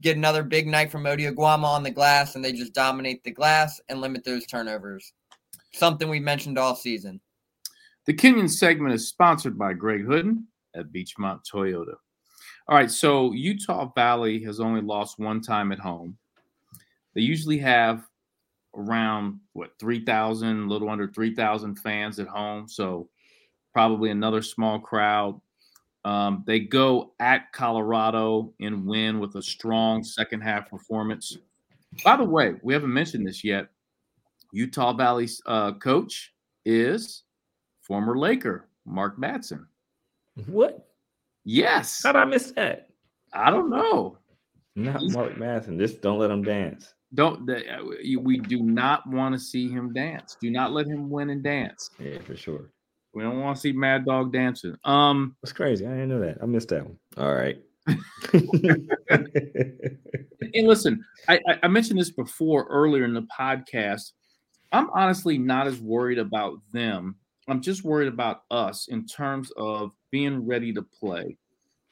get 0.00 0.16
another 0.16 0.42
big 0.42 0.66
night 0.66 0.90
from 0.90 1.06
Ody 1.06 1.24
Oguama 1.24 1.64
on 1.64 1.82
the 1.82 1.90
glass, 1.90 2.34
and 2.34 2.44
they 2.44 2.52
just 2.52 2.74
dominate 2.74 3.24
the 3.24 3.30
glass 3.30 3.80
and 3.88 4.00
limit 4.00 4.24
those 4.24 4.46
turnovers. 4.46 5.12
Something 5.72 6.08
we 6.08 6.20
mentioned 6.20 6.58
all 6.58 6.74
season. 6.74 7.20
The 8.06 8.14
Kenyon 8.14 8.48
segment 8.48 8.94
is 8.94 9.08
sponsored 9.08 9.58
by 9.58 9.72
Greg 9.72 10.04
Hooden 10.04 10.46
at 10.74 10.92
Beechmont 10.92 11.40
Toyota. 11.50 11.94
All 12.68 12.76
right, 12.76 12.90
so 12.90 13.32
Utah 13.32 13.90
Valley 13.94 14.42
has 14.42 14.60
only 14.60 14.80
lost 14.80 15.18
one 15.18 15.40
time 15.40 15.72
at 15.72 15.78
home. 15.78 16.18
They 17.14 17.22
usually 17.22 17.58
have 17.58 18.06
around 18.74 19.40
what 19.54 19.70
3,000, 19.78 20.64
a 20.64 20.68
little 20.68 20.90
under 20.90 21.08
3,000 21.08 21.76
fans 21.76 22.18
at 22.18 22.26
home. 22.26 22.68
So 22.68 23.08
probably 23.72 24.10
another 24.10 24.42
small 24.42 24.78
crowd. 24.78 25.40
Um, 26.06 26.44
they 26.46 26.60
go 26.60 27.14
at 27.18 27.52
Colorado 27.52 28.54
and 28.60 28.86
win 28.86 29.18
with 29.18 29.34
a 29.34 29.42
strong 29.42 30.04
second 30.04 30.40
half 30.40 30.70
performance. 30.70 31.36
By 32.04 32.16
the 32.16 32.22
way, 32.22 32.54
we 32.62 32.72
haven't 32.72 32.92
mentioned 32.92 33.26
this 33.26 33.42
yet. 33.42 33.66
Utah 34.52 34.92
Valley's 34.92 35.42
uh, 35.46 35.72
coach 35.72 36.32
is 36.64 37.24
former 37.82 38.16
Laker 38.16 38.68
Mark 38.84 39.18
Madsen. 39.18 39.66
What? 40.46 40.86
Yes. 41.44 42.02
How'd 42.04 42.14
I 42.14 42.24
miss 42.24 42.52
that? 42.52 42.86
I 43.32 43.50
don't 43.50 43.68
know. 43.68 44.18
Not 44.76 45.02
Mark 45.06 45.34
Madsen. 45.34 45.76
Just 45.76 46.02
don't 46.02 46.20
let 46.20 46.30
him 46.30 46.42
dance. 46.42 46.94
Don't 47.14 47.50
uh, 47.50 47.56
we 48.20 48.38
do 48.38 48.62
not 48.62 49.08
want 49.08 49.34
to 49.34 49.40
see 49.40 49.68
him 49.68 49.92
dance? 49.92 50.36
Do 50.40 50.50
not 50.50 50.70
let 50.70 50.86
him 50.86 51.10
win 51.10 51.30
and 51.30 51.42
dance. 51.42 51.90
Yeah, 51.98 52.18
for 52.20 52.36
sure. 52.36 52.70
We 53.16 53.22
don't 53.22 53.40
want 53.40 53.56
to 53.56 53.60
see 53.62 53.72
Mad 53.72 54.04
Dog 54.04 54.30
dancing. 54.30 54.76
Um, 54.84 55.36
that's 55.42 55.54
crazy. 55.54 55.86
I 55.86 55.88
didn't 55.88 56.10
know 56.10 56.20
that. 56.20 56.36
I 56.42 56.44
missed 56.44 56.68
that 56.68 56.84
one. 56.84 56.98
All 57.16 57.34
right. 57.34 57.58
and 58.34 58.90
listen, 60.66 61.02
I, 61.26 61.40
I 61.62 61.68
mentioned 61.68 61.98
this 61.98 62.10
before 62.10 62.64
earlier 62.64 63.06
in 63.06 63.14
the 63.14 63.22
podcast. 63.22 64.12
I'm 64.70 64.90
honestly 64.90 65.38
not 65.38 65.66
as 65.66 65.80
worried 65.80 66.18
about 66.18 66.58
them. 66.74 67.16
I'm 67.48 67.62
just 67.62 67.84
worried 67.84 68.08
about 68.08 68.42
us 68.50 68.88
in 68.88 69.06
terms 69.06 69.50
of 69.56 69.92
being 70.10 70.46
ready 70.46 70.74
to 70.74 70.82
play. 70.82 71.38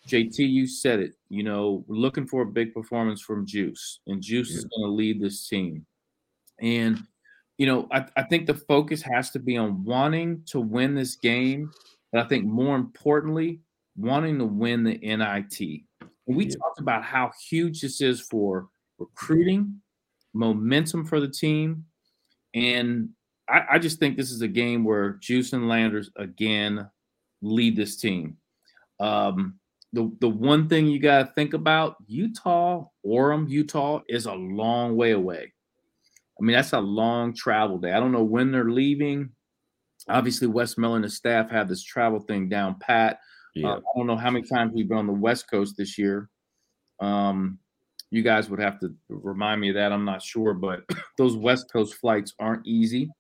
JT, 0.07 0.41
you 0.41 0.67
said 0.67 1.01
it. 1.01 1.15
You 1.31 1.43
know, 1.43 1.87
we're 1.89 1.97
looking 1.97 2.27
for 2.27 2.43
a 2.43 2.47
big 2.47 2.75
performance 2.75 3.23
from 3.23 3.47
Juice, 3.47 4.01
and 4.07 4.21
Juice 4.21 4.51
yeah. 4.51 4.59
is 4.59 4.67
going 4.67 4.87
to 4.87 4.95
lead 4.95 5.23
this 5.23 5.49
team. 5.49 5.87
And, 6.61 7.03
you 7.59 7.67
know, 7.67 7.88
I, 7.93 8.07
I 8.17 8.23
think 8.25 8.47
the 8.47 8.55
focus 8.55 9.03
has 9.03 9.31
to 9.31 9.38
be 9.38 9.57
on 9.57 9.85
wanting 9.85 10.43
to 10.47 10.61
win 10.61 10.95
this 10.95 11.17
game. 11.17 11.71
But 12.12 12.25
I 12.25 12.29
think 12.29 12.45
more 12.45 12.77
importantly, 12.77 13.61
wanting 13.97 14.38
to 14.38 14.45
win 14.45 14.85
the 14.85 14.99
NIT. 14.99 15.83
And 16.27 16.37
we 16.37 16.47
yeah. 16.47 16.57
talked 16.61 16.81
about 16.81 17.05
how 17.05 17.33
huge 17.49 17.81
this 17.81 18.01
is 18.01 18.21
for 18.21 18.69
recruiting, 18.99 19.81
momentum 20.33 21.05
for 21.05 21.21
the 21.21 21.29
team. 21.29 21.85
And 22.55 23.11
I, 23.49 23.62
I 23.73 23.79
just 23.79 23.99
think 23.99 24.17
this 24.17 24.31
is 24.31 24.43
a 24.43 24.49
game 24.49 24.85
where 24.85 25.14
Juice 25.21 25.53
and 25.53 25.69
Landers 25.69 26.11
again 26.17 26.88
lead 27.43 27.77
this 27.77 27.97
team. 27.97 28.37
Um, 29.01 29.59
the 29.93 30.11
the 30.21 30.29
one 30.29 30.69
thing 30.69 30.87
you 30.87 30.99
got 30.99 31.19
to 31.19 31.33
think 31.35 31.55
about 31.55 31.97
Utah, 32.07 32.87
Orem, 33.07 33.49
Utah 33.49 34.01
is 34.09 34.27
a 34.27 34.35
long 34.35 34.97
way 34.97 35.12
away. 35.12 35.54
I 36.38 36.44
mean, 36.44 36.55
that's 36.55 36.73
a 36.73 36.81
long 36.81 37.35
travel 37.35 37.79
day. 37.79 37.92
I 37.92 38.01
don't 38.01 38.12
know 38.12 38.25
when 38.25 38.51
they're 38.51 38.70
leaving. 38.70 39.31
Obviously, 40.09 40.47
Wes 40.49 40.77
Miller 40.77 40.97
and 40.97 41.05
his 41.05 41.16
staff 41.16 41.51
have 41.51 41.68
this 41.68 41.83
travel 41.83 42.20
thing 42.20 42.49
down 42.49 42.77
pat. 42.81 43.18
Yeah. 43.55 43.68
Uh, 43.68 43.77
I 43.77 43.99
don't 43.99 44.07
know 44.07 44.16
how 44.16 44.31
many 44.31 44.47
times 44.47 44.72
we've 44.74 44.89
been 44.89 44.99
on 44.99 45.07
the 45.07 45.12
West 45.12 45.49
Coast 45.49 45.76
this 45.76 45.97
year. 45.97 46.28
Um, 47.01 47.59
you 48.11 48.22
guys 48.22 48.51
would 48.51 48.61
have 48.61 48.78
to 48.80 48.95
remind 49.09 49.61
me 49.61 49.70
of 49.70 49.74
that. 49.76 49.93
I'm 49.93 50.05
not 50.05 50.22
sure, 50.22 50.55
but 50.55 50.82
those 51.18 51.37
West 51.37 51.72
Coast 51.72 51.95
flights 51.95 52.35
aren't 52.39 52.66
easy. 52.66 53.11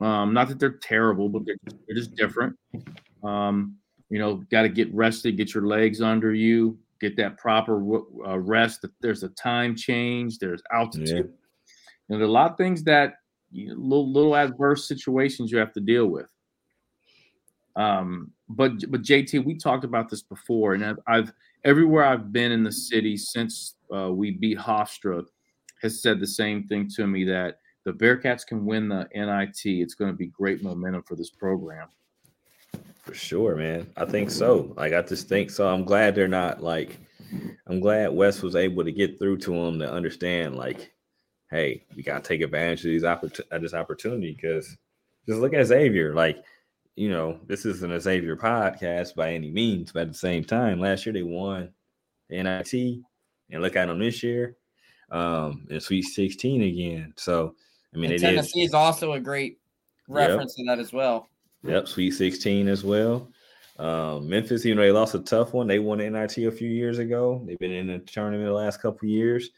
Um, 0.00 0.34
not 0.34 0.48
that 0.48 0.58
they're 0.58 0.78
terrible, 0.78 1.28
but 1.28 1.44
they're, 1.46 1.56
they're 1.64 1.96
just 1.96 2.14
different. 2.16 2.56
Um, 3.22 3.76
you 4.10 4.18
know, 4.18 4.36
got 4.50 4.62
to 4.62 4.68
get 4.68 4.92
rested, 4.92 5.36
get 5.36 5.54
your 5.54 5.66
legs 5.66 6.02
under 6.02 6.34
you, 6.34 6.78
get 7.00 7.16
that 7.16 7.38
proper 7.38 7.98
uh, 8.26 8.38
rest. 8.38 8.84
There's 9.00 9.22
a 9.22 9.28
time 9.30 9.76
change, 9.76 10.38
there's 10.38 10.62
altitude. 10.72 11.30
Yeah. 11.30 11.41
And 12.12 12.22
a 12.22 12.26
lot 12.26 12.50
of 12.50 12.56
things 12.56 12.84
that 12.84 13.14
you 13.50 13.68
know, 13.68 13.74
little 13.74 14.12
little 14.12 14.36
adverse 14.36 14.86
situations 14.86 15.50
you 15.50 15.58
have 15.58 15.72
to 15.72 15.80
deal 15.80 16.06
with. 16.06 16.30
Um, 17.76 18.30
but 18.48 18.90
but 18.90 19.02
JT, 19.02 19.44
we 19.44 19.56
talked 19.56 19.84
about 19.84 20.08
this 20.08 20.22
before, 20.22 20.74
and 20.74 20.84
I've, 20.84 20.98
I've 21.06 21.32
everywhere 21.64 22.04
I've 22.04 22.32
been 22.32 22.52
in 22.52 22.62
the 22.62 22.72
city 22.72 23.16
since 23.16 23.74
uh, 23.94 24.12
we 24.12 24.32
beat 24.32 24.58
Hofstra 24.58 25.24
has 25.80 26.00
said 26.00 26.20
the 26.20 26.26
same 26.26 26.64
thing 26.68 26.88
to 26.96 27.06
me 27.06 27.24
that 27.24 27.58
the 27.84 27.92
Bearcats 27.92 28.46
can 28.46 28.64
win 28.64 28.88
the 28.88 29.08
NIT. 29.14 29.60
It's 29.64 29.94
going 29.94 30.10
to 30.10 30.16
be 30.16 30.26
great 30.26 30.62
momentum 30.62 31.02
for 31.02 31.16
this 31.16 31.30
program. 31.30 31.88
For 33.02 33.14
sure, 33.14 33.56
man. 33.56 33.90
I 33.96 34.04
think 34.04 34.30
so. 34.30 34.72
Like 34.76 34.92
I 34.92 35.02
just 35.02 35.28
think 35.28 35.50
so. 35.50 35.66
I'm 35.66 35.84
glad 35.84 36.14
they're 36.14 36.28
not 36.28 36.62
like 36.62 36.98
I'm 37.66 37.80
glad 37.80 38.12
Wes 38.12 38.42
was 38.42 38.56
able 38.56 38.84
to 38.84 38.92
get 38.92 39.18
through 39.18 39.38
to 39.38 39.50
them 39.50 39.78
to 39.80 39.90
understand 39.90 40.56
like, 40.56 40.92
hey, 41.52 41.84
we 41.94 42.02
gotta 42.02 42.22
take 42.22 42.40
advantage 42.40 42.80
of 42.80 42.90
these 42.90 43.02
oppor- 43.02 43.40
of 43.50 43.62
this 43.62 43.74
opportunity 43.74 44.32
because 44.32 44.76
just 45.26 45.40
look 45.40 45.54
at 45.54 45.66
Xavier. 45.66 46.14
Like, 46.14 46.42
you 46.96 47.10
know, 47.10 47.38
this 47.46 47.64
isn't 47.66 47.92
a 47.92 48.00
Xavier 48.00 48.36
podcast 48.36 49.14
by 49.14 49.32
any 49.32 49.50
means, 49.50 49.92
but 49.92 50.02
at 50.02 50.08
the 50.08 50.18
same 50.18 50.44
time, 50.44 50.80
last 50.80 51.06
year 51.06 51.12
they 51.12 51.22
won 51.22 51.70
the 52.28 52.42
NIT, 52.42 53.02
and 53.50 53.62
look 53.62 53.76
at 53.76 53.86
them 53.86 53.98
this 53.98 54.22
year, 54.22 54.56
um, 55.10 55.66
in 55.70 55.78
Sweet 55.78 56.02
16 56.02 56.62
again. 56.62 57.12
So 57.16 57.54
I 57.94 57.98
mean, 57.98 58.10
it 58.10 58.16
is 58.16 58.22
Tennessee 58.22 58.62
is 58.62 58.74
also 58.74 59.12
a 59.12 59.20
great 59.20 59.58
reference 60.08 60.54
to 60.54 60.64
that 60.64 60.78
as 60.78 60.92
well. 60.92 61.28
Yep, 61.64 61.86
Sweet 61.86 62.12
16 62.12 62.66
as 62.66 62.82
well. 62.82 63.28
Um, 63.78 64.28
Memphis, 64.28 64.66
even 64.66 64.78
though 64.78 64.84
they 64.84 64.92
lost 64.92 65.14
a 65.14 65.20
tough 65.20 65.54
one, 65.54 65.66
they 65.66 65.78
won 65.78 65.98
the 65.98 66.08
NIT 66.08 66.38
a 66.38 66.50
few 66.50 66.68
years 66.68 66.98
ago. 66.98 67.42
They've 67.46 67.58
been 67.58 67.72
in 67.72 67.86
the 67.86 67.98
tournament 68.00 68.46
the 68.46 68.52
last 68.52 68.80
couple 68.80 69.08
years. 69.08 69.50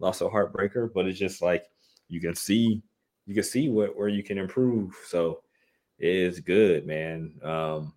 Lost 0.00 0.22
a 0.22 0.24
heartbreaker, 0.24 0.90
but 0.92 1.06
it's 1.06 1.18
just 1.18 1.42
like 1.42 1.64
you 2.08 2.20
can 2.20 2.34
see, 2.34 2.82
you 3.26 3.34
can 3.34 3.44
see 3.44 3.68
what 3.68 3.96
where 3.96 4.08
you 4.08 4.22
can 4.22 4.38
improve. 4.38 4.96
So 5.06 5.42
it 5.98 6.08
is 6.08 6.40
good, 6.40 6.86
man. 6.86 7.34
Um, 7.42 7.94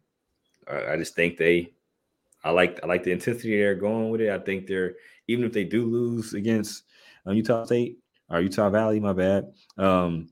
I, 0.69 0.93
I 0.93 0.97
just 0.97 1.15
think 1.15 1.37
they, 1.37 1.73
I 2.43 2.51
like 2.51 2.79
I 2.83 2.87
like 2.87 3.03
the 3.03 3.11
intensity 3.11 3.57
they're 3.57 3.75
going 3.75 4.09
with 4.09 4.21
it. 4.21 4.29
I 4.29 4.39
think 4.39 4.67
they're 4.67 4.95
even 5.27 5.45
if 5.45 5.53
they 5.53 5.63
do 5.63 5.85
lose 5.85 6.33
against 6.33 6.83
uh, 7.25 7.31
Utah 7.31 7.65
State 7.65 7.99
or 8.29 8.41
Utah 8.41 8.69
Valley, 8.69 8.99
my 8.99 9.13
bad. 9.13 9.53
Um, 9.77 10.29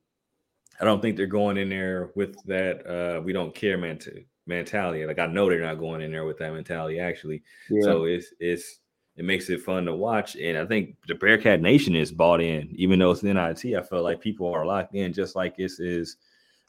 I 0.79 0.85
don't 0.85 1.01
think 1.01 1.15
they're 1.15 1.27
going 1.27 1.57
in 1.57 1.69
there 1.69 2.11
with 2.15 2.43
that 2.45 2.85
uh 2.87 3.21
we 3.21 3.33
don't 3.33 3.55
care 3.55 3.77
ment- 3.77 4.07
mentality. 4.45 5.05
Like 5.05 5.19
I 5.19 5.27
know 5.27 5.47
they're 5.47 5.61
not 5.61 5.79
going 5.79 6.01
in 6.01 6.11
there 6.11 6.25
with 6.25 6.39
that 6.39 6.53
mentality 6.53 6.99
actually. 6.99 7.43
So 7.83 8.03
it's 8.05 8.33
it's 8.39 8.79
it 9.17 9.25
makes 9.25 9.49
it 9.49 9.61
fun 9.61 9.85
to 9.85 9.95
watch. 9.95 10.35
And 10.35 10.57
I 10.57 10.65
think 10.65 10.95
the 11.07 11.15
Bearcat 11.15 11.61
Nation 11.61 11.95
is 11.95 12.11
bought 12.11 12.41
in, 12.41 12.69
even 12.75 12.99
though 12.99 13.11
it's 13.11 13.23
NIT. 13.23 13.75
I 13.75 13.81
feel 13.81 14.03
like 14.03 14.21
people 14.21 14.51
are 14.53 14.65
locked 14.65 14.95
in, 14.95 15.13
just 15.13 15.35
like 15.35 15.55
this 15.55 15.79
is 15.79 16.17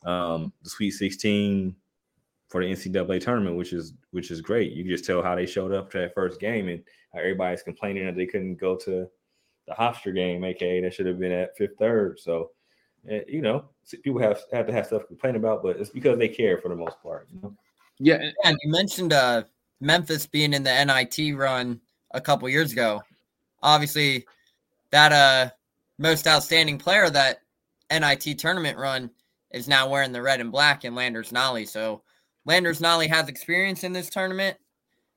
um 0.04 0.52
the 0.62 0.70
Sweet 0.70 0.90
16 0.90 1.76
for 2.48 2.62
the 2.62 2.70
NCAA 2.70 3.20
tournament, 3.20 3.56
which 3.56 3.72
is 3.72 3.94
which 4.10 4.30
is 4.30 4.40
great. 4.40 4.72
You 4.72 4.82
can 4.84 4.90
just 4.90 5.04
tell 5.04 5.22
how 5.22 5.34
they 5.34 5.46
showed 5.46 5.72
up 5.72 5.90
to 5.92 5.98
that 5.98 6.14
first 6.14 6.40
game 6.40 6.68
and 6.68 6.82
everybody's 7.14 7.62
complaining 7.62 8.06
that 8.06 8.16
they 8.16 8.26
couldn't 8.26 8.56
go 8.56 8.76
to 8.76 9.08
the 9.68 9.74
Hofstra 9.74 10.14
game, 10.14 10.44
aka 10.44 10.80
that 10.80 10.92
should 10.92 11.06
have 11.06 11.20
been 11.20 11.32
at 11.32 11.56
fifth 11.56 11.78
third. 11.78 12.18
So 12.18 12.50
eh, 13.08 13.20
you 13.28 13.40
know, 13.40 13.66
people 14.02 14.20
have 14.20 14.42
have 14.52 14.66
to 14.66 14.72
have 14.72 14.86
stuff 14.86 15.02
to 15.02 15.08
complain 15.08 15.36
about, 15.36 15.62
but 15.62 15.76
it's 15.76 15.90
because 15.90 16.18
they 16.18 16.28
care 16.28 16.58
for 16.58 16.68
the 16.68 16.76
most 16.76 17.00
part. 17.02 17.28
You 17.32 17.40
know? 17.40 17.54
Yeah, 17.98 18.30
And 18.44 18.56
you 18.62 18.70
mentioned 18.72 19.12
uh, 19.12 19.44
Memphis 19.80 20.26
being 20.26 20.52
in 20.54 20.64
the 20.64 20.84
NIT 20.84 21.36
run 21.36 21.80
a 22.12 22.20
couple 22.20 22.48
years 22.48 22.72
ago. 22.72 23.02
Obviously, 23.62 24.26
that 24.90 25.12
uh 25.12 25.50
most 25.98 26.26
outstanding 26.26 26.78
player 26.78 27.10
that 27.10 27.38
NIT 27.90 28.38
tournament 28.38 28.78
run 28.78 29.10
is 29.52 29.68
now 29.68 29.88
wearing 29.88 30.12
the 30.12 30.22
red 30.22 30.40
and 30.40 30.50
black 30.50 30.84
in 30.84 30.94
Landers 30.94 31.30
Nolley. 31.30 31.68
So 31.68 32.02
Landers 32.44 32.80
Nolley 32.80 33.08
has 33.08 33.28
experience 33.28 33.84
in 33.84 33.92
this 33.92 34.10
tournament, 34.10 34.56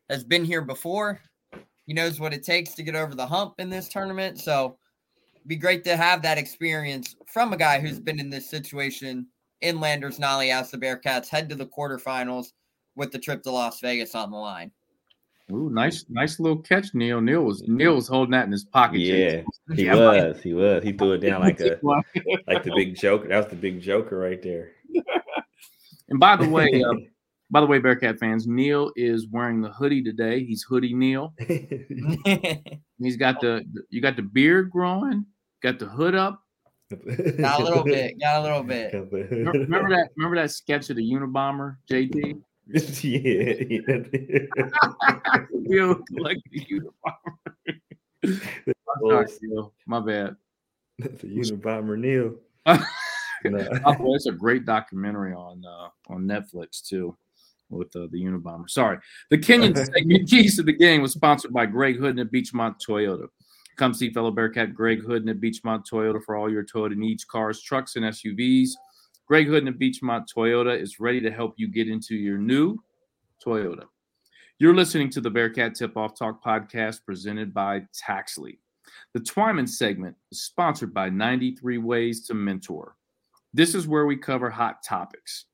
has 0.09 0.23
been 0.23 0.45
here 0.45 0.61
before. 0.61 1.21
He 1.85 1.93
knows 1.93 2.19
what 2.19 2.33
it 2.33 2.43
takes 2.43 2.73
to 2.75 2.83
get 2.83 2.95
over 2.95 3.15
the 3.15 3.25
hump 3.25 3.55
in 3.59 3.69
this 3.69 3.87
tournament. 3.87 4.39
So 4.39 4.77
be 5.47 5.55
great 5.55 5.83
to 5.85 5.95
have 5.95 6.21
that 6.23 6.37
experience 6.37 7.15
from 7.27 7.53
a 7.53 7.57
guy 7.57 7.79
who's 7.79 7.99
been 7.99 8.19
in 8.19 8.29
this 8.29 8.49
situation 8.49 9.27
in 9.61 9.79
Landers 9.79 10.19
Nolley 10.19 10.51
as 10.51 10.71
the 10.71 10.77
Bearcats 10.77 11.29
head 11.29 11.49
to 11.49 11.55
the 11.55 11.67
quarterfinals 11.67 12.47
with 12.95 13.11
the 13.11 13.19
trip 13.19 13.43
to 13.43 13.51
Las 13.51 13.79
Vegas 13.79 14.15
on 14.15 14.31
the 14.31 14.37
line. 14.37 14.71
Ooh, 15.51 15.69
nice, 15.69 16.05
nice 16.09 16.39
little 16.39 16.57
catch, 16.57 16.93
Neil. 16.95 17.21
Neil 17.21 17.43
was 17.43 17.63
Neil 17.67 17.95
was 17.95 18.07
holding 18.07 18.31
that 18.31 18.45
in 18.45 18.51
his 18.51 18.65
pocket. 18.65 18.99
Yeah, 18.99 19.41
he 19.75 19.85
Yeah, 19.85 19.95
was. 19.95 20.41
He 20.41 20.53
was. 20.53 20.83
He 20.83 20.91
threw 20.91 21.13
it 21.13 21.19
down 21.19 21.41
like 21.41 21.59
a 21.59 21.79
like 22.47 22.63
the 22.63 22.73
big 22.75 22.95
joker. 22.95 23.27
That 23.27 23.37
was 23.37 23.47
the 23.47 23.55
big 23.55 23.81
joker 23.81 24.17
right 24.17 24.41
there. 24.41 24.71
And 26.07 26.19
by 26.19 26.35
the 26.35 26.47
way, 26.47 26.83
uh, 26.83 26.93
by 27.51 27.61
the 27.61 27.67
way, 27.67 27.79
Bearcat 27.79 28.19
fans, 28.19 28.45
Neil 28.47 28.91
is 28.95 29.27
wearing 29.27 29.61
the 29.61 29.71
hoodie 29.71 30.03
today. 30.03 30.43
He's 30.43 30.61
hoodie 30.61 30.93
Neil. 30.93 31.33
He's 32.99 33.17
got 33.17 33.41
the 33.41 33.65
you 33.89 34.01
got 34.01 34.15
the 34.15 34.21
beard 34.21 34.69
growing, 34.69 35.25
got 35.63 35.79
the 35.79 35.85
hood 35.85 36.13
up. 36.15 36.41
got 37.39 37.59
a 37.59 37.63
little 37.63 37.83
bit, 37.83 38.19
got 38.19 38.39
a 38.39 38.43
little 38.43 38.61
bit. 38.63 38.93
Remember, 38.93 39.59
remember 39.59 39.89
that? 39.89 40.09
Remember 40.15 40.35
that 40.37 40.51
sketch 40.51 40.91
of 40.91 40.95
the 40.95 41.03
Unabomber, 41.11 41.77
JT? 41.89 42.39
Yeah. 42.67 43.53
Neil 45.51 46.01
like 46.11 46.37
the 46.51 46.81
Unabomber. 48.25 48.39
Sorry, 49.01 49.27
Neil. 49.41 49.73
My 49.85 49.99
bad. 49.99 50.35
That's 50.99 51.23
a 51.23 51.27
Unabomber 51.27 51.97
Neil. 51.97 52.35
By 52.65 52.79
No. 53.49 54.15
it's 54.15 54.25
a 54.25 54.31
great 54.31 54.65
documentary 54.65 55.33
on 55.33 55.63
uh, 55.65 55.89
on 56.11 56.23
Netflix 56.25 56.81
too, 56.81 57.15
with 57.69 57.95
uh, 57.95 58.07
the 58.11 58.23
Unabomber. 58.23 58.69
Sorry, 58.69 58.97
the 59.29 59.37
Kenyon 59.37 59.75
segment 59.85 60.27
keys 60.29 60.55
to 60.55 60.63
the 60.63 60.73
game 60.73 61.01
was 61.01 61.11
sponsored 61.11 61.53
by 61.53 61.67
Greg 61.67 61.97
Hood 61.97 62.17
at 62.17 62.31
Beechmont 62.31 62.77
Toyota. 62.85 63.27
Come 63.77 63.93
see 63.93 64.09
fellow 64.11 64.31
Bearcat 64.31 64.73
Greg 64.73 65.03
Hood 65.03 65.27
at 65.29 65.39
Beechmont 65.39 65.83
Toyota 65.87 66.23
for 66.23 66.35
all 66.35 66.49
your 66.49 66.63
Toyota 66.63 66.95
needs, 66.95 67.25
cars, 67.25 67.61
trucks, 67.61 67.97
and 67.97 68.05
SUVs. 68.05 68.69
Greg 69.27 69.47
Hood 69.47 69.67
at 69.67 69.79
Beechmont 69.79 70.27
Toyota 70.33 70.79
is 70.79 70.99
ready 70.99 71.19
to 71.21 71.31
help 71.31 71.55
you 71.57 71.67
get 71.67 71.89
into 71.89 72.15
your 72.15 72.37
new 72.37 72.77
Toyota. 73.43 73.85
You're 74.59 74.75
listening 74.75 75.09
to 75.11 75.21
the 75.21 75.31
Bearcat 75.31 75.73
Tip 75.73 75.97
Off 75.97 76.17
Talk 76.17 76.43
podcast 76.43 77.03
presented 77.05 77.51
by 77.51 77.81
Taxley. 77.93 78.59
The 79.13 79.19
Twyman 79.19 79.67
segment 79.67 80.15
is 80.31 80.43
sponsored 80.43 80.93
by 80.93 81.09
93 81.09 81.79
Ways 81.79 82.27
to 82.27 82.35
Mentor. 82.35 82.95
This 83.51 83.73
is 83.73 83.87
where 83.87 84.05
we 84.05 84.15
cover 84.15 84.49
hot 84.51 84.83
topics. 84.87 85.45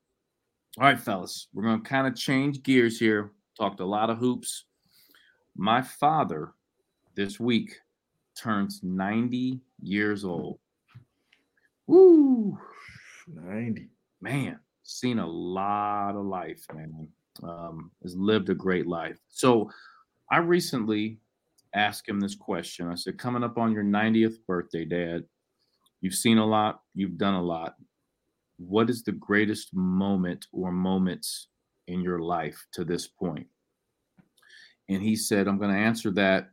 All 0.78 0.84
right, 0.84 1.00
fellas, 1.00 1.48
we're 1.54 1.64
going 1.64 1.82
to 1.82 1.90
kind 1.90 2.08
of 2.08 2.16
change 2.16 2.64
gears 2.64 3.00
here. 3.00 3.32
Talked 3.58 3.80
a 3.80 3.86
lot 3.86 4.10
of 4.10 4.18
hoops. 4.18 4.66
My 5.56 5.82
father 5.82 6.52
this 7.16 7.40
week 7.40 7.80
turns 8.36 8.82
90 8.84 9.62
years 9.82 10.26
old. 10.26 10.60
Woo, 11.88 12.58
90. 13.28 13.90
man, 14.22 14.60
seen 14.84 15.20
a 15.20 15.28
lot 15.28 16.16
of 16.16 16.26
life, 16.26 16.66
man. 16.74 17.08
Um, 17.44 17.92
has 18.04 18.16
lived 18.16 18.50
a 18.50 18.54
great 18.54 18.88
life. 18.88 19.18
So 19.30 19.72
I 20.30 20.38
recently 20.38 21.20
asked 21.74 22.08
him 22.08 22.20
this 22.20 22.36
question. 22.36 22.88
I 22.88 22.96
said, 22.96 23.18
coming 23.18 23.44
up 23.44 23.58
on 23.58 23.72
your 23.72 23.84
90th 23.84 24.36
birthday, 24.46 24.86
Dad, 24.86 25.24
you've 26.02 26.14
seen 26.14 26.38
a 26.38 26.46
lot, 26.46 26.82
you've 26.94 27.18
done 27.18 27.36
a 27.36 27.42
lot. 27.42 27.76
What 28.58 28.90
is 28.90 29.04
the 29.04 29.14
greatest 29.14 29.74
moment 29.74 30.46
or 30.52 30.72
moments 30.72 31.48
in 31.88 32.02
your 32.02 32.20
life 32.20 32.66
to 32.74 32.84
this 32.84 33.08
point? 33.08 33.48
And 34.90 35.02
he 35.02 35.16
said, 35.16 35.48
I'm 35.48 35.58
going 35.58 35.74
to 35.74 35.80
answer 35.80 36.12
that 36.12 36.50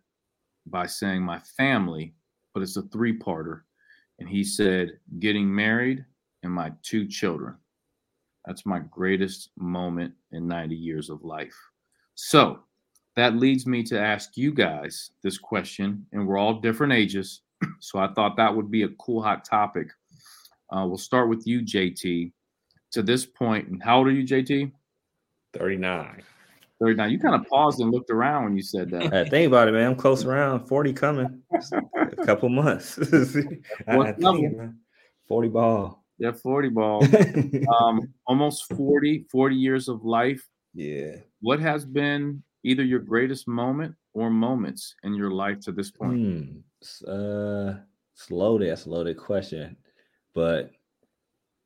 by 0.66 0.86
saying 0.86 1.22
my 1.22 1.40
family, 1.56 2.14
but 2.54 2.62
it's 2.62 2.76
a 2.76 2.82
three 2.82 3.18
parter. 3.18 3.62
And 4.20 4.28
he 4.28 4.44
said, 4.44 4.98
getting 5.18 5.52
married 5.52 6.04
and 6.42 6.52
my 6.52 6.72
two 6.82 7.06
children. 7.06 7.56
That's 8.46 8.64
my 8.64 8.78
greatest 8.90 9.50
moment 9.56 10.14
in 10.32 10.46
90 10.48 10.74
years 10.74 11.10
of 11.10 11.22
life. 11.22 11.54
So 12.14 12.60
that 13.16 13.36
leads 13.36 13.66
me 13.66 13.82
to 13.84 13.98
ask 14.00 14.36
you 14.36 14.52
guys 14.54 15.10
this 15.22 15.38
question, 15.38 16.06
and 16.12 16.26
we're 16.26 16.38
all 16.38 16.54
different 16.60 16.92
ages. 16.92 17.42
So 17.80 17.98
I 17.98 18.08
thought 18.14 18.36
that 18.36 18.54
would 18.54 18.70
be 18.70 18.84
a 18.84 18.88
cool 19.00 19.20
hot 19.22 19.44
topic. 19.44 19.88
Uh, 20.70 20.84
we'll 20.86 20.96
start 20.98 21.28
with 21.28 21.44
you, 21.46 21.60
JT. 21.62 22.32
To 22.92 23.02
this 23.02 23.26
point, 23.26 23.68
and 23.68 23.82
how 23.82 23.98
old 23.98 24.06
are 24.06 24.12
you, 24.12 24.24
JT? 24.24 24.70
39. 25.54 26.22
39. 26.80 27.10
You 27.10 27.18
kind 27.18 27.34
of 27.34 27.46
paused 27.48 27.80
and 27.80 27.90
looked 27.90 28.10
around 28.10 28.44
when 28.44 28.56
you 28.56 28.62
said 28.62 28.90
that. 28.90 29.12
Hey, 29.12 29.28
think 29.28 29.46
about 29.48 29.66
it, 29.68 29.72
man. 29.72 29.90
I'm 29.90 29.96
close 29.96 30.24
around 30.24 30.66
40 30.68 30.92
coming. 30.92 31.42
a 31.94 32.24
couple 32.24 32.48
months. 32.48 32.98
I- 33.88 33.98
I 33.98 34.12
think, 34.12 34.56
man. 34.56 34.78
40 35.26 35.48
ball. 35.48 35.97
Yeah, 36.18 36.32
40 36.32 36.68
ball. 36.68 37.02
Um, 37.80 38.14
almost 38.26 38.64
40, 38.74 39.26
40 39.30 39.54
years 39.56 39.88
of 39.88 40.04
life. 40.04 40.42
yeah. 40.74 41.16
What 41.40 41.60
has 41.60 41.84
been 41.84 42.42
either 42.64 42.82
your 42.82 43.00
greatest 43.00 43.46
moment 43.46 43.94
or 44.14 44.30
moments 44.30 44.94
in 45.04 45.14
your 45.14 45.30
life 45.30 45.60
to 45.60 45.72
this 45.72 45.90
point? 45.90 46.20
S- 46.82 47.02
Uh, 47.04 47.80
slow 48.14 48.58
that's 48.58 48.86
a 48.86 48.90
loaded 48.90 49.16
question, 49.18 49.76
but 50.34 50.72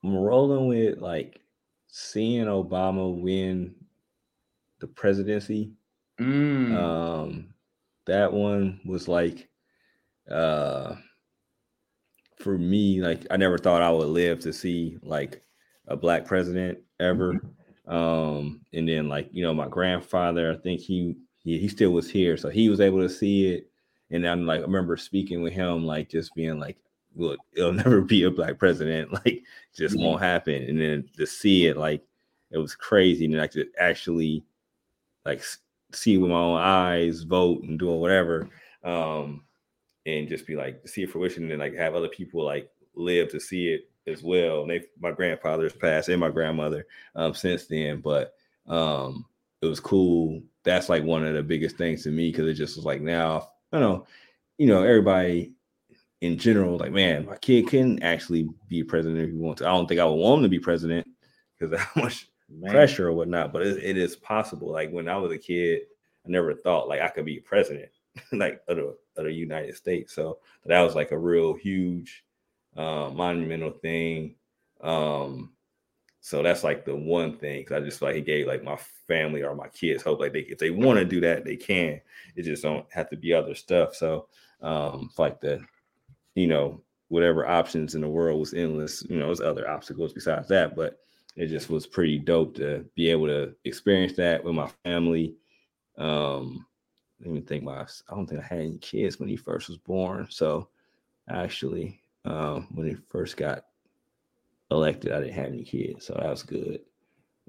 I'm 0.05 0.15
rolling 0.17 0.67
with 0.69 0.99
like 0.99 1.41
seeing 1.89 2.47
Obama 2.47 3.15
win 3.15 3.75
the 4.81 4.87
presidency. 4.89 5.73
Mm, 6.21 6.75
Um, 6.77 7.55
that 8.07 8.33
one 8.33 8.81
was 8.85 9.09
like, 9.09 9.49
uh, 10.31 10.97
for 12.43 12.59
me, 12.59 13.01
like 13.03 13.27
I 13.31 13.37
never 13.37 13.59
thought 13.59 13.83
I 13.83 13.91
would 13.91 14.09
live 14.09 14.41
to 14.41 14.53
see 14.53 14.99
like 15.03 15.43
a 15.89 15.97
black 15.97 16.27
president 16.27 16.79
ever. 17.01 17.45
Um, 17.87 18.63
and 18.73 18.89
then 18.89 19.09
like 19.09 19.29
you 19.33 19.43
know, 19.43 19.55
my 19.55 19.69
grandfather, 19.69 20.53
I 20.53 20.57
think 20.57 20.81
he 20.81 21.17
he, 21.39 21.59
he 21.59 21.69
still 21.69 21.91
was 21.93 22.11
here, 22.11 22.37
so 22.37 22.49
he 22.49 22.69
was 22.69 22.81
able 22.81 23.01
to 23.01 23.09
see 23.09 23.49
it. 23.55 23.71
And 24.11 24.27
I'm 24.27 24.47
like, 24.47 24.61
I 24.61 24.63
remember 24.65 24.97
speaking 24.97 25.43
with 25.43 25.53
him, 25.55 25.85
like 25.87 26.09
just 26.11 26.35
being 26.35 26.59
like, 26.61 26.79
"Look, 27.17 27.41
it'll 27.53 27.73
never 27.85 28.01
be 28.03 28.25
a 28.25 28.31
black 28.31 28.59
president. 28.59 29.13
Like, 29.25 29.43
just 29.75 29.97
Yeah. 29.97 30.03
won't 30.05 30.23
happen." 30.23 30.63
And 30.65 30.81
then 30.81 31.09
to 31.17 31.27
see 31.27 31.67
it, 31.67 31.77
like, 31.77 32.05
it 32.51 32.59
was 32.59 32.75
crazy. 32.77 33.25
And 33.27 33.41
I 33.41 33.47
could 33.49 33.69
actually, 33.79 34.45
like, 35.25 35.43
see 35.93 36.19
with 36.19 36.31
my 36.31 36.37
own 36.37 36.61
eyes, 36.61 37.23
vote 37.23 37.63
and 37.65 37.79
doing 37.79 38.01
whatever, 38.01 38.49
um, 38.85 39.45
and 40.07 40.29
just 40.29 40.47
be 40.47 40.57
like, 40.57 40.87
see 40.87 41.03
it 41.03 41.11
fruition, 41.11 41.45
and 41.45 41.53
then 41.53 41.59
like 41.59 41.75
have 41.75 41.95
other 41.95 42.09
people 42.09 42.45
like 42.45 42.71
live 42.95 43.31
to 43.31 43.41
see 43.41 43.69
it 43.69 43.91
as 44.07 44.23
well. 44.23 44.63
And 44.63 44.71
they, 44.71 44.85
my 45.01 45.13
grandfather's 45.13 45.73
passed 45.73 46.09
and 46.09 46.21
my 46.21 46.31
grandmother 46.31 46.87
um, 47.15 47.35
since 47.35 47.67
then, 47.67 48.01
but 48.01 48.35
um, 48.67 49.25
it 49.61 49.67
was 49.67 49.81
cool. 49.81 50.43
That's 50.65 50.89
like 50.89 51.05
one 51.05 51.25
of 51.25 51.35
the 51.35 51.43
biggest 51.43 51.77
things 51.77 52.03
to 52.05 52.11
me 52.11 52.31
because 52.31 52.47
it 52.47 52.55
just 52.55 52.77
was 52.77 52.85
like 52.85 53.01
now, 53.01 53.49
I 53.73 53.79
don't 53.79 53.81
know, 53.81 54.07
you 54.59 54.67
know, 54.67 54.83
everybody 54.83 55.53
in 56.21 56.39
general, 56.39 56.79
like, 56.79 56.93
man, 56.93 57.27
my 57.27 57.37
kid 57.37 57.67
can 57.67 58.01
actually 58.03 58.49
be 58.69 58.85
president 58.85 59.21
if 59.21 59.31
he 59.31 59.37
wants 59.37 59.61
to. 59.61 59.69
I 59.69 59.73
don't 59.73 59.89
think 59.89 60.01
I 60.01 60.05
would 60.05 60.15
want 60.15 60.39
him 60.39 60.43
to 60.45 60.49
be 60.49 60.61
president 60.61 61.07
because 61.59 61.79
how 61.95 62.03
much 62.03 62.29
Man. 62.49 62.71
pressure 62.71 63.09
or 63.09 63.13
whatnot, 63.13 63.53
but 63.53 63.63
it, 63.63 63.83
it 63.83 63.97
is 63.97 64.17
possible. 64.17 64.71
Like 64.71 64.91
when 64.91 65.09
I 65.09 65.17
was 65.17 65.33
a 65.33 65.39
kid, 65.39 65.83
I 66.25 66.29
never 66.29 66.55
thought 66.55 66.89
like 66.89 67.01
I 67.01 67.09
could 67.09 67.25
be 67.25 67.41
president, 67.41 67.91
like 68.33 68.61
of 68.69 68.77
the, 68.77 68.97
of 69.17 69.25
the 69.25 69.33
United 69.33 69.77
States. 69.77 70.15
So 70.15 70.39
that 70.67 70.81
was 70.81 70.95
like 70.95 71.13
a 71.13 71.19
real 71.19 71.55
huge, 71.55 72.25
uh, 72.77 73.11
monumental 73.13 73.71
thing. 73.71 74.37
Um, 74.81 75.53
so 76.21 76.43
that's 76.43 76.63
like 76.63 76.85
the 76.85 76.95
one 76.95 77.37
thing. 77.37 77.67
I 77.73 77.81
just 77.81 78.01
like 78.01 78.15
it 78.15 78.27
gave 78.27 78.47
like 78.47 78.63
my 78.63 78.79
family 79.09 79.43
or 79.43 79.55
my 79.55 79.69
kids 79.69 80.03
hope. 80.03 80.21
Like 80.21 80.33
they 80.33 80.41
if 80.41 80.59
they 80.59 80.71
want 80.71 80.99
to 80.99 81.05
do 81.05 81.21
that, 81.21 81.45
they 81.45 81.57
can. 81.57 82.01
It 82.37 82.43
just 82.43 82.63
don't 82.63 82.87
have 82.91 83.11
to 83.11 83.17
be 83.17 83.33
other 83.33 83.57
stuff. 83.57 83.97
So 83.97 84.29
um, 84.61 85.11
like 85.19 85.41
the, 85.41 85.61
you 86.35 86.47
know, 86.47 86.81
whatever 87.09 87.47
options 87.47 87.95
in 87.95 88.01
the 88.01 88.09
world 88.09 88.39
was 88.39 88.55
endless. 88.55 89.05
You 89.09 89.19
know, 89.19 89.27
there's 89.27 89.41
other 89.41 89.69
obstacles 89.69 90.13
besides 90.13 90.49
that, 90.49 90.77
but 90.77 91.01
it 91.37 91.49
just 91.49 91.69
was 91.71 91.87
pretty 91.87 92.19
dope 92.19 92.55
to 92.57 92.85
be 92.95 93.11
able 93.11 93.27
to 93.27 93.55
experience 93.65 94.15
that 94.15 94.45
with 94.45 94.55
my 94.55 94.71
family. 94.85 95.35
Um, 95.99 96.67
I 97.25 97.29
even 97.29 97.43
think 97.43 97.65
my 97.65 97.81
I 97.81 98.15
don't 98.15 98.27
think 98.27 98.41
I 98.41 98.47
had 98.47 98.61
any 98.61 98.79
kids 98.79 99.19
when 99.19 99.29
he 99.29 99.37
first 99.37 99.69
was 99.69 99.79
born. 99.79 100.27
So 100.31 100.69
actually, 101.29 102.01
um, 102.25 102.69
when 102.73 102.89
he 102.89 102.97
first 103.09 103.37
got 103.37 103.65
elected, 104.71 105.13
I 105.13 105.21
didn't 105.21 105.35
have 105.35 105.47
any 105.47 105.65
kids, 105.65 106.07
so 106.07 106.15
that 106.15 106.29
was 106.29 106.43
good. 106.43 106.81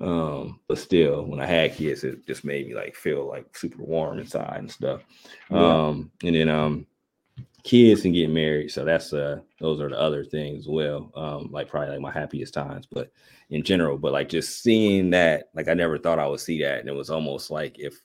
Um, 0.02 0.60
but 0.68 0.80
still, 0.80 1.26
when 1.26 1.40
I 1.40 1.46
had 1.46 1.76
kids, 1.76 2.04
it 2.04 2.26
just 2.26 2.44
made 2.44 2.68
me 2.68 2.76
like 2.76 2.96
feel 2.96 3.28
like 3.28 3.56
super 3.56 3.84
warm 3.84 4.20
inside 4.20 4.58
and 4.58 4.72
stuff. 4.72 5.02
Yeah. 5.50 5.88
Um, 5.88 6.12
and 6.24 6.36
then 6.36 6.50
um, 6.50 6.88
kids 7.64 8.04
and 8.04 8.14
getting 8.14 8.34
married, 8.34 8.72
so 8.72 8.84
that's 8.86 9.14
uh, 9.14 9.40
those 9.60 9.80
are 9.80 9.90
the 9.90 10.00
other 10.00 10.24
things 10.24 10.66
as 10.66 10.68
well. 10.68 11.12
Um, 11.16 11.50
like 11.52 11.70
probably 11.70 11.92
like 11.92 12.02
my 12.02 12.12
happiest 12.12 12.54
times, 12.54 12.88
but 12.92 13.12
in 13.50 13.64
general, 13.64 13.98
but 13.98 14.14
like 14.14 14.30
just 14.30 14.62
seeing 14.62 15.12
that, 15.12 15.50
like 15.54 15.68
I 15.68 15.74
never 15.74 15.98
thought 15.98 16.20
I 16.20 16.28
would 16.28 16.40
see 16.40 16.62
that, 16.64 16.80
and 16.80 16.90
it 16.90 16.96
was 16.96 17.10
almost 17.10 17.52
like 17.52 17.78
if, 17.80 18.04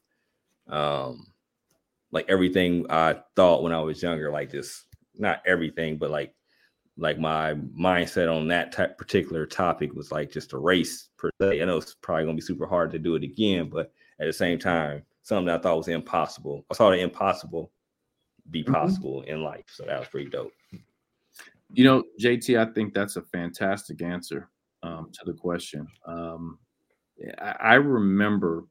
um, 0.69 1.27
like 2.11 2.27
everything 2.29 2.87
I 2.91 3.17
thought 3.37 3.63
when 3.63 3.73
I 3.73 3.81
was 3.81 4.03
younger, 4.03 4.31
like 4.31 4.51
just 4.51 4.87
not 5.17 5.43
everything, 5.47 5.99
but 5.99 6.11
like 6.11 6.35
like 6.97 7.19
my 7.19 7.55
mindset 7.55 8.35
on 8.35 8.49
that 8.49 8.73
type 8.73 8.99
particular 8.99 9.47
topic 9.47 9.95
was 9.95 10.11
like 10.11 10.33
just 10.33 10.53
a 10.53 10.59
race 10.59 11.11
per 11.17 11.31
se. 11.41 11.63
I 11.63 11.65
know 11.65 11.77
it's 11.77 11.95
probably 11.95 12.25
gonna 12.25 12.35
be 12.35 12.41
super 12.41 12.67
hard 12.67 12.91
to 12.93 12.99
do 12.99 13.15
it 13.15 13.23
again, 13.23 13.69
but 13.69 13.93
at 14.21 14.27
the 14.27 14.33
same 14.33 14.59
time, 14.59 15.03
something 15.23 15.49
I 15.53 15.59
thought 15.59 15.77
was 15.77 15.89
impossible. 15.89 16.65
I 16.71 16.75
saw 16.75 16.91
the 16.91 16.99
impossible 16.99 17.71
be 18.51 18.65
Mhm. 18.65 18.73
possible 18.73 19.23
in 19.23 19.43
life. 19.43 19.67
So 19.69 19.85
that 19.85 19.99
was 20.01 20.09
pretty 20.09 20.31
dope. 20.31 20.53
You 21.71 21.85
know, 21.85 22.03
JT, 22.19 22.59
I 22.59 22.65
think 22.73 22.95
that's 22.95 23.17
a 23.17 23.23
fantastic 23.23 24.01
answer 24.03 24.51
um, 24.83 25.11
to 25.13 25.21
the 25.25 25.35
question. 25.35 25.87
Um, 26.07 26.59
I, 27.39 27.57
I 27.61 27.75
remember 27.75 28.65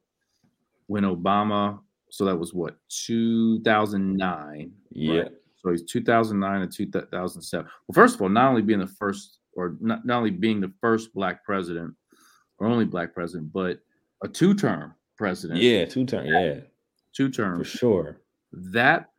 when 0.88 1.04
Obama, 1.04 1.80
so 2.10 2.26
that 2.26 2.36
was 2.38 2.54
what, 2.54 2.78
2009? 2.90 4.72
Yeah. 4.92 5.20
right? 5.22 5.32
So 5.58 5.72
he's 5.72 5.84
2009 5.84 6.62
and 6.62 6.72
2007. 6.72 7.66
Well, 7.88 7.94
first 7.94 8.16
of 8.16 8.22
all, 8.22 8.30
not 8.30 8.50
only 8.50 8.62
being 8.62 8.80
the 8.80 8.88
first, 8.88 9.40
or 9.54 9.76
not, 9.80 10.06
not 10.06 10.18
only 10.20 10.32
being 10.32 10.62
the 10.62 10.72
first 10.80 11.14
black 11.14 11.44
president, 11.44 11.94
or 12.60 12.68
only 12.68 12.86
black 12.86 13.14
president, 13.14 13.52
but 13.52 13.80
a 14.24 14.28
two 14.28 14.54
term 14.54 14.94
president. 15.18 15.60
Yeah, 15.62 15.86
two-term 15.86 16.26
Yeah, 16.28 16.60
two-term 17.14 17.58
for 17.60 17.64
sure. 17.64 18.22
that 18.52 19.10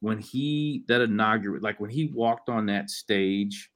when 0.00 0.18
he 0.18 0.84
that 0.88 1.00
inaugural 1.02 1.60
like 1.60 1.78
when 1.80 1.90
he 1.90 2.06
walked 2.14 2.48
on 2.48 2.66
that 2.66 2.90
stage 2.90 3.70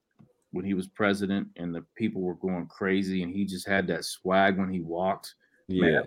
when 0.52 0.64
he 0.64 0.74
was 0.74 0.86
president 0.88 1.48
and 1.56 1.74
the 1.74 1.82
people 1.94 2.20
were 2.22 2.34
going 2.34 2.66
crazy 2.66 3.22
and 3.22 3.32
he 3.32 3.44
just 3.44 3.66
had 3.66 3.86
that 3.86 4.04
swag 4.04 4.58
when 4.58 4.68
he 4.70 4.80
walked 4.80 5.34
Yeah, 5.68 6.02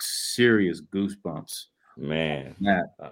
serious 0.00 0.80
goosebumps 0.80 1.66
man. 2.00 2.56
that 2.60 2.94
Uh, 2.98 3.10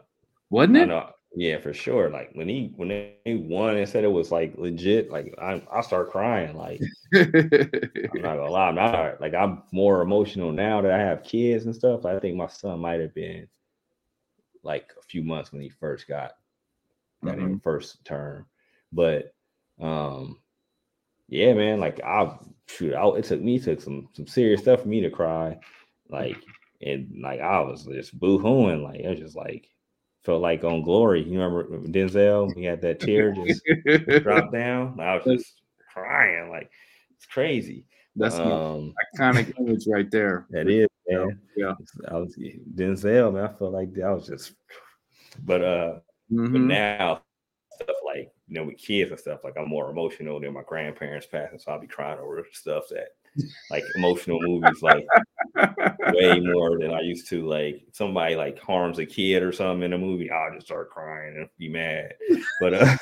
wasn't 0.50 0.76
it 0.78 0.86
know. 0.86 1.10
Yeah, 1.34 1.58
for 1.58 1.74
sure. 1.74 2.08
Like 2.10 2.30
when 2.32 2.48
he 2.48 2.72
when 2.76 2.88
they 2.88 3.14
won 3.26 3.76
and 3.76 3.88
said 3.88 4.02
it 4.02 4.10
was 4.10 4.32
like 4.32 4.56
legit, 4.56 5.10
like 5.10 5.34
I 5.40 5.62
I 5.70 5.82
start 5.82 6.10
crying. 6.10 6.56
Like 6.56 6.80
I'm 7.14 8.22
not 8.22 8.36
gonna 8.36 8.50
lie, 8.50 8.68
I'm 8.68 8.74
not 8.74 9.20
like 9.20 9.34
I'm 9.34 9.62
more 9.70 10.00
emotional 10.00 10.52
now 10.52 10.80
that 10.80 10.90
I 10.90 10.98
have 10.98 11.22
kids 11.22 11.66
and 11.66 11.74
stuff. 11.74 12.06
I 12.06 12.18
think 12.18 12.36
my 12.36 12.48
son 12.48 12.80
might 12.80 13.00
have 13.00 13.14
been 13.14 13.46
like 14.62 14.90
a 14.98 15.02
few 15.02 15.22
months 15.22 15.52
when 15.52 15.60
he 15.62 15.68
first 15.68 16.08
got 16.08 16.32
got 17.24 17.38
in 17.38 17.60
first 17.60 18.04
term, 18.04 18.46
but 18.92 19.34
um, 19.80 20.38
yeah, 21.28 21.52
man, 21.52 21.78
like 21.78 22.00
I 22.02 22.36
shoot, 22.66 22.94
I, 22.94 23.06
it 23.16 23.24
took 23.24 23.40
me 23.40 23.58
took 23.58 23.80
some 23.80 24.08
some 24.14 24.26
serious 24.26 24.62
stuff 24.62 24.82
for 24.82 24.88
me 24.88 25.02
to 25.02 25.10
cry, 25.10 25.58
like 26.08 26.38
and 26.82 27.20
like 27.22 27.40
I 27.40 27.60
was 27.60 27.84
just 27.84 28.18
boo 28.18 28.38
hooing, 28.38 28.82
like 28.82 29.00
it 29.00 29.08
was 29.08 29.18
just 29.18 29.36
like 29.36 29.68
felt 30.24 30.42
like 30.42 30.64
on 30.64 30.82
Glory. 30.82 31.22
You 31.22 31.40
remember 31.40 31.64
Denzel? 31.88 32.56
He 32.56 32.64
had 32.64 32.80
that 32.82 33.00
tear 33.00 33.32
just 33.32 33.62
drop 34.22 34.52
down. 34.52 34.98
I 35.00 35.16
was 35.16 35.24
just 35.24 35.62
crying, 35.92 36.50
like 36.50 36.70
it's 37.14 37.26
crazy. 37.26 37.86
that's 38.16 38.38
Um, 38.38 38.94
iconic 39.16 39.52
image 39.58 39.86
right 39.88 40.10
there 40.10 40.46
that 40.50 40.68
is, 40.68 40.88
Yeah, 41.08 41.18
man. 41.18 41.40
yeah. 41.56 41.74
I 42.08 42.14
was 42.18 42.36
Denzel, 42.74 43.32
man. 43.34 43.44
I 43.44 43.52
felt 43.52 43.72
like 43.72 43.92
that 43.94 44.10
was 44.10 44.26
just, 44.26 44.52
but 45.44 45.62
uh, 45.62 46.00
but 46.30 46.60
Mhm. 46.60 46.66
now 46.68 47.22
stuff 47.72 47.96
like 48.04 48.32
you 48.48 48.54
know 48.54 48.64
with 48.64 48.78
kids 48.78 49.10
and 49.10 49.20
stuff, 49.20 49.40
like 49.44 49.54
I'm 49.58 49.68
more 49.68 49.90
emotional 49.90 50.40
than 50.40 50.52
my 50.54 50.62
grandparents 50.66 51.26
passing, 51.26 51.58
so 51.58 51.72
I'll 51.72 51.80
be 51.80 51.86
crying 51.86 52.18
over 52.18 52.46
stuff 52.52 52.84
that 52.90 53.08
like 53.70 53.84
emotional 53.96 54.40
movies, 54.40 54.82
like 54.82 55.06
way 56.12 56.40
more 56.40 56.78
than 56.78 56.92
I 56.92 57.00
used 57.00 57.28
to. 57.28 57.46
Like 57.46 57.82
somebody 57.92 58.34
like 58.36 58.58
harms 58.58 58.98
a 58.98 59.06
kid 59.06 59.42
or 59.42 59.52
something 59.52 59.82
in 59.84 59.92
a 59.92 59.98
movie, 59.98 60.30
I'll 60.30 60.54
just 60.54 60.66
start 60.66 60.90
crying 60.90 61.36
and 61.36 61.48
be 61.58 61.68
mad. 61.68 62.14
But 62.60 62.74
uh, 62.74 62.96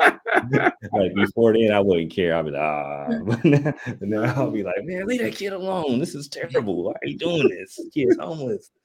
like 0.92 1.14
before 1.14 1.52
then, 1.52 1.72
I 1.72 1.80
wouldn't 1.80 2.12
care. 2.12 2.36
I'd 2.36 2.44
be 2.44 2.50
like, 2.50 2.60
ah, 2.60 3.08
but 3.24 4.02
now, 4.02 4.34
I'll 4.36 4.50
be 4.50 4.62
like, 4.62 4.84
man, 4.84 5.06
leave 5.06 5.20
that 5.20 5.34
kid 5.34 5.52
alone. 5.52 5.98
This 5.98 6.14
is 6.14 6.28
terrible. 6.28 6.84
Why 6.84 6.92
are 6.92 7.06
you 7.06 7.18
doing 7.18 7.48
this? 7.48 7.76
This 7.76 7.88
Kid's 7.92 8.18
homeless. 8.18 8.70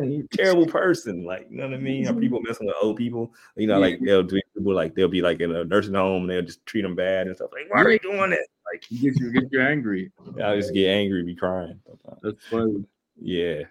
Like, 0.00 0.30
terrible 0.32 0.66
person. 0.66 1.24
Like, 1.24 1.48
you 1.50 1.56
know 1.56 1.64
what 1.64 1.74
I 1.74 1.78
mean? 1.78 2.06
Or 2.06 2.14
people 2.14 2.40
messing 2.40 2.66
with 2.68 2.76
old 2.80 2.96
people. 2.96 3.32
You 3.56 3.66
know, 3.66 3.80
like 3.80 3.98
they'll 4.00 4.22
do 4.22 4.40
people 4.54 4.72
like 4.74 4.94
they'll 4.94 5.08
be 5.08 5.22
like 5.22 5.40
in 5.40 5.54
a 5.54 5.64
nursing 5.64 5.94
home 5.94 6.22
and 6.22 6.30
they'll 6.30 6.42
just 6.42 6.64
treat 6.66 6.82
them 6.82 6.94
bad 6.94 7.26
and 7.26 7.36
stuff. 7.36 7.50
Like, 7.52 7.64
why 7.68 7.82
are 7.82 7.90
you 7.90 7.98
doing 7.98 8.32
it? 8.32 8.46
Like, 8.72 8.84
It 8.90 9.00
gets 9.00 9.20
you, 9.20 9.32
get 9.32 9.44
you 9.50 9.60
angry 9.60 10.10
I 10.44 10.56
just 10.56 10.74
get 10.74 10.88
angry, 10.88 11.22
be 11.24 11.34
crying. 11.34 11.80
that's 12.22 12.44
funny 12.50 12.84
Yeah. 13.20 13.62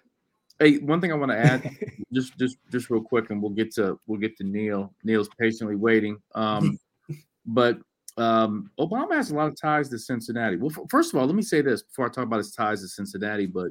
hey 0.58 0.78
one 0.78 1.00
thing 1.00 1.12
i 1.12 1.14
want 1.14 1.30
to 1.30 1.38
add 1.38 1.62
just 2.12 2.36
just 2.38 2.56
just 2.72 2.90
real 2.90 3.02
quick 3.02 3.30
and 3.30 3.40
we'll 3.42 3.50
get 3.52 3.72
to 3.74 3.98
we'll 4.06 4.18
get 4.20 4.36
to 4.38 4.44
neil 4.44 4.92
neil's 5.04 5.28
patiently 5.38 5.76
waiting 5.76 6.18
um 6.34 6.78
but 7.46 7.78
um 8.16 8.70
obama 8.80 9.12
has 9.14 9.30
a 9.30 9.34
lot 9.34 9.46
of 9.48 9.54
ties 9.60 9.88
to 9.88 9.98
cincinnati 9.98 10.56
well 10.56 10.70
f- 10.72 10.88
first 10.90 11.12
of 11.14 11.20
all 11.20 11.26
let 11.26 11.36
me 11.36 11.42
say 11.42 11.60
this 11.62 11.82
before 11.82 12.06
i 12.06 12.08
talk 12.08 12.24
about 12.24 12.38
his 12.38 12.50
ties 12.52 12.80
to 12.82 12.88
cincinnati 12.88 13.46
but 13.46 13.68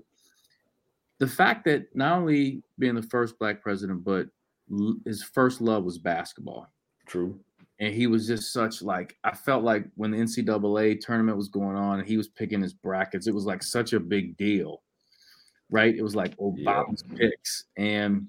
the 1.20 1.28
fact 1.28 1.66
that 1.66 1.94
not 1.96 2.18
only 2.18 2.62
being 2.80 2.96
the 2.96 3.02
first 3.02 3.38
black 3.40 3.62
president 3.62 4.04
but 4.06 4.28
l- 4.72 4.96
his 5.06 5.22
first 5.24 5.60
love 5.62 5.84
was 5.84 5.98
basketball 5.98 6.72
True. 7.06 7.40
And 7.80 7.94
he 7.94 8.08
was 8.08 8.28
just 8.28 8.52
such 8.54 8.82
like 8.82 9.16
I 9.24 9.36
felt 9.36 9.64
like 9.64 9.86
when 9.96 10.12
the 10.12 10.18
NCAA 10.18 11.00
tournament 11.00 11.38
was 11.38 11.48
going 11.50 11.76
on 11.76 12.00
and 12.00 12.08
he 12.08 12.18
was 12.18 12.28
picking 12.28 12.62
his 12.62 12.74
brackets, 12.74 13.28
it 13.28 13.34
was 13.34 13.46
like 13.46 13.62
such 13.64 13.94
a 13.94 14.00
big 14.00 14.36
deal, 14.38 14.82
right? 15.70 15.96
It 15.96 16.02
was 16.04 16.16
like 16.16 16.36
Obama's 16.38 17.04
picks, 17.16 17.66
and 17.78 18.28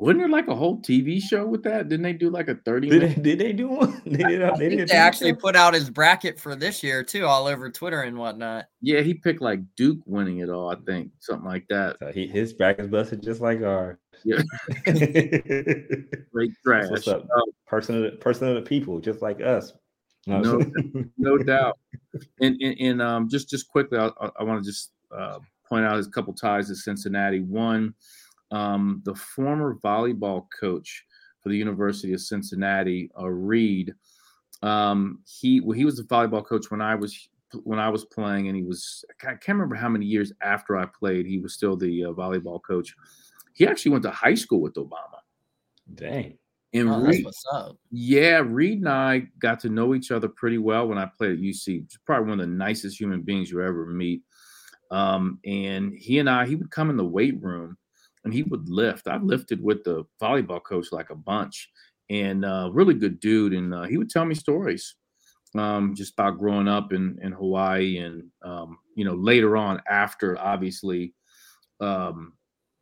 Wasn't 0.00 0.20
there 0.20 0.28
like 0.28 0.46
a 0.46 0.54
whole 0.54 0.78
TV 0.80 1.20
show 1.20 1.44
with 1.44 1.64
that? 1.64 1.88
Didn't 1.88 2.04
they 2.04 2.12
do 2.12 2.30
like 2.30 2.46
a 2.46 2.54
30 2.54 2.88
Did 2.88 3.00
minute? 3.02 3.16
they, 3.16 3.22
did 3.22 3.38
they 3.40 3.52
do 3.52 3.66
one? 3.68 4.00
They 4.06 4.22
did. 4.22 4.42
I 4.42 4.50
They, 4.56 4.68
think 4.68 4.78
did 4.80 4.88
they 4.90 4.94
actually 4.96 5.30
show? 5.32 5.36
put 5.40 5.56
out 5.56 5.74
his 5.74 5.90
bracket 5.90 6.38
for 6.38 6.54
this 6.54 6.84
year 6.84 7.02
too, 7.02 7.26
all 7.26 7.48
over 7.48 7.68
Twitter 7.68 8.02
and 8.02 8.16
whatnot. 8.16 8.66
Yeah, 8.80 9.00
he 9.00 9.14
picked 9.14 9.40
like 9.42 9.58
Duke 9.76 9.98
winning 10.06 10.38
it 10.38 10.50
all, 10.50 10.70
I 10.70 10.76
think. 10.86 11.10
Something 11.18 11.48
like 11.48 11.66
that. 11.68 11.96
So 11.98 12.12
he, 12.12 12.28
his 12.28 12.52
bracket's 12.52 12.88
busted 12.88 13.24
just 13.24 13.40
like 13.40 13.60
ours. 13.62 13.98
Yeah. 14.24 14.40
Great 16.32 16.52
trash. 16.64 16.90
What's 16.90 17.08
up? 17.08 17.24
Uh, 17.24 17.40
person 17.68 17.96
of 17.96 18.02
the 18.02 18.18
person 18.18 18.48
of 18.48 18.54
the 18.54 18.62
people, 18.62 18.98
just 19.00 19.22
like 19.22 19.40
us. 19.40 19.72
No. 20.26 20.60
no 21.16 21.38
doubt. 21.38 21.78
And, 22.40 22.56
and, 22.60 22.76
and 22.80 23.02
um, 23.02 23.28
just 23.28 23.48
just 23.48 23.68
quickly, 23.68 23.98
I, 23.98 24.10
I 24.38 24.42
want 24.42 24.62
to 24.62 24.68
just 24.68 24.92
uh, 25.16 25.38
point 25.66 25.84
out 25.84 25.98
a 25.98 26.10
couple 26.10 26.32
ties 26.34 26.68
to 26.68 26.74
Cincinnati. 26.74 27.40
One, 27.40 27.94
um, 28.50 29.02
the 29.04 29.14
former 29.14 29.76
volleyball 29.84 30.46
coach 30.58 31.04
for 31.42 31.48
the 31.50 31.56
University 31.56 32.12
of 32.12 32.20
Cincinnati, 32.20 33.10
uh, 33.18 33.28
Reed. 33.28 33.94
Um, 34.62 35.20
he 35.26 35.60
well, 35.60 35.76
he 35.76 35.84
was 35.84 35.96
the 35.96 36.02
volleyball 36.02 36.44
coach 36.44 36.70
when 36.70 36.80
I 36.80 36.94
was 36.94 37.28
when 37.62 37.78
I 37.78 37.88
was 37.88 38.04
playing, 38.04 38.48
and 38.48 38.56
he 38.56 38.62
was 38.62 39.04
I 39.22 39.34
can't 39.34 39.48
remember 39.48 39.76
how 39.76 39.88
many 39.88 40.06
years 40.06 40.32
after 40.42 40.76
I 40.76 40.86
played. 40.86 41.26
He 41.26 41.38
was 41.38 41.54
still 41.54 41.76
the 41.76 42.06
uh, 42.06 42.08
volleyball 42.10 42.60
coach. 42.62 42.94
He 43.54 43.66
actually 43.66 43.92
went 43.92 44.02
to 44.04 44.10
high 44.10 44.34
school 44.34 44.60
with 44.60 44.74
Obama. 44.74 45.20
Dang. 45.94 46.38
And 46.74 46.88
Oh, 46.90 47.00
Reed, 47.00 47.24
what's 47.24 47.44
up. 47.52 47.76
yeah, 47.90 48.42
Reed 48.44 48.78
and 48.78 48.88
I 48.88 49.28
got 49.38 49.58
to 49.60 49.68
know 49.70 49.94
each 49.94 50.10
other 50.10 50.28
pretty 50.28 50.58
well 50.58 50.86
when 50.88 50.98
I 50.98 51.06
played 51.16 51.32
at 51.32 51.38
UC. 51.38 51.66
He's 51.66 51.98
probably 52.04 52.28
one 52.28 52.40
of 52.40 52.46
the 52.48 52.54
nicest 52.54 53.00
human 53.00 53.22
beings 53.22 53.50
you 53.50 53.62
ever 53.62 53.86
meet. 53.86 54.22
Um, 54.90 55.38
and 55.46 55.92
he 55.94 56.18
and 56.18 56.28
I, 56.28 56.46
he 56.46 56.56
would 56.56 56.70
come 56.70 56.90
in 56.90 56.96
the 56.96 57.04
weight 57.04 57.42
room 57.42 57.76
and 58.24 58.32
he 58.34 58.42
would 58.44 58.68
lift. 58.68 59.08
I've 59.08 59.22
lifted 59.22 59.62
with 59.62 59.82
the 59.84 60.04
volleyball 60.20 60.62
coach 60.62 60.92
like 60.92 61.10
a 61.10 61.14
bunch, 61.14 61.70
and 62.10 62.44
uh, 62.44 62.70
really 62.72 62.94
good 62.94 63.20
dude. 63.20 63.54
And 63.54 63.72
uh, 63.74 63.84
he 63.84 63.96
would 63.96 64.10
tell 64.10 64.24
me 64.24 64.34
stories 64.34 64.94
um, 65.56 65.94
just 65.94 66.12
about 66.14 66.38
growing 66.38 66.68
up 66.68 66.92
in 66.92 67.18
in 67.22 67.32
Hawaii, 67.32 67.98
and 67.98 68.24
um, 68.42 68.78
you 68.94 69.04
know 69.04 69.14
later 69.14 69.56
on 69.56 69.80
after 69.88 70.38
obviously. 70.38 71.14
Um, 71.80 72.32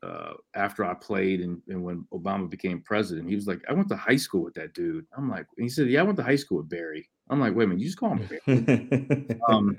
uh, 0.02 0.34
after 0.54 0.84
I 0.84 0.94
played 0.94 1.40
and, 1.40 1.60
and 1.68 1.82
when 1.82 2.06
Obama 2.12 2.48
became 2.48 2.82
president, 2.82 3.28
he 3.28 3.34
was 3.34 3.46
like, 3.46 3.60
I 3.68 3.72
went 3.72 3.88
to 3.88 3.96
high 3.96 4.16
school 4.16 4.42
with 4.44 4.54
that 4.54 4.74
dude. 4.74 5.06
I'm 5.16 5.30
like, 5.30 5.46
he 5.56 5.68
said, 5.68 5.88
Yeah, 5.88 6.00
I 6.00 6.04
went 6.04 6.16
to 6.18 6.22
high 6.24 6.36
school 6.36 6.58
with 6.58 6.68
Barry. 6.68 7.08
I'm 7.28 7.40
like, 7.40 7.54
wait 7.54 7.64
a 7.64 7.66
minute, 7.68 7.80
you 7.80 7.86
just 7.86 7.98
call 7.98 8.14
him 8.14 8.28
Barry. 8.46 9.40
Um, 9.48 9.78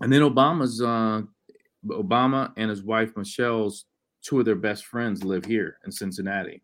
and 0.00 0.12
then 0.12 0.20
Obama's 0.22 0.80
uh, 0.82 1.22
Obama 1.86 2.52
and 2.56 2.70
his 2.70 2.82
wife 2.82 3.12
Michelle's 3.16 3.86
two 4.22 4.38
of 4.40 4.44
their 4.44 4.56
best 4.56 4.86
friends 4.86 5.24
live 5.24 5.44
here 5.44 5.78
in 5.84 5.92
Cincinnati, 5.92 6.62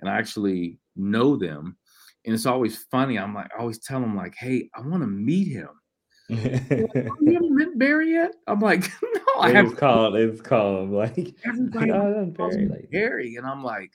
and 0.00 0.08
I 0.08 0.16
actually 0.16 0.78
know 0.96 1.36
them. 1.36 1.76
And 2.24 2.34
it's 2.34 2.46
always 2.46 2.84
funny. 2.90 3.18
I'm 3.18 3.34
like, 3.34 3.48
I 3.56 3.60
always 3.60 3.78
tell 3.78 4.00
them 4.00 4.16
like, 4.16 4.34
Hey, 4.36 4.68
I 4.74 4.80
want 4.80 5.02
to 5.02 5.06
meet 5.06 5.48
him. 5.48 5.68
"Oh, 6.30 7.16
You 7.22 7.32
haven't 7.32 7.56
met 7.56 7.78
Barry 7.78 8.12
yet? 8.12 8.34
I'm 8.46 8.60
like, 8.60 8.82
No, 9.02 9.20
I 9.44 9.50
have 9.50 9.70
was 9.70 9.74
called. 9.74 10.16
It 10.16 10.30
was 10.30 10.40
called 10.40 10.90
like. 10.90 11.34
everybody 11.44 11.90
oh, 11.92 12.32
calls 12.36 12.54
Barry, 12.54 12.64
him 12.64 12.70
like, 12.70 12.90
Barry, 12.90 13.36
and 13.36 13.46
I'm 13.46 13.62
like, 13.62 13.92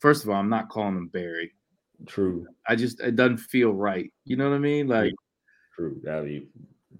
first 0.00 0.24
of 0.24 0.30
all, 0.30 0.36
I'm 0.36 0.50
not 0.50 0.68
calling 0.68 0.96
him 0.96 1.08
Barry. 1.08 1.52
True. 2.06 2.46
I 2.68 2.76
just 2.76 3.00
it 3.00 3.16
doesn't 3.16 3.38
feel 3.38 3.72
right. 3.72 4.12
You 4.24 4.36
know 4.36 4.48
what 4.48 4.56
I 4.56 4.58
mean? 4.58 4.88
Like 4.88 5.14
True. 5.74 6.00
That'd 6.04 6.26
be 6.26 6.48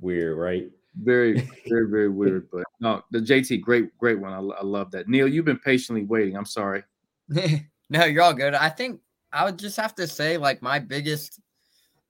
weird, 0.01 0.39
right? 0.39 0.71
very, 0.97 1.49
very, 1.69 1.89
very 1.89 2.09
weird. 2.09 2.49
But 2.53 2.65
no, 2.81 3.03
the 3.11 3.19
JT, 3.19 3.61
great, 3.61 3.97
great 3.99 4.19
one. 4.19 4.33
I, 4.33 4.39
I 4.39 4.63
love 4.63 4.91
that. 4.93 5.09
Neil, 5.09 5.29
you've 5.29 5.45
been 5.45 5.59
patiently 5.59 6.05
waiting. 6.05 6.37
I'm 6.37 6.45
sorry. 6.45 6.83
no, 7.29 8.05
you're 8.05 8.23
all 8.23 8.35
good. 8.35 8.55
I 8.55 8.69
think 8.69 9.01
I 9.33 9.45
would 9.45 9.59
just 9.59 9.77
have 9.77 9.95
to 9.97 10.07
say, 10.07 10.37
like, 10.37 10.63
my 10.63 10.79
biggest 10.79 11.41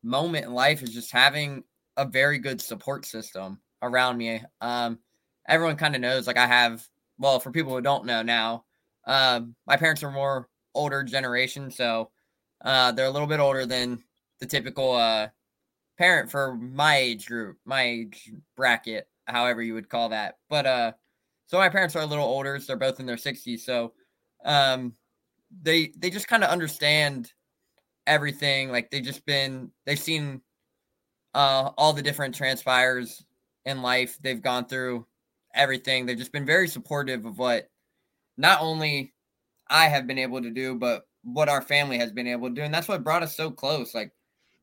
moment 0.03 0.47
in 0.47 0.53
life 0.53 0.83
is 0.83 0.91
just 0.91 1.11
having 1.11 1.65
a 1.97 2.05
very 2.05 2.39
good 2.39 2.61
support 2.61 3.07
system 3.07 3.59
around 3.83 4.19
me. 4.19 4.43
Um, 4.61 4.99
everyone 5.49 5.77
kind 5.77 5.95
of 5.95 6.01
knows, 6.01 6.27
like, 6.27 6.37
I 6.37 6.47
have, 6.47 6.87
well, 7.19 7.41
for 7.41 7.51
people 7.51 7.75
who 7.75 7.81
don't 7.81 8.07
know 8.07 8.23
now, 8.23 8.65
um, 9.07 9.55
my 9.67 9.77
parents 9.77 10.03
are 10.03 10.11
more 10.11 10.49
older 10.75 11.03
generation, 11.03 11.71
so 11.71 12.11
uh, 12.65 12.93
they're 12.93 13.07
a 13.07 13.11
little 13.11 13.29
bit 13.29 13.41
older 13.41 13.67
than 13.67 14.03
the 14.41 14.47
typical 14.47 14.93
uh, 14.93 15.29
parent 15.99 16.31
for 16.31 16.57
my 16.57 16.97
age 16.97 17.27
group, 17.27 17.59
my 17.65 17.83
age 17.83 18.33
bracket, 18.57 19.09
however 19.27 19.63
you 19.63 19.75
would 19.75 19.89
call 19.89 20.09
that. 20.11 20.39
But 20.49 20.67
uh, 20.67 20.93
so 21.47 21.59
my 21.59 21.69
parents 21.69 21.97
are 21.97 22.03
a 22.03 22.07
little 22.07 22.25
older, 22.25 22.59
so 22.59 22.67
they're 22.69 22.77
both 22.77 23.01
in 23.01 23.07
their 23.07 23.17
60s, 23.17 23.61
so 23.61 23.93
um, 24.45 24.95
they 25.63 25.93
they 25.97 26.11
just 26.11 26.29
kind 26.29 26.45
of 26.45 26.51
understand 26.51 27.33
everything. 28.07 28.71
Like 28.71 28.91
they've 28.91 29.03
just 29.05 29.25
been 29.27 29.71
they've 29.87 29.99
seen 29.99 30.41
uh, 31.35 31.71
all 31.77 31.93
the 31.93 32.03
different 32.03 32.35
transpires 32.35 33.25
in 33.65 33.83
life. 33.83 34.19
They've 34.23 34.43
gone 34.43 34.67
through 34.67 35.07
everything. 35.55 36.07
They've 36.07 36.19
just 36.19 36.33
been 36.33 36.47
very 36.47 36.69
supportive 36.69 37.25
of 37.25 37.39
what 37.39 37.69
not 38.37 38.61
only 38.61 39.15
I 39.69 39.87
have 39.87 40.07
been 40.07 40.19
able 40.19 40.43
to 40.43 40.51
do, 40.51 40.75
but 40.75 41.07
what 41.23 41.49
our 41.49 41.63
family 41.63 41.99
has 41.99 42.13
been 42.13 42.27
able 42.27 42.49
to 42.49 42.55
do. 42.55 42.63
And 42.63 42.75
that's 42.75 42.89
what 42.89 43.05
brought 43.05 43.23
us 43.23 43.37
so 43.37 43.51
close. 43.51 43.95
Like 43.95 44.13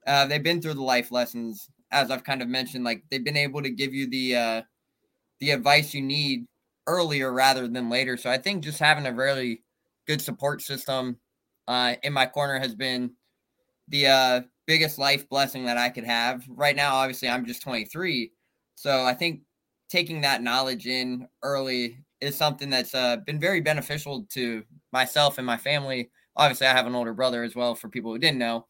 uh, 0.05 0.27
they've 0.27 0.43
been 0.43 0.61
through 0.61 0.75
the 0.75 0.83
life 0.83 1.11
lessons, 1.11 1.69
as 1.91 2.11
I've 2.11 2.23
kind 2.23 2.41
of 2.41 2.47
mentioned. 2.47 2.83
Like 2.83 3.03
they've 3.09 3.23
been 3.23 3.37
able 3.37 3.61
to 3.61 3.69
give 3.69 3.93
you 3.93 4.09
the 4.09 4.35
uh, 4.35 4.61
the 5.39 5.51
advice 5.51 5.93
you 5.93 6.01
need 6.01 6.45
earlier 6.87 7.31
rather 7.31 7.67
than 7.67 7.89
later. 7.89 8.17
So 8.17 8.29
I 8.29 8.37
think 8.37 8.63
just 8.63 8.79
having 8.79 9.05
a 9.05 9.13
really 9.13 9.63
good 10.07 10.21
support 10.21 10.61
system 10.61 11.17
uh, 11.67 11.95
in 12.03 12.13
my 12.13 12.25
corner 12.25 12.59
has 12.59 12.75
been 12.75 13.11
the 13.87 14.07
uh, 14.07 14.41
biggest 14.67 14.97
life 14.97 15.27
blessing 15.29 15.65
that 15.65 15.77
I 15.77 15.89
could 15.89 16.03
have. 16.03 16.43
Right 16.47 16.75
now, 16.75 16.95
obviously, 16.95 17.29
I'm 17.29 17.45
just 17.45 17.61
23. 17.61 18.31
So 18.75 19.03
I 19.03 19.13
think 19.13 19.41
taking 19.91 20.21
that 20.21 20.41
knowledge 20.41 20.87
in 20.87 21.27
early 21.43 21.97
is 22.21 22.37
something 22.37 22.69
that's 22.69 22.95
uh, 22.95 23.17
been 23.25 23.39
very 23.39 23.59
beneficial 23.59 24.25
to 24.29 24.63
myself 24.93 25.37
and 25.37 25.45
my 25.45 25.57
family. 25.57 26.09
Obviously, 26.37 26.65
I 26.65 26.73
have 26.73 26.87
an 26.87 26.95
older 26.95 27.13
brother 27.13 27.43
as 27.43 27.55
well 27.55 27.75
for 27.75 27.89
people 27.89 28.11
who 28.11 28.17
didn't 28.17 28.37
know. 28.37 28.67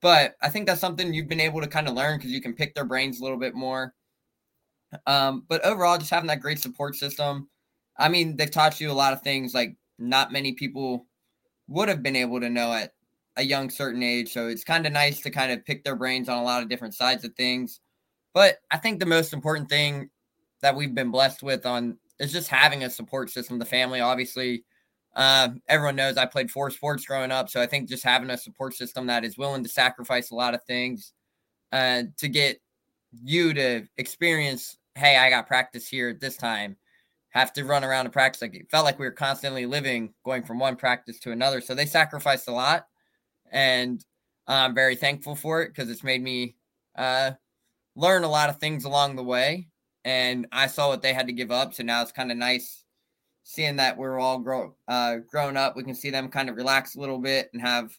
But 0.00 0.34
I 0.40 0.48
think 0.48 0.66
that's 0.66 0.80
something 0.80 1.12
you've 1.12 1.28
been 1.28 1.40
able 1.40 1.60
to 1.60 1.66
kind 1.66 1.86
of 1.86 1.94
learn 1.94 2.16
because 2.16 2.32
you 2.32 2.40
can 2.40 2.54
pick 2.54 2.74
their 2.74 2.86
brains 2.86 3.20
a 3.20 3.22
little 3.22 3.38
bit 3.38 3.54
more. 3.54 3.94
Um, 5.06 5.44
but 5.48 5.64
overall, 5.64 5.98
just 5.98 6.10
having 6.10 6.28
that 6.28 6.40
great 6.40 6.58
support 6.58 6.96
system. 6.96 7.48
I 7.98 8.08
mean, 8.08 8.36
they've 8.36 8.50
taught 8.50 8.80
you 8.80 8.90
a 8.90 8.94
lot 8.94 9.12
of 9.12 9.20
things 9.20 9.52
like 9.52 9.76
not 9.98 10.32
many 10.32 10.52
people 10.52 11.06
would 11.68 11.88
have 11.88 12.02
been 12.02 12.16
able 12.16 12.40
to 12.40 12.48
know 12.48 12.72
at 12.72 12.94
a 13.36 13.42
young 13.42 13.68
certain 13.68 14.02
age. 14.02 14.32
So 14.32 14.48
it's 14.48 14.64
kind 14.64 14.86
of 14.86 14.92
nice 14.92 15.20
to 15.20 15.30
kind 15.30 15.52
of 15.52 15.64
pick 15.64 15.84
their 15.84 15.96
brains 15.96 16.28
on 16.28 16.38
a 16.38 16.42
lot 16.42 16.62
of 16.62 16.68
different 16.68 16.94
sides 16.94 17.24
of 17.24 17.34
things. 17.34 17.80
But 18.32 18.56
I 18.70 18.78
think 18.78 18.98
the 18.98 19.06
most 19.06 19.34
important 19.34 19.68
thing 19.68 20.08
that 20.62 20.74
we've 20.74 20.94
been 20.94 21.10
blessed 21.10 21.42
with 21.42 21.66
on 21.66 21.98
is 22.18 22.32
just 22.32 22.48
having 22.48 22.84
a 22.84 22.90
support 22.90 23.30
system. 23.30 23.58
The 23.58 23.64
family, 23.64 24.00
obviously, 24.00 24.64
uh, 25.14 25.48
everyone 25.68 25.96
knows 25.96 26.16
I 26.16 26.26
played 26.26 26.50
four 26.50 26.70
sports 26.70 27.04
growing 27.04 27.30
up, 27.30 27.50
so 27.50 27.60
I 27.60 27.66
think 27.66 27.88
just 27.88 28.04
having 28.04 28.30
a 28.30 28.38
support 28.38 28.74
system 28.74 29.06
that 29.08 29.24
is 29.24 29.36
willing 29.36 29.62
to 29.62 29.68
sacrifice 29.68 30.30
a 30.30 30.34
lot 30.34 30.54
of 30.54 30.62
things 30.64 31.12
uh, 31.72 32.04
to 32.18 32.28
get 32.28 32.60
you 33.22 33.52
to 33.54 33.86
experience. 33.98 34.78
Hey, 34.94 35.16
I 35.16 35.30
got 35.30 35.46
practice 35.46 35.86
here 35.86 36.08
at 36.08 36.20
this 36.20 36.36
time. 36.36 36.76
Have 37.30 37.52
to 37.54 37.64
run 37.64 37.84
around 37.84 38.04
to 38.04 38.10
practice. 38.10 38.42
Like 38.42 38.54
it 38.54 38.70
felt 38.70 38.84
like 38.84 38.98
we 38.98 39.06
were 39.06 39.10
constantly 39.10 39.66
living, 39.66 40.14
going 40.24 40.44
from 40.44 40.58
one 40.58 40.76
practice 40.76 41.18
to 41.20 41.32
another. 41.32 41.60
So 41.60 41.74
they 41.74 41.86
sacrificed 41.86 42.48
a 42.48 42.52
lot, 42.52 42.86
and 43.50 44.04
I'm 44.46 44.74
very 44.74 44.96
thankful 44.96 45.34
for 45.34 45.62
it 45.62 45.68
because 45.68 45.90
it's 45.90 46.04
made 46.04 46.22
me 46.22 46.56
uh, 46.96 47.32
learn 47.96 48.24
a 48.24 48.30
lot 48.30 48.48
of 48.48 48.58
things 48.58 48.84
along 48.84 49.16
the 49.16 49.24
way. 49.24 49.68
And 50.04 50.46
I 50.52 50.66
saw 50.66 50.88
what 50.88 51.02
they 51.02 51.12
had 51.14 51.28
to 51.28 51.32
give 51.32 51.50
up, 51.52 51.74
so 51.74 51.82
now 51.84 52.02
it's 52.02 52.12
kind 52.12 52.30
of 52.32 52.36
nice 52.38 52.84
seeing 53.44 53.76
that 53.76 53.96
we're 53.96 54.18
all 54.20 54.38
grow 54.38 54.76
uh, 54.88 55.16
grown 55.28 55.56
up. 55.56 55.76
We 55.76 55.84
can 55.84 55.94
see 55.94 56.10
them 56.10 56.28
kind 56.28 56.48
of 56.48 56.56
relax 56.56 56.94
a 56.96 57.00
little 57.00 57.18
bit 57.18 57.50
and 57.52 57.62
have 57.62 57.96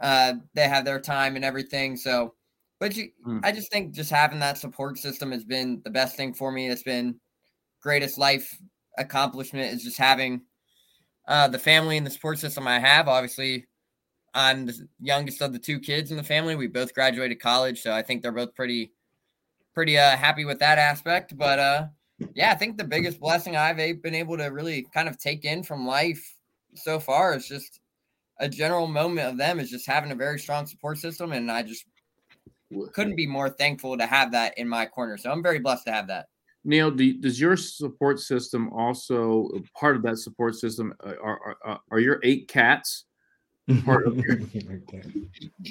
uh, 0.00 0.34
they 0.54 0.68
have 0.68 0.84
their 0.84 1.00
time 1.00 1.36
and 1.36 1.44
everything. 1.44 1.96
So, 1.96 2.34
but 2.80 2.96
you, 2.96 3.10
Mm. 3.26 3.40
I 3.44 3.52
just 3.52 3.70
think 3.70 3.94
just 3.94 4.10
having 4.10 4.40
that 4.40 4.58
support 4.58 4.98
system 4.98 5.30
has 5.32 5.44
been 5.44 5.80
the 5.84 5.90
best 5.90 6.16
thing 6.16 6.34
for 6.34 6.50
me. 6.52 6.68
It's 6.68 6.82
been 6.82 7.20
greatest 7.82 8.18
life 8.18 8.58
accomplishment 8.98 9.72
is 9.72 9.82
just 9.84 9.98
having 9.98 10.42
uh, 11.28 11.48
the 11.48 11.58
family 11.58 11.96
and 11.96 12.06
the 12.06 12.10
support 12.10 12.38
system 12.38 12.66
I 12.66 12.78
have. 12.78 13.08
Obviously, 13.08 13.66
I'm 14.34 14.66
the 14.66 14.88
youngest 15.00 15.42
of 15.42 15.52
the 15.52 15.58
two 15.58 15.78
kids 15.80 16.10
in 16.10 16.16
the 16.16 16.22
family. 16.22 16.56
We 16.56 16.66
both 16.68 16.94
graduated 16.94 17.40
college, 17.40 17.82
so 17.82 17.92
I 17.92 18.02
think 18.02 18.22
they're 18.22 18.32
both 18.32 18.54
pretty, 18.54 18.92
pretty 19.74 19.98
uh, 19.98 20.16
happy 20.16 20.44
with 20.44 20.58
that 20.60 20.78
aspect. 20.78 21.36
But 21.36 21.58
uh, 21.58 21.86
yeah, 22.34 22.52
I 22.52 22.54
think 22.54 22.76
the 22.76 22.84
biggest 22.84 23.20
blessing 23.20 23.56
I've 23.56 23.76
been 23.76 24.14
able 24.14 24.36
to 24.36 24.46
really 24.46 24.86
kind 24.94 25.08
of 25.08 25.18
take 25.18 25.44
in 25.44 25.62
from 25.62 25.86
life 25.86 26.22
so 26.74 26.98
far 26.98 27.34
is 27.34 27.46
just 27.46 27.80
a 28.40 28.48
general 28.48 28.86
moment 28.86 29.28
of 29.28 29.36
them 29.36 29.60
is 29.60 29.70
just 29.70 29.86
having 29.86 30.10
a 30.10 30.16
very 30.16 30.38
strong 30.38 30.66
support 30.66 30.98
system, 30.98 31.32
and 31.32 31.50
I 31.50 31.62
just 31.62 31.84
couldn't 32.92 33.16
be 33.16 33.26
more 33.26 33.50
thankful 33.50 33.96
to 33.98 34.06
have 34.06 34.32
that 34.32 34.56
in 34.56 34.68
my 34.68 34.86
corner. 34.86 35.16
So 35.18 35.30
I'm 35.30 35.42
very 35.42 35.58
blessed 35.58 35.84
to 35.86 35.92
have 35.92 36.08
that. 36.08 36.26
Neil, 36.64 36.90
do, 36.90 37.14
does 37.14 37.40
your 37.40 37.56
support 37.56 38.20
system 38.20 38.72
also 38.72 39.50
part 39.78 39.96
of 39.96 40.02
that 40.02 40.18
support 40.18 40.54
system? 40.54 40.94
uh, 41.04 41.14
Are 41.22 41.56
are, 41.64 41.80
are 41.90 41.98
your 41.98 42.20
eight 42.22 42.48
cats 42.48 43.04
part 43.84 44.06
of 44.06 44.16
your? 44.16 44.38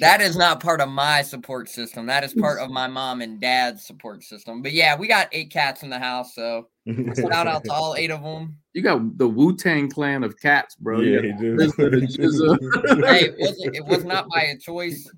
That 0.00 0.20
is 0.20 0.36
not 0.36 0.60
part 0.60 0.80
of 0.80 0.88
my 0.88 1.22
support 1.22 1.68
system. 1.68 2.06
That 2.06 2.24
is 2.24 2.32
part 2.34 2.58
of 2.60 2.70
my 2.70 2.86
mom 2.86 3.20
and 3.20 3.40
dad's 3.40 3.84
support 3.86 4.22
system. 4.24 4.62
But 4.62 4.72
yeah, 4.72 4.96
we 4.96 5.06
got 5.08 5.28
eight 5.32 5.50
cats 5.50 5.82
in 5.82 5.90
the 5.90 5.98
house, 5.98 6.34
so 6.34 6.68
shout 7.16 7.46
out 7.46 7.64
to 7.64 7.72
all 7.72 7.94
eight 7.96 8.10
of 8.10 8.22
them. 8.22 8.56
You 8.72 8.82
got 8.82 9.18
the 9.18 9.28
Wu 9.28 9.54
Tang 9.56 9.90
clan 9.90 10.24
of 10.24 10.38
cats, 10.40 10.74
bro. 10.76 11.00
You 11.00 11.10
Yeah, 11.12 11.16
got 11.16 11.24
he 11.24 11.32
do. 11.32 11.56
RZA, 11.56 11.76
the 11.76 12.98
GZA. 12.98 13.06
Hey, 13.06 13.24
it 13.26 13.36
was, 13.38 13.70
it 13.74 13.84
was 13.84 14.04
not 14.04 14.28
by 14.30 14.40
a 14.42 14.56
choice. 14.56 15.10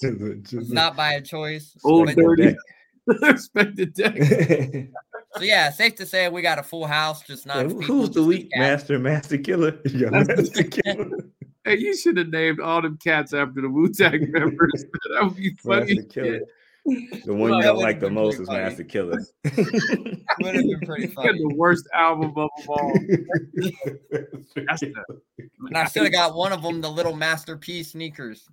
It 0.00 0.52
was 0.54 0.70
not 0.72 0.96
by 0.96 1.12
a 1.14 1.20
choice. 1.20 1.76
Old 1.84 2.06
But- 2.06 2.16
dirty. 2.16 2.56
Inspectah 3.08 3.94
Deck. 3.94 4.88
so 5.36 5.42
yeah, 5.42 5.70
safe 5.70 5.94
to 5.96 6.04
say 6.04 6.28
we 6.28 6.42
got 6.42 6.58
a 6.58 6.62
full 6.62 6.86
house, 6.86 7.22
just 7.22 7.46
not. 7.46 7.56
Hey, 7.66 7.72
who's 7.86 8.08
the 8.10 8.16
just 8.16 8.26
weak 8.26 8.48
master, 8.54 8.98
Masta 8.98 9.38
Killa? 9.38 9.72
You 9.86 10.00
got 10.10 10.12
Master 10.12 10.36
Masta 10.36 10.64
Killa. 10.64 11.06
Hey, 11.68 11.78
you 11.78 11.96
should 11.96 12.16
have 12.16 12.28
named 12.28 12.60
all 12.60 12.80
them 12.80 12.96
cats 13.02 13.34
after 13.34 13.60
the 13.60 13.68
Wu 13.68 13.92
Tang 13.92 14.30
members. 14.32 14.84
that 15.14 15.24
would 15.24 15.36
be 15.36 15.50
funny. 15.62 15.94
Masta 15.96 16.08
Killa. 16.08 16.38
The 16.86 17.34
one 17.34 17.50
Well, 17.50 17.56
you 17.56 17.62
don't 17.62 17.78
like 17.78 18.00
the 18.00 18.08
most 18.10 18.36
pretty 18.36 18.52
is. 18.52 18.58
Masta 18.58 18.84
Killa. 18.84 19.18
Would 19.44 20.54
have 20.54 20.64
been 20.64 20.80
pretty 20.86 21.02
You 21.02 21.08
got 21.08 21.24
funny. 21.26 21.38
the 21.38 21.54
worst 21.56 21.86
album 21.92 22.32
of 22.34 22.34
them 22.34 22.68
all. 22.68 22.92
That's 24.66 24.80
the- 24.80 24.94
And 25.66 25.76
I 25.76 25.84
still 25.86 26.08
got 26.08 26.34
one 26.34 26.52
of 26.52 26.62
them, 26.62 26.80
the 26.80 26.90
little 26.90 27.14
masterpiece 27.14 27.92
sneakers. 27.92 28.48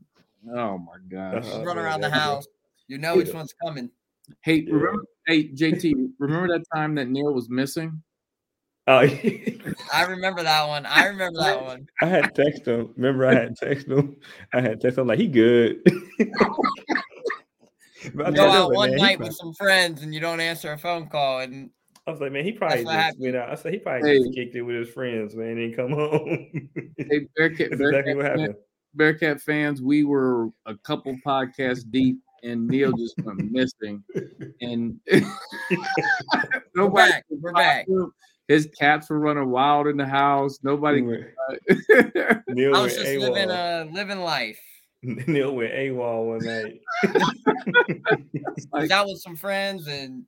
oh 0.53 0.77
my 0.77 0.97
gosh. 1.07 1.45
Uh-huh. 1.45 1.63
Run 1.63 1.77
man, 1.77 1.85
around 1.85 2.01
the 2.01 2.09
that's 2.09 2.19
good. 2.19 2.29
house. 2.29 2.47
You 2.87 2.97
know 2.97 3.15
which 3.15 3.33
one's 3.33 3.53
coming. 3.65 3.89
Hey, 4.41 4.65
Yeah. 4.67 4.73
remember? 4.73 5.03
Hey, 5.27 5.47
JT, 5.49 5.93
remember 6.19 6.47
that 6.57 6.65
time 6.75 6.95
that 6.95 7.07
Neil 7.07 7.33
was 7.33 7.49
missing? 7.49 8.03
Oh, 8.87 8.99
I 9.93 10.03
remember 10.07 10.43
that 10.43 10.67
one. 10.67 10.85
I 10.85 11.07
remember 11.07 11.39
that 11.39 11.63
one. 11.63 11.87
I 12.01 12.05
had 12.05 12.35
text 12.35 12.67
him. 12.67 12.93
Remember, 12.95 13.25
I 13.27 13.33
had 13.33 13.55
text 13.55 13.87
him. 13.87 14.15
I 14.53 14.61
had 14.61 14.79
text 14.79 14.97
him 14.99 15.07
like 15.07 15.19
he 15.19 15.27
good. 15.27 15.81
But 18.13 18.27
You 18.27 18.33
go 18.35 18.49
out 18.51 18.67
like, 18.69 18.77
one 18.77 18.89
man, 18.91 18.99
night 18.99 19.17
prob- 19.17 19.29
with 19.29 19.35
some 19.37 19.53
friends 19.55 20.03
and 20.03 20.13
you 20.13 20.19
don't 20.19 20.39
answer 20.39 20.71
a 20.71 20.77
phone 20.77 21.07
call, 21.07 21.39
and 21.39 21.71
I 22.05 22.11
was 22.11 22.21
like, 22.21 22.31
man, 22.31 22.43
he 22.45 22.51
probably 22.51 22.85
what 22.85 22.91
just 22.91 23.03
happened. 23.03 23.21
went 23.23 23.35
out. 23.35 23.49
I 23.49 23.55
said 23.55 23.73
he 23.73 23.79
probably 23.79 24.07
Hey. 24.07 24.19
just 24.19 24.35
kicked 24.35 24.55
it 24.55 24.61
with 24.61 24.75
his 24.75 24.89
friends, 24.89 25.35
man, 25.35 25.57
and 25.57 25.75
come 25.75 25.91
home. 25.91 26.69
Hey, 26.97 27.27
Bearcat, 27.35 27.71
That's 27.71 27.81
Bearcat, 27.81 28.15
what 28.15 28.25
happened. 28.25 28.55
Bearcat 28.93 29.41
fans, 29.41 29.81
we 29.81 30.03
were 30.03 30.49
a 30.67 30.75
couple 30.83 31.17
podcasts 31.25 31.83
deep, 31.89 32.17
and 32.43 32.67
Neil 32.67 32.91
just 32.91 33.15
went 33.23 33.51
missing. 33.51 34.03
And 34.61 34.99
we're 36.75 36.89
back. 36.89 37.25
We're 37.31 37.53
back. 37.53 37.87
His 38.47 38.69
cats 38.79 39.09
were 39.09 39.19
running 39.19 39.49
wild 39.49 39.87
in 39.87 39.97
the 39.97 40.05
house. 40.05 40.59
Nobody. 40.61 41.01
Neil 41.01 41.25
I 42.75 42.81
was 42.81 42.93
just 42.95 43.05
living 43.17 43.49
AWOL. 43.49 43.87
uh 43.89 43.91
living 43.91 44.19
life. 44.19 44.59
Neil 45.03 45.55
went 45.55 45.73
AWOL 45.73 46.25
one 46.27 46.45
night. 46.45 46.81
Like- 48.71 48.83
Was 48.83 48.91
out 48.91 49.07
with 49.07 49.19
some 49.21 49.35
friends 49.35 49.87
and 49.87 50.23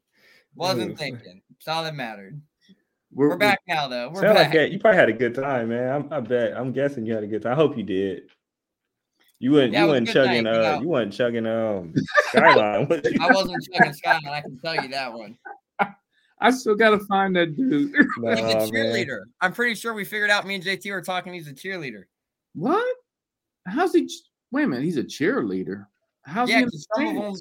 wasn't 0.56 0.98
thinking. 0.98 1.42
That's 1.52 1.68
all 1.68 1.84
that 1.84 1.96
mattered. 1.96 2.40
we're, 3.12 3.30
We're 3.30 3.38
back 3.38 3.60
now, 3.68 3.88
though. 3.88 4.10
We're 4.10 4.22
Sound 4.22 4.36
back. 4.36 4.48
like 4.48 4.54
that. 4.54 4.72
You 4.72 4.80
probably 4.80 5.00
had 5.00 5.10
a 5.10 5.14
good 5.14 5.36
time, 5.36 5.70
man. 5.70 5.92
I'm, 5.94 6.14
I 6.14 6.20
bet. 6.20 6.58
I'm 6.58 6.72
guessing 6.72 7.06
you 7.06 7.14
had 7.14 7.24
a 7.24 7.28
good 7.28 7.42
time. 7.44 7.54
I 7.54 7.56
hope 7.56 7.78
you 7.78 7.84
did. 7.84 8.24
You 9.40 9.52
weren't. 9.52 9.74
Yeah, 9.74 9.82
you 9.82 9.86
was 9.88 9.98
a 9.98 10.02
wasn't 10.02 10.10
chugging. 10.10 10.44
night, 10.46 10.54
you 10.56 10.60
uh, 10.60 10.62
know. 10.76 10.82
you 10.82 10.88
wasn't 10.88 11.14
chugging. 11.14 11.46
Um, 11.48 11.94
skyline. 12.30 12.88
I 13.22 13.32
wasn't 13.32 13.64
chugging 13.72 13.94
Skyline. 13.94 14.28
I 14.28 14.42
can 14.42 14.60
tell 14.60 14.76
you 14.76 14.88
that 14.90 15.14
one. 15.14 15.38
I 16.40 16.52
still 16.52 16.76
got 16.76 16.92
to 16.92 17.00
find 17.00 17.36
that 17.36 17.56
dude. 17.56 17.92
He's 17.96 18.08
Nah, 18.18 18.32
a 18.32 18.36
man. 18.42 18.70
cheerleader. 18.70 19.22
I'm 19.42 19.54
pretty 19.54 19.74
sure 19.76 19.94
we 19.94 20.06
figured 20.06 20.30
out. 20.30 20.46
Me 20.46 20.56
and 20.56 20.64
JT 20.64 20.90
were 20.92 21.02
talking. 21.02 21.34
He's 21.34 21.48
a 21.48 21.54
cheerleader. 21.54 22.04
what? 22.54 22.86
How's 23.66 23.94
he? 23.94 24.10
Wait 24.52 24.64
a 24.64 24.68
minute. 24.68 24.86
He's 24.86 24.98
a 24.98 25.04
cheerleader. 25.04 25.88
How's 26.24 26.50
yeah, 26.50 26.58
he? 26.58 26.64
in 26.64 26.70
'cause 26.70 26.88
the 26.96 27.04
some 27.06 27.18
of 27.18 27.24
them. 27.24 27.34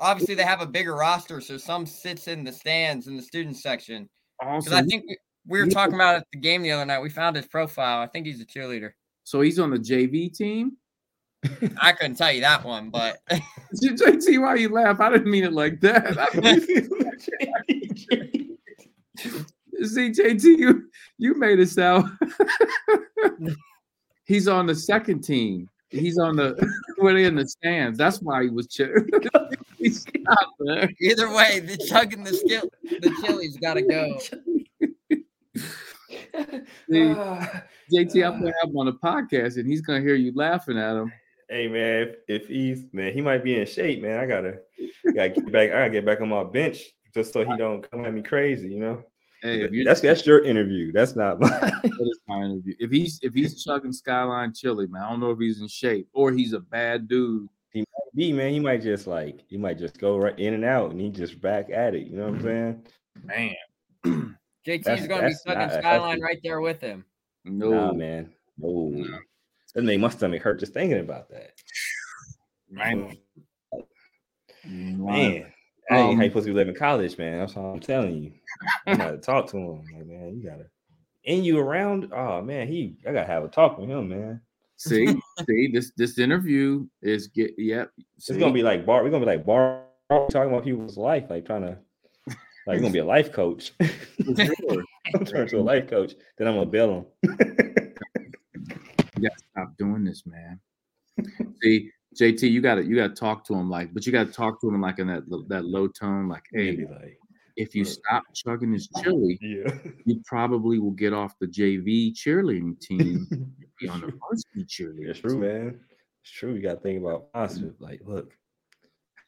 Obviously, 0.00 0.34
they 0.34 0.42
have 0.42 0.60
a 0.62 0.66
bigger 0.66 0.94
roster, 0.96 1.40
so 1.40 1.56
some 1.58 1.86
sits 1.86 2.26
in 2.28 2.42
the 2.44 2.50
stands 2.52 3.06
in 3.08 3.16
the 3.16 3.22
student 3.22 3.56
section. 3.56 4.08
Because 4.40 4.66
Also, 4.72 4.76
I 4.76 4.82
think 4.82 5.04
we, 5.06 5.16
we 5.46 5.60
were 5.60 5.68
talking 5.70 5.94
about 5.94 6.16
at 6.16 6.26
the 6.32 6.38
game 6.40 6.62
the 6.62 6.72
other 6.72 6.84
night. 6.86 7.00
We 7.00 7.10
found 7.10 7.36
his 7.36 7.46
profile. 7.46 8.00
I 8.00 8.06
think 8.06 8.26
he's 8.26 8.40
a 8.40 8.46
cheerleader. 8.46 8.92
so 9.24 9.40
he's 9.42 9.58
on 9.60 9.70
the 9.70 9.78
JV 9.78 10.34
team. 10.34 10.76
I 11.80 11.92
couldn't 11.92 12.16
tell 12.16 12.32
you 12.32 12.40
that 12.42 12.64
one, 12.64 12.90
but 12.90 13.18
JT, 13.82 14.40
why 14.40 14.56
you 14.56 14.68
laugh? 14.68 15.00
I 15.00 15.10
didn't 15.10 15.30
mean 15.30 15.44
it 15.44 15.52
like 15.52 15.80
that. 15.80 16.06
See, 19.82 20.10
JT, 20.10 20.44
you 20.44 20.88
you 21.18 21.34
made 21.34 21.58
it 21.58 21.68
sound. 21.68 22.08
He's 24.24 24.46
on 24.46 24.66
the 24.66 24.74
second 24.74 25.22
team. 25.22 25.68
He's 25.90 26.18
on 26.18 26.36
the 26.36 26.54
when 26.98 27.16
in 27.16 27.34
the 27.34 27.46
stands. 27.46 27.98
That's 27.98 28.22
why 28.22 28.44
he 28.44 28.48
was 28.48 28.68
cheering. 28.68 29.10
He's 29.78 30.06
not 30.20 30.46
there. 30.60 30.88
either 31.00 31.34
way, 31.34 31.60
the 31.60 31.76
chugging 31.88 32.22
the 32.22 32.34
skill, 32.34 32.68
the 32.84 33.12
chili's 33.22 33.56
got 33.56 33.74
to 33.74 33.82
go. 33.82 34.18
See, 36.88 37.14
JT, 37.92 38.24
I'm 38.24 38.40
gonna 38.40 38.52
have 38.62 38.70
him 38.70 38.76
on 38.76 38.86
the 38.86 38.92
podcast, 38.92 39.56
and 39.56 39.66
he's 39.66 39.80
gonna 39.80 40.00
hear 40.00 40.14
you 40.14 40.32
laughing 40.34 40.78
at 40.78 40.96
him. 40.96 41.12
Hey 41.52 41.68
man, 41.68 42.08
if, 42.08 42.16
if 42.28 42.48
he's 42.48 42.86
man, 42.94 43.12
he 43.12 43.20
might 43.20 43.44
be 43.44 43.60
in 43.60 43.66
shape, 43.66 44.00
man. 44.00 44.18
I 44.18 44.24
gotta, 44.24 44.60
gotta 45.14 45.28
get 45.28 45.52
back. 45.52 45.68
I 45.70 45.80
gotta 45.80 45.90
get 45.90 46.06
back 46.06 46.22
on 46.22 46.30
my 46.30 46.44
bench 46.44 46.80
just 47.12 47.30
so 47.30 47.44
he 47.44 47.56
don't 47.58 47.88
come 47.90 48.06
at 48.06 48.14
me 48.14 48.22
crazy, 48.22 48.70
you 48.70 48.80
know. 48.80 49.04
Hey, 49.42 49.60
if 49.60 49.70
you 49.70 49.84
that's 49.84 50.00
that's 50.00 50.24
your 50.24 50.42
interview. 50.44 50.92
That's 50.92 51.14
not 51.14 51.40
mine. 51.40 51.50
that 51.50 51.82
is 51.84 52.20
my 52.26 52.42
interview. 52.42 52.74
If 52.78 52.90
he's 52.90 53.18
if 53.22 53.34
he's 53.34 53.62
chugging 53.62 53.92
Skyline 53.92 54.54
Chili, 54.54 54.86
man, 54.86 55.02
I 55.02 55.10
don't 55.10 55.20
know 55.20 55.30
if 55.30 55.38
he's 55.38 55.60
in 55.60 55.68
shape 55.68 56.08
or 56.14 56.32
he's 56.32 56.54
a 56.54 56.60
bad 56.60 57.06
dude. 57.06 57.48
He 57.68 57.80
might 57.80 58.16
be, 58.16 58.32
man, 58.32 58.52
he 58.52 58.60
might 58.60 58.80
just 58.80 59.06
like 59.06 59.44
he 59.46 59.58
might 59.58 59.78
just 59.78 59.98
go 59.98 60.16
right 60.16 60.38
in 60.38 60.54
and 60.54 60.64
out, 60.64 60.92
and 60.92 61.00
he 61.02 61.10
just 61.10 61.38
back 61.38 61.68
at 61.68 61.94
it. 61.94 62.06
You 62.06 62.16
know 62.16 62.30
what 62.30 62.34
I'm 62.34 62.42
mm-hmm. 62.42 63.26
saying? 63.26 63.56
Man, 64.04 64.36
JT's 64.66 64.84
That's- 64.84 65.06
going 65.06 65.20
to 65.20 65.26
be 65.26 65.34
that's 65.34 65.44
chugging 65.44 65.80
Skyline 65.80 66.20
right 66.22 66.40
there 66.42 66.62
with 66.62 66.80
him. 66.80 67.04
no, 67.44 67.70
Nah, 67.70 67.92
man. 67.92 68.32
No, 68.56 68.88
No. 68.88 69.18
That 69.74 69.82
made 69.82 70.00
my 70.00 70.08
stomach 70.08 70.42
hurt 70.42 70.60
just 70.60 70.74
thinking 70.74 71.00
about 71.00 71.28
that. 71.30 71.52
man, 72.70 73.16
Man, 74.64 75.52
that 75.88 75.96
ain't 75.96 76.10
Um, 76.10 76.16
how 76.16 76.22
you 76.22 76.30
supposed 76.30 76.46
to 76.46 76.52
be 76.52 76.56
living 76.56 76.74
college, 76.74 77.18
man. 77.18 77.38
That's 77.38 77.56
all 77.56 77.72
I'm 77.72 77.80
telling 77.80 78.16
you. 78.16 78.32
You 78.86 78.96
gotta 78.96 79.18
talk 79.18 79.48
to 79.50 79.56
him, 79.56 79.82
like, 79.94 80.06
man. 80.06 80.36
You 80.36 80.48
gotta, 80.48 80.66
and 81.26 81.44
you 81.44 81.58
around. 81.58 82.12
Oh 82.12 82.42
man, 82.42 82.68
he. 82.68 82.96
I 83.06 83.12
gotta 83.12 83.26
have 83.26 83.44
a 83.44 83.48
talk 83.48 83.78
with 83.78 83.90
him, 83.90 84.08
man. 84.08 84.40
See, 84.76 85.06
see, 85.48 85.68
this 85.72 85.92
this 85.96 86.18
interview 86.18 86.86
is 87.02 87.26
get 87.26 87.52
yep. 87.58 87.90
It's 88.16 88.30
gonna 88.30 88.52
be 88.52 88.62
like 88.62 88.86
bar. 88.86 89.02
We're 89.02 89.10
gonna 89.10 89.26
be 89.26 89.32
like 89.32 89.44
bar 89.44 89.82
talking 90.08 90.52
about 90.52 90.64
people's 90.64 90.96
life, 90.96 91.24
like 91.28 91.46
trying 91.46 91.62
to, 91.62 91.78
like, 92.66 92.74
you're 92.74 92.80
gonna 92.80 92.90
be 92.90 93.00
a 93.00 93.04
life 93.04 93.32
coach. 93.32 93.72
I'm 93.80 94.36
turning 95.26 95.48
to 95.48 95.58
a 95.58 95.62
life 95.62 95.88
coach. 95.88 96.14
Then 96.38 96.46
I'm 96.46 96.54
gonna 96.54 96.66
bill 96.66 97.06
him. 97.22 97.76
You 99.22 99.28
gotta 99.28 99.42
stop 99.52 99.76
doing 99.78 100.04
this, 100.04 100.24
man. 100.26 100.58
See, 101.62 101.90
JT, 102.20 102.50
you 102.50 102.60
gotta 102.60 102.84
you 102.84 102.96
gotta 102.96 103.14
talk 103.14 103.44
to 103.46 103.54
him 103.54 103.70
like, 103.70 103.94
but 103.94 104.04
you 104.04 104.10
gotta 104.10 104.32
talk 104.32 104.60
to 104.60 104.68
him 104.68 104.80
like 104.80 104.98
in 104.98 105.06
that 105.06 105.22
that 105.48 105.64
low 105.64 105.86
tone, 105.86 106.28
like, 106.28 106.42
hey, 106.52 106.72
Maybe 106.72 106.86
like, 106.86 107.18
if 107.56 107.74
you 107.74 107.84
look. 107.84 107.92
stop 107.92 108.24
chugging 108.34 108.72
this 108.72 108.88
chili, 109.02 109.38
yeah. 109.42 109.72
you 110.04 110.20
probably 110.26 110.80
will 110.80 110.90
get 110.90 111.12
off 111.12 111.38
the 111.38 111.46
JV 111.46 112.12
cheerleading 112.12 112.80
team, 112.80 113.28
be 113.80 113.88
on 113.88 114.00
the 114.00 114.12
varsity 114.18 114.64
cheerleading. 114.64 115.08
It's 115.10 115.20
true, 115.20 115.38
man. 115.38 115.80
It's 116.22 116.32
true. 116.32 116.54
You 116.54 116.62
gotta 116.62 116.80
think 116.80 117.00
about 117.00 117.32
positive. 117.32 117.74
Like, 117.78 118.00
look, 118.04 118.32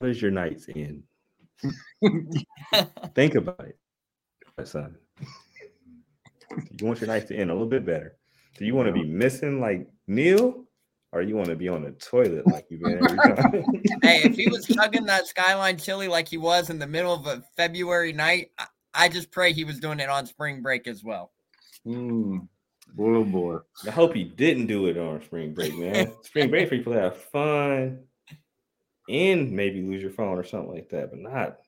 how 0.00 0.06
does 0.06 0.20
your 0.20 0.32
nights 0.32 0.66
end? 0.74 1.04
Think 3.14 3.36
about 3.36 3.60
it, 3.60 3.78
my 4.58 4.64
son. 4.64 4.96
You 6.50 6.86
want 6.86 7.00
your 7.00 7.08
nights 7.08 7.26
to 7.28 7.36
end 7.36 7.50
a 7.50 7.54
little 7.54 7.68
bit 7.68 7.86
better. 7.86 8.16
Do 8.56 8.64
you 8.64 8.74
want 8.74 8.86
to 8.86 8.92
be 8.92 9.04
missing 9.04 9.60
like 9.60 9.88
Neil, 10.06 10.64
or 11.12 11.22
you 11.22 11.36
want 11.36 11.48
to 11.48 11.56
be 11.56 11.68
on 11.68 11.82
the 11.82 11.90
toilet 11.92 12.46
like 12.46 12.66
you've 12.70 12.82
been 12.82 13.04
every 13.04 13.18
time? 13.18 13.52
hey, 14.02 14.22
if 14.24 14.36
he 14.36 14.48
was 14.48 14.66
chugging 14.74 15.06
that 15.06 15.26
Skyline 15.26 15.76
chili 15.76 16.08
like 16.08 16.28
he 16.28 16.38
was 16.38 16.70
in 16.70 16.78
the 16.78 16.86
middle 16.86 17.14
of 17.14 17.26
a 17.26 17.42
February 17.56 18.12
night, 18.12 18.50
I, 18.58 18.66
I 18.94 19.08
just 19.08 19.30
pray 19.32 19.52
he 19.52 19.64
was 19.64 19.80
doing 19.80 20.00
it 20.00 20.08
on 20.08 20.26
spring 20.26 20.62
break 20.62 20.86
as 20.86 21.02
well. 21.02 21.32
Mm, 21.86 22.48
boy, 22.94 23.14
oh 23.16 23.24
boy. 23.24 23.58
I 23.86 23.90
hope 23.90 24.14
he 24.14 24.24
didn't 24.24 24.66
do 24.66 24.86
it 24.86 24.96
on 24.96 25.22
spring 25.22 25.52
break, 25.52 25.76
man. 25.76 26.12
spring 26.22 26.50
break 26.50 26.70
people 26.70 26.92
have 26.92 27.16
fun 27.16 28.04
and 29.08 29.50
maybe 29.50 29.82
lose 29.82 30.00
your 30.00 30.12
phone 30.12 30.38
or 30.38 30.44
something 30.44 30.72
like 30.72 30.88
that, 30.90 31.10
but 31.10 31.18
not 31.18 31.58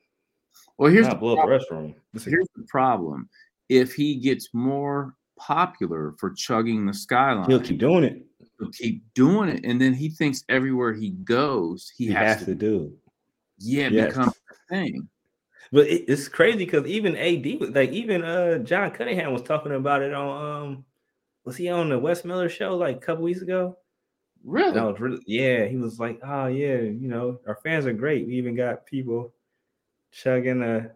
Well, 0.77 0.91
here's 0.91 1.05
the 1.05 1.11
not 1.11 1.19
blow 1.19 1.37
up 1.37 1.45
the 1.45 1.51
restroom. 1.51 1.95
here's 2.13 2.47
the 2.55 2.65
problem. 2.69 3.29
If 3.69 3.93
he 3.93 4.15
gets 4.15 4.49
more 4.53 5.16
popular 5.37 6.13
for 6.19 6.31
chugging 6.31 6.85
the 6.85 6.93
skyline, 6.93 7.49
He'll 7.49 7.59
keep 7.61 7.77
doing 7.79 8.03
it. 8.03 8.25
he'll 8.59 8.71
keep 8.71 9.03
doing 9.13 9.49
it, 9.49 9.63
and 9.65 9.79
then 9.79 9.93
he 9.93 10.09
thinks 10.09 10.43
everywhere 10.49 10.93
he 10.93 11.11
goes, 11.11 11.91
he, 11.95 12.07
He 12.07 12.13
has, 12.13 12.37
has 12.37 12.39
to, 12.39 12.45
to 12.47 12.55
do. 12.55 12.93
yeah, 13.59 13.89
Yes. 13.89 14.07
become 14.09 14.29
a 14.29 14.73
thing. 14.73 15.07
But 15.71 15.87
it, 15.87 16.05
it's 16.07 16.27
crazy 16.27 16.59
because 16.59 16.85
even 16.85 17.15
AD 17.17 17.73
like 17.75 17.91
even 17.91 18.23
uh 18.23 18.59
John 18.59 18.91
Cunningham 18.91 19.33
was 19.33 19.41
talking 19.41 19.73
about 19.73 20.01
it 20.01 20.13
on 20.13 20.63
um 20.63 20.85
was 21.43 21.57
he 21.57 21.67
on 21.69 21.89
the 21.89 21.99
Wes 21.99 22.23
Miller 22.23 22.47
show 22.49 22.75
like 22.77 22.95
a 22.97 22.99
couple 22.99 23.23
weeks 23.25 23.41
ago? 23.41 23.77
Really? 24.45 24.79
Was 24.79 24.99
really 24.99 25.21
yeah. 25.25 25.65
He 25.65 25.75
was 25.75 25.99
like, 25.99 26.19
oh 26.23 26.47
yeah, 26.47 26.77
you 26.77 27.09
know, 27.09 27.39
our 27.47 27.55
fans 27.63 27.85
are 27.85 27.91
great. 27.93 28.27
We 28.27 28.35
even 28.35 28.55
got 28.55 28.85
people 28.85 29.33
chugging 30.11 30.61
a 30.63 30.91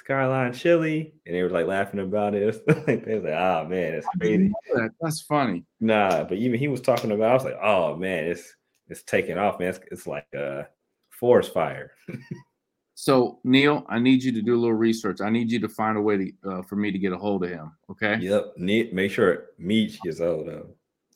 Skyline 0.00 0.54
chili, 0.54 1.12
and 1.26 1.34
they 1.34 1.42
were 1.42 1.50
like 1.50 1.66
laughing 1.66 2.00
about 2.00 2.34
it. 2.34 2.62
like 2.86 3.04
they 3.04 3.14
was 3.16 3.24
like, 3.24 3.34
oh 3.34 3.66
man, 3.66 3.94
it's 3.94 4.06
crazy. 4.18 4.50
That. 4.74 4.90
That's 4.98 5.20
funny. 5.20 5.66
Nah, 5.78 6.24
but 6.24 6.38
even 6.38 6.58
he 6.58 6.68
was 6.68 6.80
talking 6.80 7.10
about. 7.10 7.30
I 7.30 7.34
was 7.34 7.44
like, 7.44 7.58
oh 7.62 7.96
man, 7.96 8.24
it's 8.24 8.56
it's 8.88 9.02
taking 9.02 9.36
off, 9.36 9.60
man. 9.60 9.68
It's, 9.68 9.80
it's 9.92 10.06
like 10.06 10.26
a 10.34 10.68
forest 11.10 11.52
fire. 11.52 11.92
so 12.94 13.40
Neil, 13.44 13.84
I 13.90 13.98
need 13.98 14.22
you 14.22 14.32
to 14.32 14.40
do 14.40 14.54
a 14.54 14.60
little 14.60 14.72
research. 14.72 15.20
I 15.20 15.28
need 15.28 15.52
you 15.52 15.60
to 15.60 15.68
find 15.68 15.98
a 15.98 16.00
way 16.00 16.16
to 16.16 16.50
uh, 16.50 16.62
for 16.62 16.76
me 16.76 16.90
to 16.90 16.98
get 16.98 17.12
a 17.12 17.18
hold 17.18 17.44
of 17.44 17.50
him. 17.50 17.72
Okay. 17.90 18.16
Yep. 18.20 18.54
Need 18.56 18.94
make 18.94 19.10
sure 19.10 19.48
Meech 19.58 20.00
gets 20.00 20.18
hold 20.18 20.48
of. 20.48 20.70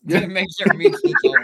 Yeah. 0.04 0.26
make 0.26 0.48
sure 0.58 0.74
Meech 0.74 0.94
gets 1.02 1.14
hold. 1.24 1.38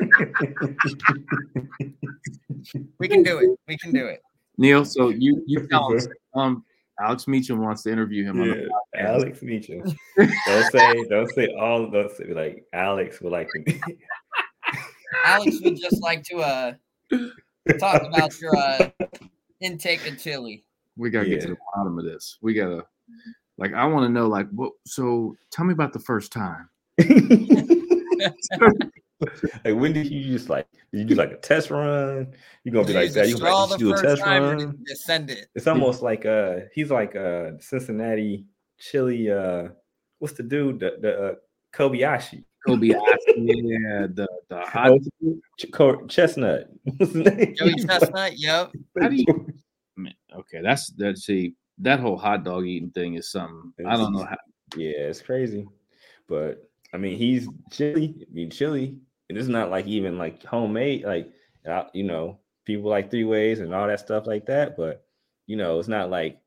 we 2.98 3.08
can 3.08 3.22
do 3.22 3.38
it. 3.38 3.58
We 3.66 3.78
can 3.78 3.92
do 3.92 4.06
it. 4.08 4.20
Neil, 4.58 4.84
so 4.84 5.08
you 5.08 5.42
you 5.46 5.66
tell 5.68 5.90
him 5.90 6.06
um 6.34 6.64
Alex 7.02 7.26
Meacham 7.26 7.60
wants 7.60 7.82
to 7.82 7.92
interview 7.92 8.24
him. 8.24 8.44
Yeah, 8.44 8.66
Alex 8.96 9.42
Meacham. 9.42 9.82
don't 10.18 10.72
say, 10.72 11.04
don't 11.08 11.34
say 11.34 11.54
all. 11.58 11.86
Don't 11.86 12.10
say 12.10 12.32
like 12.32 12.64
Alex 12.72 13.20
would 13.20 13.32
like 13.32 13.48
to. 13.52 13.64
Alex 15.24 15.58
would 15.62 15.80
just 15.80 16.02
like 16.02 16.22
to 16.24 16.38
uh 16.38 16.72
talk 17.78 18.02
about 18.02 18.38
your 18.40 18.56
uh 18.56 18.90
intake 19.60 20.06
of 20.08 20.18
chili. 20.18 20.64
We 20.96 21.10
gotta 21.10 21.28
yeah. 21.28 21.36
get 21.36 21.42
to 21.42 21.48
the 21.48 21.56
bottom 21.74 21.98
of 21.98 22.04
this. 22.04 22.38
We 22.42 22.54
gotta, 22.54 22.84
like, 23.56 23.72
I 23.72 23.86
want 23.86 24.04
to 24.04 24.10
know, 24.10 24.28
like, 24.28 24.48
what? 24.50 24.72
So, 24.86 25.36
tell 25.50 25.64
me 25.64 25.72
about 25.72 25.92
the 25.92 25.98
first 25.98 26.32
time. 26.32 26.68
like 29.64 29.74
when 29.74 29.92
did 29.92 30.10
you 30.10 30.22
just 30.24 30.48
like 30.48 30.66
did 30.92 31.00
you 31.00 31.04
do 31.04 31.14
like 31.14 31.32
a 31.32 31.36
test 31.36 31.70
run? 31.70 32.34
You're 32.64 32.72
gonna 32.72 32.86
be 32.86 32.94
like 32.94 33.12
that. 33.12 33.28
You 33.28 33.36
like 33.36 33.78
do 33.78 33.92
a 33.92 34.00
test 34.00 34.22
run. 34.22 34.78
Send 34.94 35.30
it. 35.30 35.48
It's 35.54 35.66
almost 35.66 36.02
like 36.02 36.26
uh 36.26 36.60
he's 36.74 36.90
like 36.90 37.16
uh 37.16 37.52
Cincinnati 37.60 38.46
chili 38.78 39.30
uh 39.30 39.68
what's 40.18 40.34
the 40.34 40.42
dude 40.42 40.80
the, 40.80 40.96
the 41.00 41.18
uh, 41.18 41.34
Kobayashi. 41.72 42.44
Kobayashi, 42.66 42.98
yeah, 43.36 44.06
the 44.12 44.28
the 44.48 44.60
hot 44.60 44.90
oh, 44.90 46.06
chestnut. 46.08 46.68
What's 46.84 47.12
the 47.12 47.22
name? 47.22 47.54
Joey 47.56 47.74
Chestnut, 47.74 48.38
yep. 48.38 48.70
How 49.00 49.08
do 49.08 49.16
you, 49.16 49.52
man, 49.96 50.14
okay, 50.34 50.60
that's 50.62 50.88
that 50.98 51.16
see 51.16 51.54
that 51.78 52.00
whole 52.00 52.18
hot 52.18 52.44
dog 52.44 52.66
eating 52.66 52.90
thing 52.90 53.14
is 53.14 53.30
something 53.30 53.72
it's, 53.78 53.88
I 53.88 53.96
don't 53.96 54.12
know 54.12 54.24
how 54.24 54.36
yeah, 54.76 54.90
it's 54.90 55.22
crazy. 55.22 55.66
But 56.28 56.68
I 56.92 56.98
mean 56.98 57.16
he's 57.16 57.48
chili. 57.70 58.14
I 58.20 58.34
mean 58.34 58.50
chili 58.50 58.96
and 59.30 59.38
it's 59.38 59.48
not 59.48 59.70
like 59.70 59.86
even 59.86 60.18
like 60.18 60.44
homemade, 60.44 61.04
like 61.04 61.30
uh, 61.66 61.84
you 61.94 62.02
know, 62.02 62.40
people 62.64 62.90
like 62.90 63.10
three 63.10 63.24
ways 63.24 63.60
and 63.60 63.72
all 63.72 63.86
that 63.86 64.00
stuff 64.00 64.26
like 64.26 64.44
that. 64.46 64.76
But 64.76 65.04
you 65.46 65.56
know, 65.56 65.78
it's 65.78 65.88
not 65.88 66.10
like 66.10 66.40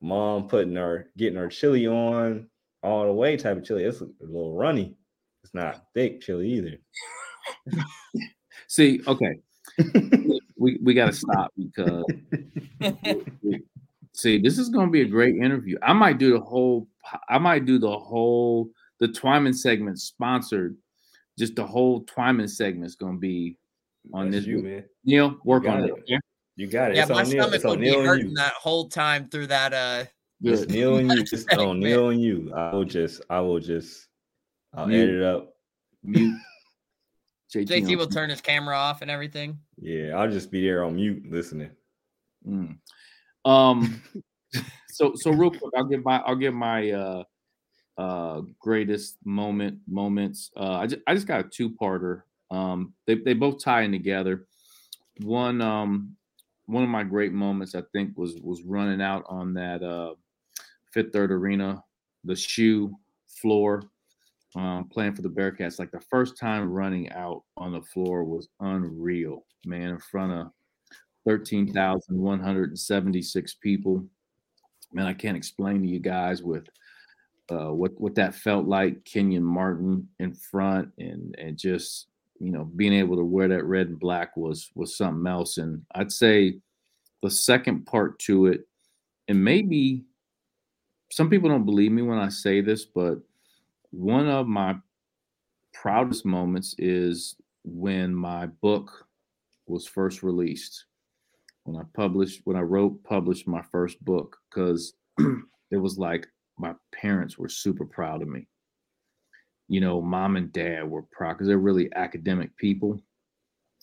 mom 0.00 0.46
putting 0.46 0.76
her 0.76 1.10
getting 1.16 1.38
her 1.38 1.48
chili 1.48 1.88
on 1.88 2.48
all 2.84 3.04
the 3.04 3.12
way 3.12 3.36
type 3.36 3.56
of 3.56 3.64
chili. 3.64 3.82
It's 3.82 4.00
a 4.00 4.08
little 4.20 4.56
runny. 4.56 4.96
It's 5.42 5.54
not 5.54 5.86
thick 5.92 6.20
chili 6.20 6.48
either. 6.50 6.78
See, 8.68 9.00
okay. 9.08 9.40
we 10.56 10.78
we 10.84 10.94
gotta 10.94 11.12
stop 11.12 11.52
because 11.58 12.04
see, 14.12 14.38
this 14.38 14.56
is 14.56 14.68
gonna 14.68 14.90
be 14.90 15.02
a 15.02 15.06
great 15.06 15.34
interview. 15.34 15.76
I 15.82 15.94
might 15.94 16.18
do 16.18 16.32
the 16.32 16.40
whole 16.40 16.86
I 17.28 17.38
might 17.38 17.66
do 17.66 17.80
the 17.80 17.98
whole 17.98 18.70
the 19.00 19.08
Twyman 19.08 19.54
segment 19.54 19.98
sponsored 19.98 20.76
just 21.38 21.56
the 21.56 21.66
whole 21.66 22.04
Twyman 22.04 22.48
segment 22.48 22.86
is 22.86 22.96
going 22.96 23.14
to 23.14 23.20
be 23.20 23.56
on 24.12 24.30
That's 24.30 24.44
this. 24.44 24.48
You, 24.48 24.62
man. 24.62 24.84
Neil, 25.04 25.36
work 25.44 25.66
on 25.66 25.84
it. 25.84 25.90
it. 25.90 26.04
Yeah? 26.06 26.18
You 26.56 26.66
got 26.68 26.90
it. 26.90 26.96
Yeah, 26.96 27.02
it's 27.02 27.10
my 27.10 27.24
stomach 27.24 27.64
would 27.64 27.80
be 27.80 27.92
hurting 27.92 28.34
that 28.34 28.52
whole 28.54 28.88
time 28.88 29.28
through 29.28 29.48
that. 29.48 29.72
Uh, 29.72 30.04
just 30.42 30.68
Neil 30.68 30.96
and 30.98 31.10
you. 31.10 31.24
Just 31.24 31.52
on 31.58 31.80
Neil 31.80 32.10
and 32.10 32.20
you. 32.20 32.52
I 32.54 32.72
will 32.72 32.84
just. 32.84 33.22
I 33.28 33.40
will 33.40 33.60
just. 33.60 34.08
I'll 34.72 34.86
Mute. 34.86 35.02
edit 35.02 35.14
it 35.16 35.22
up. 35.22 35.54
Mute. 36.02 36.38
JT, 37.52 37.66
JT 37.66 37.96
will 37.96 38.08
turn 38.08 38.30
his 38.30 38.40
camera 38.40 38.76
off 38.76 39.02
and 39.02 39.10
everything. 39.10 39.58
Yeah, 39.78 40.16
I'll 40.16 40.30
just 40.30 40.50
be 40.50 40.62
there 40.62 40.84
on 40.84 40.96
mute 40.96 41.24
listening. 41.30 41.70
Mm. 42.46 42.78
Um. 43.44 44.02
so 44.90 45.12
so 45.14 45.30
real 45.30 45.50
quick, 45.50 45.72
I'll 45.76 45.84
give 45.84 46.04
my 46.04 46.18
I'll 46.20 46.36
give 46.36 46.54
my 46.54 46.90
uh 46.90 47.24
uh 47.96 48.42
greatest 48.58 49.16
moment 49.24 49.78
moments. 49.86 50.50
Uh 50.56 50.74
I 50.74 50.86
just 50.86 51.02
I 51.06 51.14
just 51.14 51.26
got 51.26 51.44
a 51.44 51.48
two-parter. 51.48 52.22
Um 52.50 52.94
they 53.06 53.16
they 53.16 53.34
both 53.34 53.62
tie 53.62 53.82
in 53.82 53.92
together. 53.92 54.46
One 55.22 55.60
um 55.60 56.16
one 56.66 56.82
of 56.82 56.88
my 56.88 57.04
great 57.04 57.32
moments 57.32 57.74
I 57.74 57.82
think 57.92 58.16
was 58.16 58.36
was 58.40 58.62
running 58.62 59.02
out 59.02 59.24
on 59.28 59.54
that 59.54 59.82
uh 59.82 60.14
Fifth 60.92 61.12
Third 61.12 61.32
Arena, 61.32 61.82
the 62.22 62.36
shoe 62.36 62.94
floor, 63.26 63.82
um, 64.54 64.88
playing 64.88 65.14
for 65.14 65.22
the 65.22 65.28
Bearcats. 65.28 65.80
Like 65.80 65.90
the 65.90 66.00
first 66.08 66.38
time 66.38 66.70
running 66.70 67.10
out 67.10 67.42
on 67.56 67.72
the 67.72 67.82
floor 67.82 68.22
was 68.24 68.48
unreal, 68.60 69.44
man, 69.66 69.90
in 69.90 69.98
front 69.98 70.32
of 70.32 70.52
13,176 71.26 73.54
people. 73.54 74.04
Man, 74.92 75.06
I 75.06 75.14
can't 75.14 75.36
explain 75.36 75.82
to 75.82 75.88
you 75.88 75.98
guys 75.98 76.44
with 76.44 76.68
uh, 77.50 77.72
what 77.72 77.92
what 78.00 78.14
that 78.14 78.34
felt 78.34 78.66
like. 78.66 79.04
Kenyon 79.04 79.44
Martin 79.44 80.08
in 80.18 80.34
front, 80.34 80.90
and 80.98 81.34
and 81.38 81.58
just 81.58 82.06
you 82.40 82.50
know 82.50 82.64
being 82.64 82.92
able 82.92 83.16
to 83.16 83.24
wear 83.24 83.48
that 83.48 83.64
red 83.64 83.88
and 83.88 84.00
black 84.00 84.36
was 84.36 84.70
was 84.74 84.96
something 84.96 85.26
else. 85.26 85.58
And 85.58 85.82
I'd 85.94 86.12
say 86.12 86.58
the 87.22 87.30
second 87.30 87.86
part 87.86 88.18
to 88.20 88.46
it, 88.46 88.66
and 89.28 89.42
maybe 89.42 90.04
some 91.10 91.30
people 91.30 91.48
don't 91.48 91.66
believe 91.66 91.92
me 91.92 92.02
when 92.02 92.18
I 92.18 92.28
say 92.28 92.60
this, 92.60 92.84
but 92.84 93.18
one 93.90 94.28
of 94.28 94.46
my 94.46 94.74
proudest 95.72 96.24
moments 96.24 96.74
is 96.78 97.36
when 97.64 98.14
my 98.14 98.46
book 98.46 99.06
was 99.66 99.86
first 99.86 100.22
released. 100.22 100.86
When 101.64 101.80
I 101.80 101.84
published, 101.94 102.42
when 102.44 102.56
I 102.56 102.60
wrote, 102.60 103.02
published 103.04 103.46
my 103.46 103.62
first 103.62 104.04
book, 104.04 104.36
because 104.50 104.94
it 105.70 105.76
was 105.76 105.98
like 105.98 106.26
my 106.58 106.74
parents 106.92 107.38
were 107.38 107.48
super 107.48 107.84
proud 107.84 108.22
of 108.22 108.28
me. 108.28 108.46
You 109.68 109.80
know, 109.80 110.00
mom 110.00 110.36
and 110.36 110.52
dad 110.52 110.88
were 110.88 111.02
proud 111.02 111.34
because 111.34 111.46
they're 111.46 111.58
really 111.58 111.90
academic 111.94 112.56
people. 112.56 113.00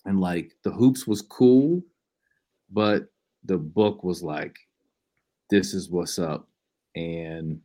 And 0.06 0.20
like 0.20 0.54
the 0.64 0.72
hoops 0.72 1.08
was 1.08 1.22
cool, 1.22 1.82
but 2.72 3.06
the 3.44 3.58
book 3.58 4.04
was 4.04 4.24
like, 4.24 4.56
this 5.50 5.74
is 5.74 5.90
what's 5.90 6.20
up. 6.20 6.48
And 6.96 7.60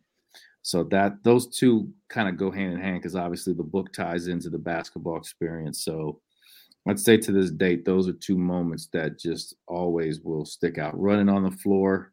so 0.62 0.82
that 0.84 1.22
those 1.22 1.46
two 1.46 1.92
kind 2.08 2.28
of 2.28 2.36
go 2.36 2.50
hand 2.50 2.72
in 2.72 2.80
hand 2.80 3.00
because 3.00 3.14
obviously 3.14 3.52
the 3.52 3.62
book 3.62 3.92
ties 3.92 4.26
into 4.26 4.50
the 4.50 4.58
basketball 4.58 5.16
experience. 5.16 5.84
So 5.84 6.20
I'd 6.88 7.00
say 7.00 7.16
to 7.18 7.32
this 7.32 7.50
date, 7.50 7.84
those 7.84 8.08
are 8.08 8.12
two 8.12 8.36
moments 8.36 8.88
that 8.92 9.18
just 9.18 9.54
always 9.66 10.20
will 10.20 10.44
stick 10.44 10.78
out. 10.78 10.98
Running 10.98 11.28
on 11.28 11.42
the 11.42 11.50
floor 11.50 12.12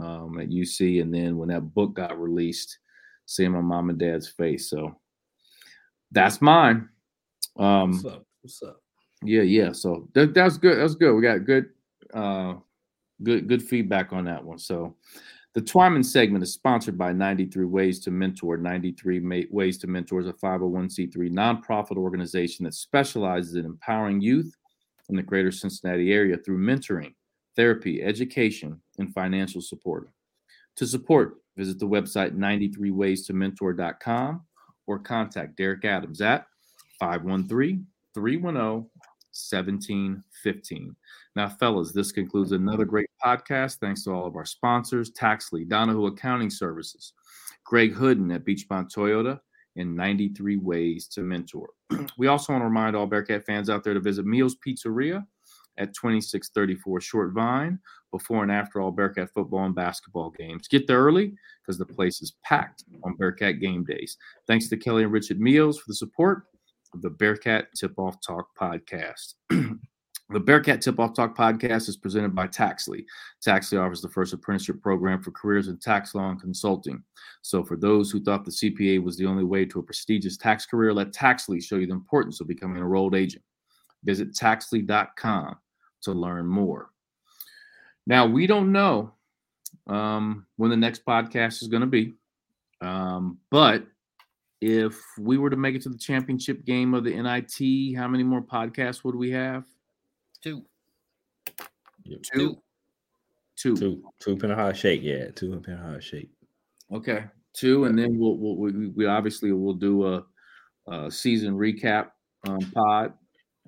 um, 0.00 0.38
at 0.40 0.48
UC, 0.48 1.02
and 1.02 1.12
then 1.12 1.36
when 1.36 1.48
that 1.48 1.74
book 1.74 1.94
got 1.94 2.20
released, 2.20 2.78
seeing 3.26 3.52
my 3.52 3.60
mom 3.60 3.90
and 3.90 3.98
dad's 3.98 4.28
face. 4.28 4.68
So 4.68 4.96
that's 6.10 6.40
mine. 6.42 6.88
Um, 7.58 7.92
What's 7.92 8.04
up? 8.04 8.24
What's 8.42 8.62
up? 8.62 8.82
Yeah, 9.22 9.42
yeah. 9.42 9.72
So 9.72 10.08
that, 10.14 10.34
that's 10.34 10.56
good. 10.56 10.78
That's 10.78 10.94
good. 10.94 11.14
We 11.14 11.22
got 11.22 11.44
good, 11.44 11.66
uh, 12.14 12.54
good, 13.22 13.48
good 13.48 13.62
feedback 13.62 14.12
on 14.12 14.24
that 14.24 14.42
one. 14.42 14.58
So 14.58 14.96
the 15.54 15.60
Twyman 15.60 16.04
segment 16.04 16.42
is 16.42 16.52
sponsored 16.52 16.96
by 16.96 17.12
93 17.12 17.64
Ways 17.66 18.00
to 18.00 18.10
Mentor. 18.10 18.56
93 18.56 19.46
Ways 19.50 19.78
to 19.78 19.86
Mentor 19.86 20.20
is 20.20 20.26
a 20.26 20.32
501c3 20.32 21.16
nonprofit 21.30 21.96
organization 21.96 22.64
that 22.64 22.74
specializes 22.74 23.56
in 23.56 23.64
empowering 23.64 24.20
youth 24.20 24.54
in 25.08 25.16
the 25.16 25.22
greater 25.22 25.50
Cincinnati 25.50 26.12
area 26.12 26.36
through 26.36 26.58
mentoring 26.58 27.12
therapy, 27.56 28.02
education, 28.02 28.80
and 28.98 29.14
financial 29.14 29.60
support. 29.60 30.08
To 30.76 30.86
support, 30.86 31.36
visit 31.56 31.78
the 31.78 31.86
website 31.86 32.36
93waystomentor.com 32.36 34.42
or 34.86 34.98
contact 34.98 35.56
Derek 35.56 35.84
Adams 35.84 36.20
at 36.20 36.46
513 36.98 37.86
310 38.14 38.90
1715. 39.32 40.96
Now, 41.36 41.48
fellas, 41.48 41.92
this 41.92 42.12
concludes 42.12 42.52
another 42.52 42.84
great 42.84 43.08
podcast. 43.24 43.78
Thanks 43.78 44.04
to 44.04 44.12
all 44.12 44.26
of 44.26 44.36
our 44.36 44.44
sponsors 44.44 45.10
Taxley, 45.10 45.64
Donahue 45.64 46.06
Accounting 46.06 46.50
Services, 46.50 47.12
Greg 47.64 47.92
Hooden 47.92 48.30
at 48.32 48.44
Beechmont 48.44 48.92
Toyota, 48.92 49.40
and 49.76 49.94
93 49.94 50.56
Ways 50.56 51.06
to 51.08 51.22
Mentor. 51.22 51.68
we 52.18 52.26
also 52.26 52.52
want 52.52 52.62
to 52.62 52.66
remind 52.66 52.96
all 52.96 53.06
Bearcat 53.06 53.46
fans 53.46 53.70
out 53.70 53.84
there 53.84 53.94
to 53.94 54.00
visit 54.00 54.26
Meals 54.26 54.56
Pizzeria 54.66 55.24
at 55.80 55.94
2634 55.94 57.00
Short 57.00 57.32
Vine, 57.32 57.78
before 58.12 58.42
and 58.42 58.52
after 58.52 58.80
all 58.80 58.90
Bearcat 58.90 59.30
football 59.32 59.64
and 59.64 59.74
basketball 59.74 60.30
games. 60.30 60.68
Get 60.68 60.86
there 60.86 61.00
early 61.00 61.34
because 61.62 61.78
the 61.78 61.86
place 61.86 62.20
is 62.20 62.34
packed 62.44 62.84
on 63.02 63.16
Bearcat 63.16 63.60
game 63.60 63.84
days. 63.84 64.16
Thanks 64.46 64.68
to 64.68 64.76
Kelly 64.76 65.04
and 65.04 65.12
Richard 65.12 65.40
Meals 65.40 65.78
for 65.78 65.84
the 65.88 65.94
support 65.94 66.44
of 66.92 67.02
the 67.02 67.10
Bearcat 67.10 67.68
Tip 67.74 67.98
Off 67.98 68.20
Talk 68.20 68.48
podcast. 68.58 69.34
The 70.32 70.38
Bearcat 70.38 70.80
Tip 70.80 71.00
Off 71.00 71.12
Talk 71.12 71.36
podcast 71.36 71.88
is 71.88 71.96
presented 71.96 72.36
by 72.36 72.46
Taxley. 72.46 73.04
Taxley 73.42 73.78
offers 73.78 74.00
the 74.00 74.08
first 74.08 74.32
apprenticeship 74.32 74.80
program 74.80 75.20
for 75.20 75.32
careers 75.32 75.66
in 75.66 75.76
tax 75.78 76.14
law 76.14 76.30
and 76.30 76.40
consulting. 76.40 77.02
So, 77.42 77.64
for 77.64 77.76
those 77.76 78.12
who 78.12 78.22
thought 78.22 78.44
the 78.44 78.52
CPA 78.52 79.02
was 79.02 79.16
the 79.16 79.26
only 79.26 79.42
way 79.42 79.64
to 79.64 79.80
a 79.80 79.82
prestigious 79.82 80.36
tax 80.36 80.66
career, 80.66 80.94
let 80.94 81.12
Taxley 81.12 81.60
show 81.60 81.78
you 81.78 81.86
the 81.88 81.94
importance 81.94 82.40
of 82.40 82.46
becoming 82.46 82.76
an 82.76 82.84
enrolled 82.84 83.16
agent. 83.16 83.42
Visit 84.04 84.32
taxley.com 84.36 85.56
to 86.02 86.12
learn 86.12 86.46
more. 86.46 86.90
Now, 88.06 88.26
we 88.26 88.46
don't 88.46 88.72
know 88.72 89.12
um, 89.86 90.46
when 90.56 90.70
the 90.70 90.76
next 90.76 91.04
podcast 91.04 91.62
is 91.62 91.68
going 91.68 91.82
to 91.82 91.86
be, 91.86 92.14
um, 92.80 93.38
but 93.50 93.84
if 94.60 95.00
we 95.18 95.38
were 95.38 95.50
to 95.50 95.56
make 95.56 95.74
it 95.74 95.82
to 95.82 95.88
the 95.88 95.98
championship 95.98 96.64
game 96.64 96.94
of 96.94 97.04
the 97.04 97.14
NIT, 97.14 97.96
how 97.96 98.08
many 98.08 98.22
more 98.24 98.42
podcasts 98.42 99.04
would 99.04 99.14
we 99.14 99.30
have? 99.30 99.64
Two. 100.42 100.64
Two. 102.32 102.56
Two. 103.56 103.76
Two, 103.76 104.02
two 104.20 104.36
pin 104.36 104.50
a 104.50 104.56
high 104.56 104.72
shake, 104.72 105.02
yeah, 105.02 105.30
two 105.32 105.60
pin 105.60 105.74
a 105.74 105.92
high 105.92 106.00
shake. 106.00 106.30
Okay, 106.90 107.24
two, 107.52 107.84
and 107.84 107.98
then 107.98 108.18
we'll, 108.18 108.36
we'll 108.36 108.56
we, 108.56 108.88
we 108.88 109.04
obviously 109.04 109.52
will 109.52 109.74
do 109.74 110.06
a, 110.06 110.24
a 110.90 111.10
season 111.10 111.58
recap 111.58 112.08
um, 112.48 112.58
pod. 112.74 113.12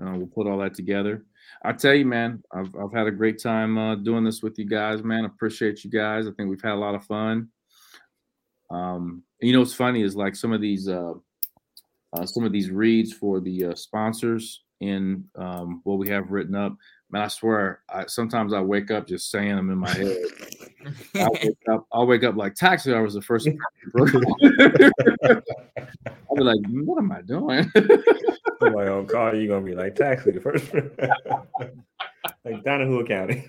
Uh, 0.02 0.12
we'll 0.16 0.26
put 0.26 0.46
all 0.46 0.56
that 0.58 0.74
together. 0.74 1.26
I 1.64 1.72
tell 1.72 1.94
you, 1.94 2.06
man, 2.06 2.42
I've 2.52 2.74
I've 2.76 2.92
had 2.92 3.06
a 3.06 3.12
great 3.12 3.40
time 3.40 3.78
uh, 3.78 3.96
doing 3.96 4.24
this 4.24 4.42
with 4.42 4.58
you 4.58 4.66
guys, 4.66 5.02
man. 5.02 5.24
Appreciate 5.24 5.84
you 5.84 5.90
guys. 5.90 6.26
I 6.26 6.32
think 6.32 6.48
we've 6.48 6.62
had 6.62 6.72
a 6.72 6.76
lot 6.76 6.94
of 6.94 7.04
fun. 7.04 7.48
Um, 8.70 9.22
you 9.40 9.52
know 9.52 9.60
what's 9.60 9.74
funny 9.74 10.02
is 10.02 10.16
like 10.16 10.34
some 10.34 10.52
of 10.52 10.60
these 10.60 10.88
uh, 10.88 11.14
uh 12.12 12.26
some 12.26 12.44
of 12.44 12.52
these 12.52 12.70
reads 12.70 13.12
for 13.12 13.40
the 13.40 13.66
uh, 13.66 13.74
sponsors 13.74 14.62
in 14.82 15.24
um, 15.36 15.80
what 15.84 15.98
we 15.98 16.08
have 16.08 16.30
written 16.30 16.54
up. 16.54 16.76
Man, 17.10 17.22
I 17.22 17.28
swear, 17.28 17.80
I, 17.88 18.06
sometimes 18.06 18.52
I 18.52 18.60
wake 18.60 18.90
up 18.90 19.06
just 19.06 19.30
saying 19.30 19.54
them 19.54 19.70
in 19.70 19.78
my 19.78 19.90
head. 19.90 20.16
I'll, 21.14 21.30
wake 21.32 21.56
up, 21.70 21.86
I'll 21.92 22.06
wake 22.06 22.24
up 22.24 22.36
like 22.36 22.54
taxi 22.54 22.92
hours 22.92 23.14
the 23.14 23.22
first. 23.22 23.48
I'll 23.96 24.06
be 26.36 26.42
like, 26.42 26.58
what 26.68 26.98
am 26.98 27.12
I 27.12 27.22
doing? 27.22 27.70
Somebody 28.62 28.90
on 28.90 29.06
call, 29.06 29.34
you're 29.34 29.48
gonna 29.48 29.64
be 29.64 29.74
like 29.74 29.94
taxi 29.94 30.30
the 30.30 30.40
first. 30.40 30.72
like 32.44 32.64
Donahue 32.64 33.04
County. 33.04 33.44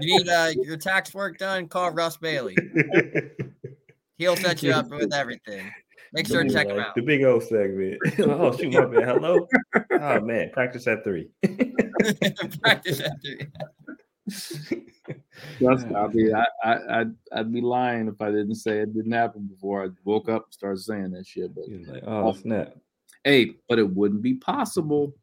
you 0.00 0.18
need 0.18 0.28
uh, 0.28 0.52
your 0.62 0.76
tax 0.76 1.14
work 1.14 1.38
done? 1.38 1.68
Call 1.68 1.90
Russ 1.90 2.16
Bailey. 2.16 2.56
He'll 4.16 4.36
set 4.36 4.62
you 4.62 4.72
up 4.72 4.90
with 4.90 5.14
everything. 5.14 5.70
Make 6.12 6.26
sure 6.26 6.42
to 6.42 6.50
check 6.50 6.66
like, 6.66 6.76
him 6.76 6.82
out. 6.82 6.94
The 6.94 7.02
big 7.02 7.24
old 7.24 7.42
segment. 7.44 7.98
oh, 8.18 8.56
shoot, 8.56 8.72
my 8.72 8.84
bad. 8.86 9.04
Hello. 9.04 9.46
Oh 9.92 10.20
man, 10.20 10.50
practice 10.50 10.86
at 10.86 11.04
three. 11.04 11.28
practice 12.62 13.00
at 13.00 13.12
three. 13.22 13.46
Trust 15.58 15.86
me, 15.86 15.94
I'd 15.94 16.12
be, 16.12 16.32
I, 16.32 16.44
I, 16.64 17.00
I'd, 17.00 17.12
I'd 17.32 17.52
be 17.52 17.60
lying 17.60 18.08
if 18.08 18.20
I 18.20 18.30
didn't 18.30 18.56
say 18.56 18.78
it 18.78 18.94
didn't 18.94 19.12
happen 19.12 19.46
before 19.46 19.84
I 19.84 19.88
woke 20.04 20.28
up 20.28 20.44
and 20.46 20.52
started 20.54 20.80
saying 20.80 21.10
that 21.12 21.26
shit. 21.26 21.54
But 21.54 21.64
like, 21.68 22.02
oh 22.06 22.32
snap. 22.34 22.74
Hey, 23.24 23.56
but 23.68 23.78
it 23.78 23.88
wouldn't 23.88 24.22
be 24.22 24.34
possible. 24.34 25.14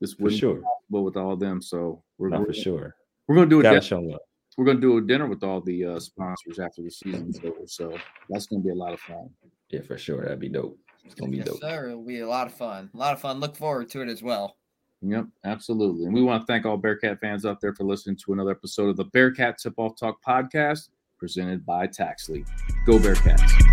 This 0.00 0.16
wouldn't 0.16 0.40
sure. 0.40 0.56
be 0.56 0.62
possible 0.62 1.04
with 1.04 1.16
all 1.16 1.36
them. 1.36 1.60
So 1.62 2.02
we're 2.18 2.28
Not 2.28 2.46
for 2.46 2.52
sure. 2.52 2.94
We're 3.26 3.36
gonna 3.36 3.48
do 3.48 3.60
it. 3.60 3.64
Gotta 3.64 3.80
show 3.80 4.10
up 4.12 4.22
we're 4.56 4.64
going 4.64 4.76
to 4.78 4.80
do 4.80 4.98
a 4.98 5.00
dinner 5.00 5.26
with 5.26 5.42
all 5.42 5.60
the 5.60 5.84
uh, 5.84 6.00
sponsors 6.00 6.58
after 6.58 6.82
the 6.82 6.90
season's 6.90 7.38
over. 7.44 7.66
So 7.66 7.96
that's 8.28 8.46
going 8.46 8.62
to 8.62 8.66
be 8.66 8.72
a 8.72 8.74
lot 8.74 8.92
of 8.92 9.00
fun. 9.00 9.30
Yeah, 9.70 9.80
for 9.82 9.96
sure. 9.96 10.22
That'd 10.22 10.40
be 10.40 10.48
dope. 10.48 10.78
It's 11.04 11.14
going 11.14 11.30
to 11.30 11.32
be 11.32 11.38
yes, 11.38 11.46
dope. 11.46 11.60
Sir, 11.60 11.88
it'll 11.88 12.04
be 12.04 12.20
a 12.20 12.28
lot 12.28 12.46
of 12.46 12.54
fun. 12.54 12.90
A 12.94 12.96
lot 12.96 13.14
of 13.14 13.20
fun. 13.20 13.40
Look 13.40 13.56
forward 13.56 13.88
to 13.90 14.02
it 14.02 14.08
as 14.08 14.22
well. 14.22 14.56
Yep, 15.00 15.26
absolutely. 15.44 16.04
And 16.04 16.14
we 16.14 16.22
want 16.22 16.42
to 16.42 16.46
thank 16.46 16.64
all 16.64 16.76
Bearcat 16.76 17.18
fans 17.20 17.44
out 17.44 17.60
there 17.60 17.74
for 17.74 17.84
listening 17.84 18.16
to 18.24 18.34
another 18.34 18.52
episode 18.52 18.88
of 18.88 18.96
the 18.96 19.06
Bearcat 19.06 19.58
Tip 19.58 19.74
Off 19.78 19.98
Talk 19.98 20.22
podcast 20.22 20.90
presented 21.18 21.64
by 21.66 21.86
Taxley. 21.86 22.44
Go 22.86 22.98
Bearcats. 22.98 23.71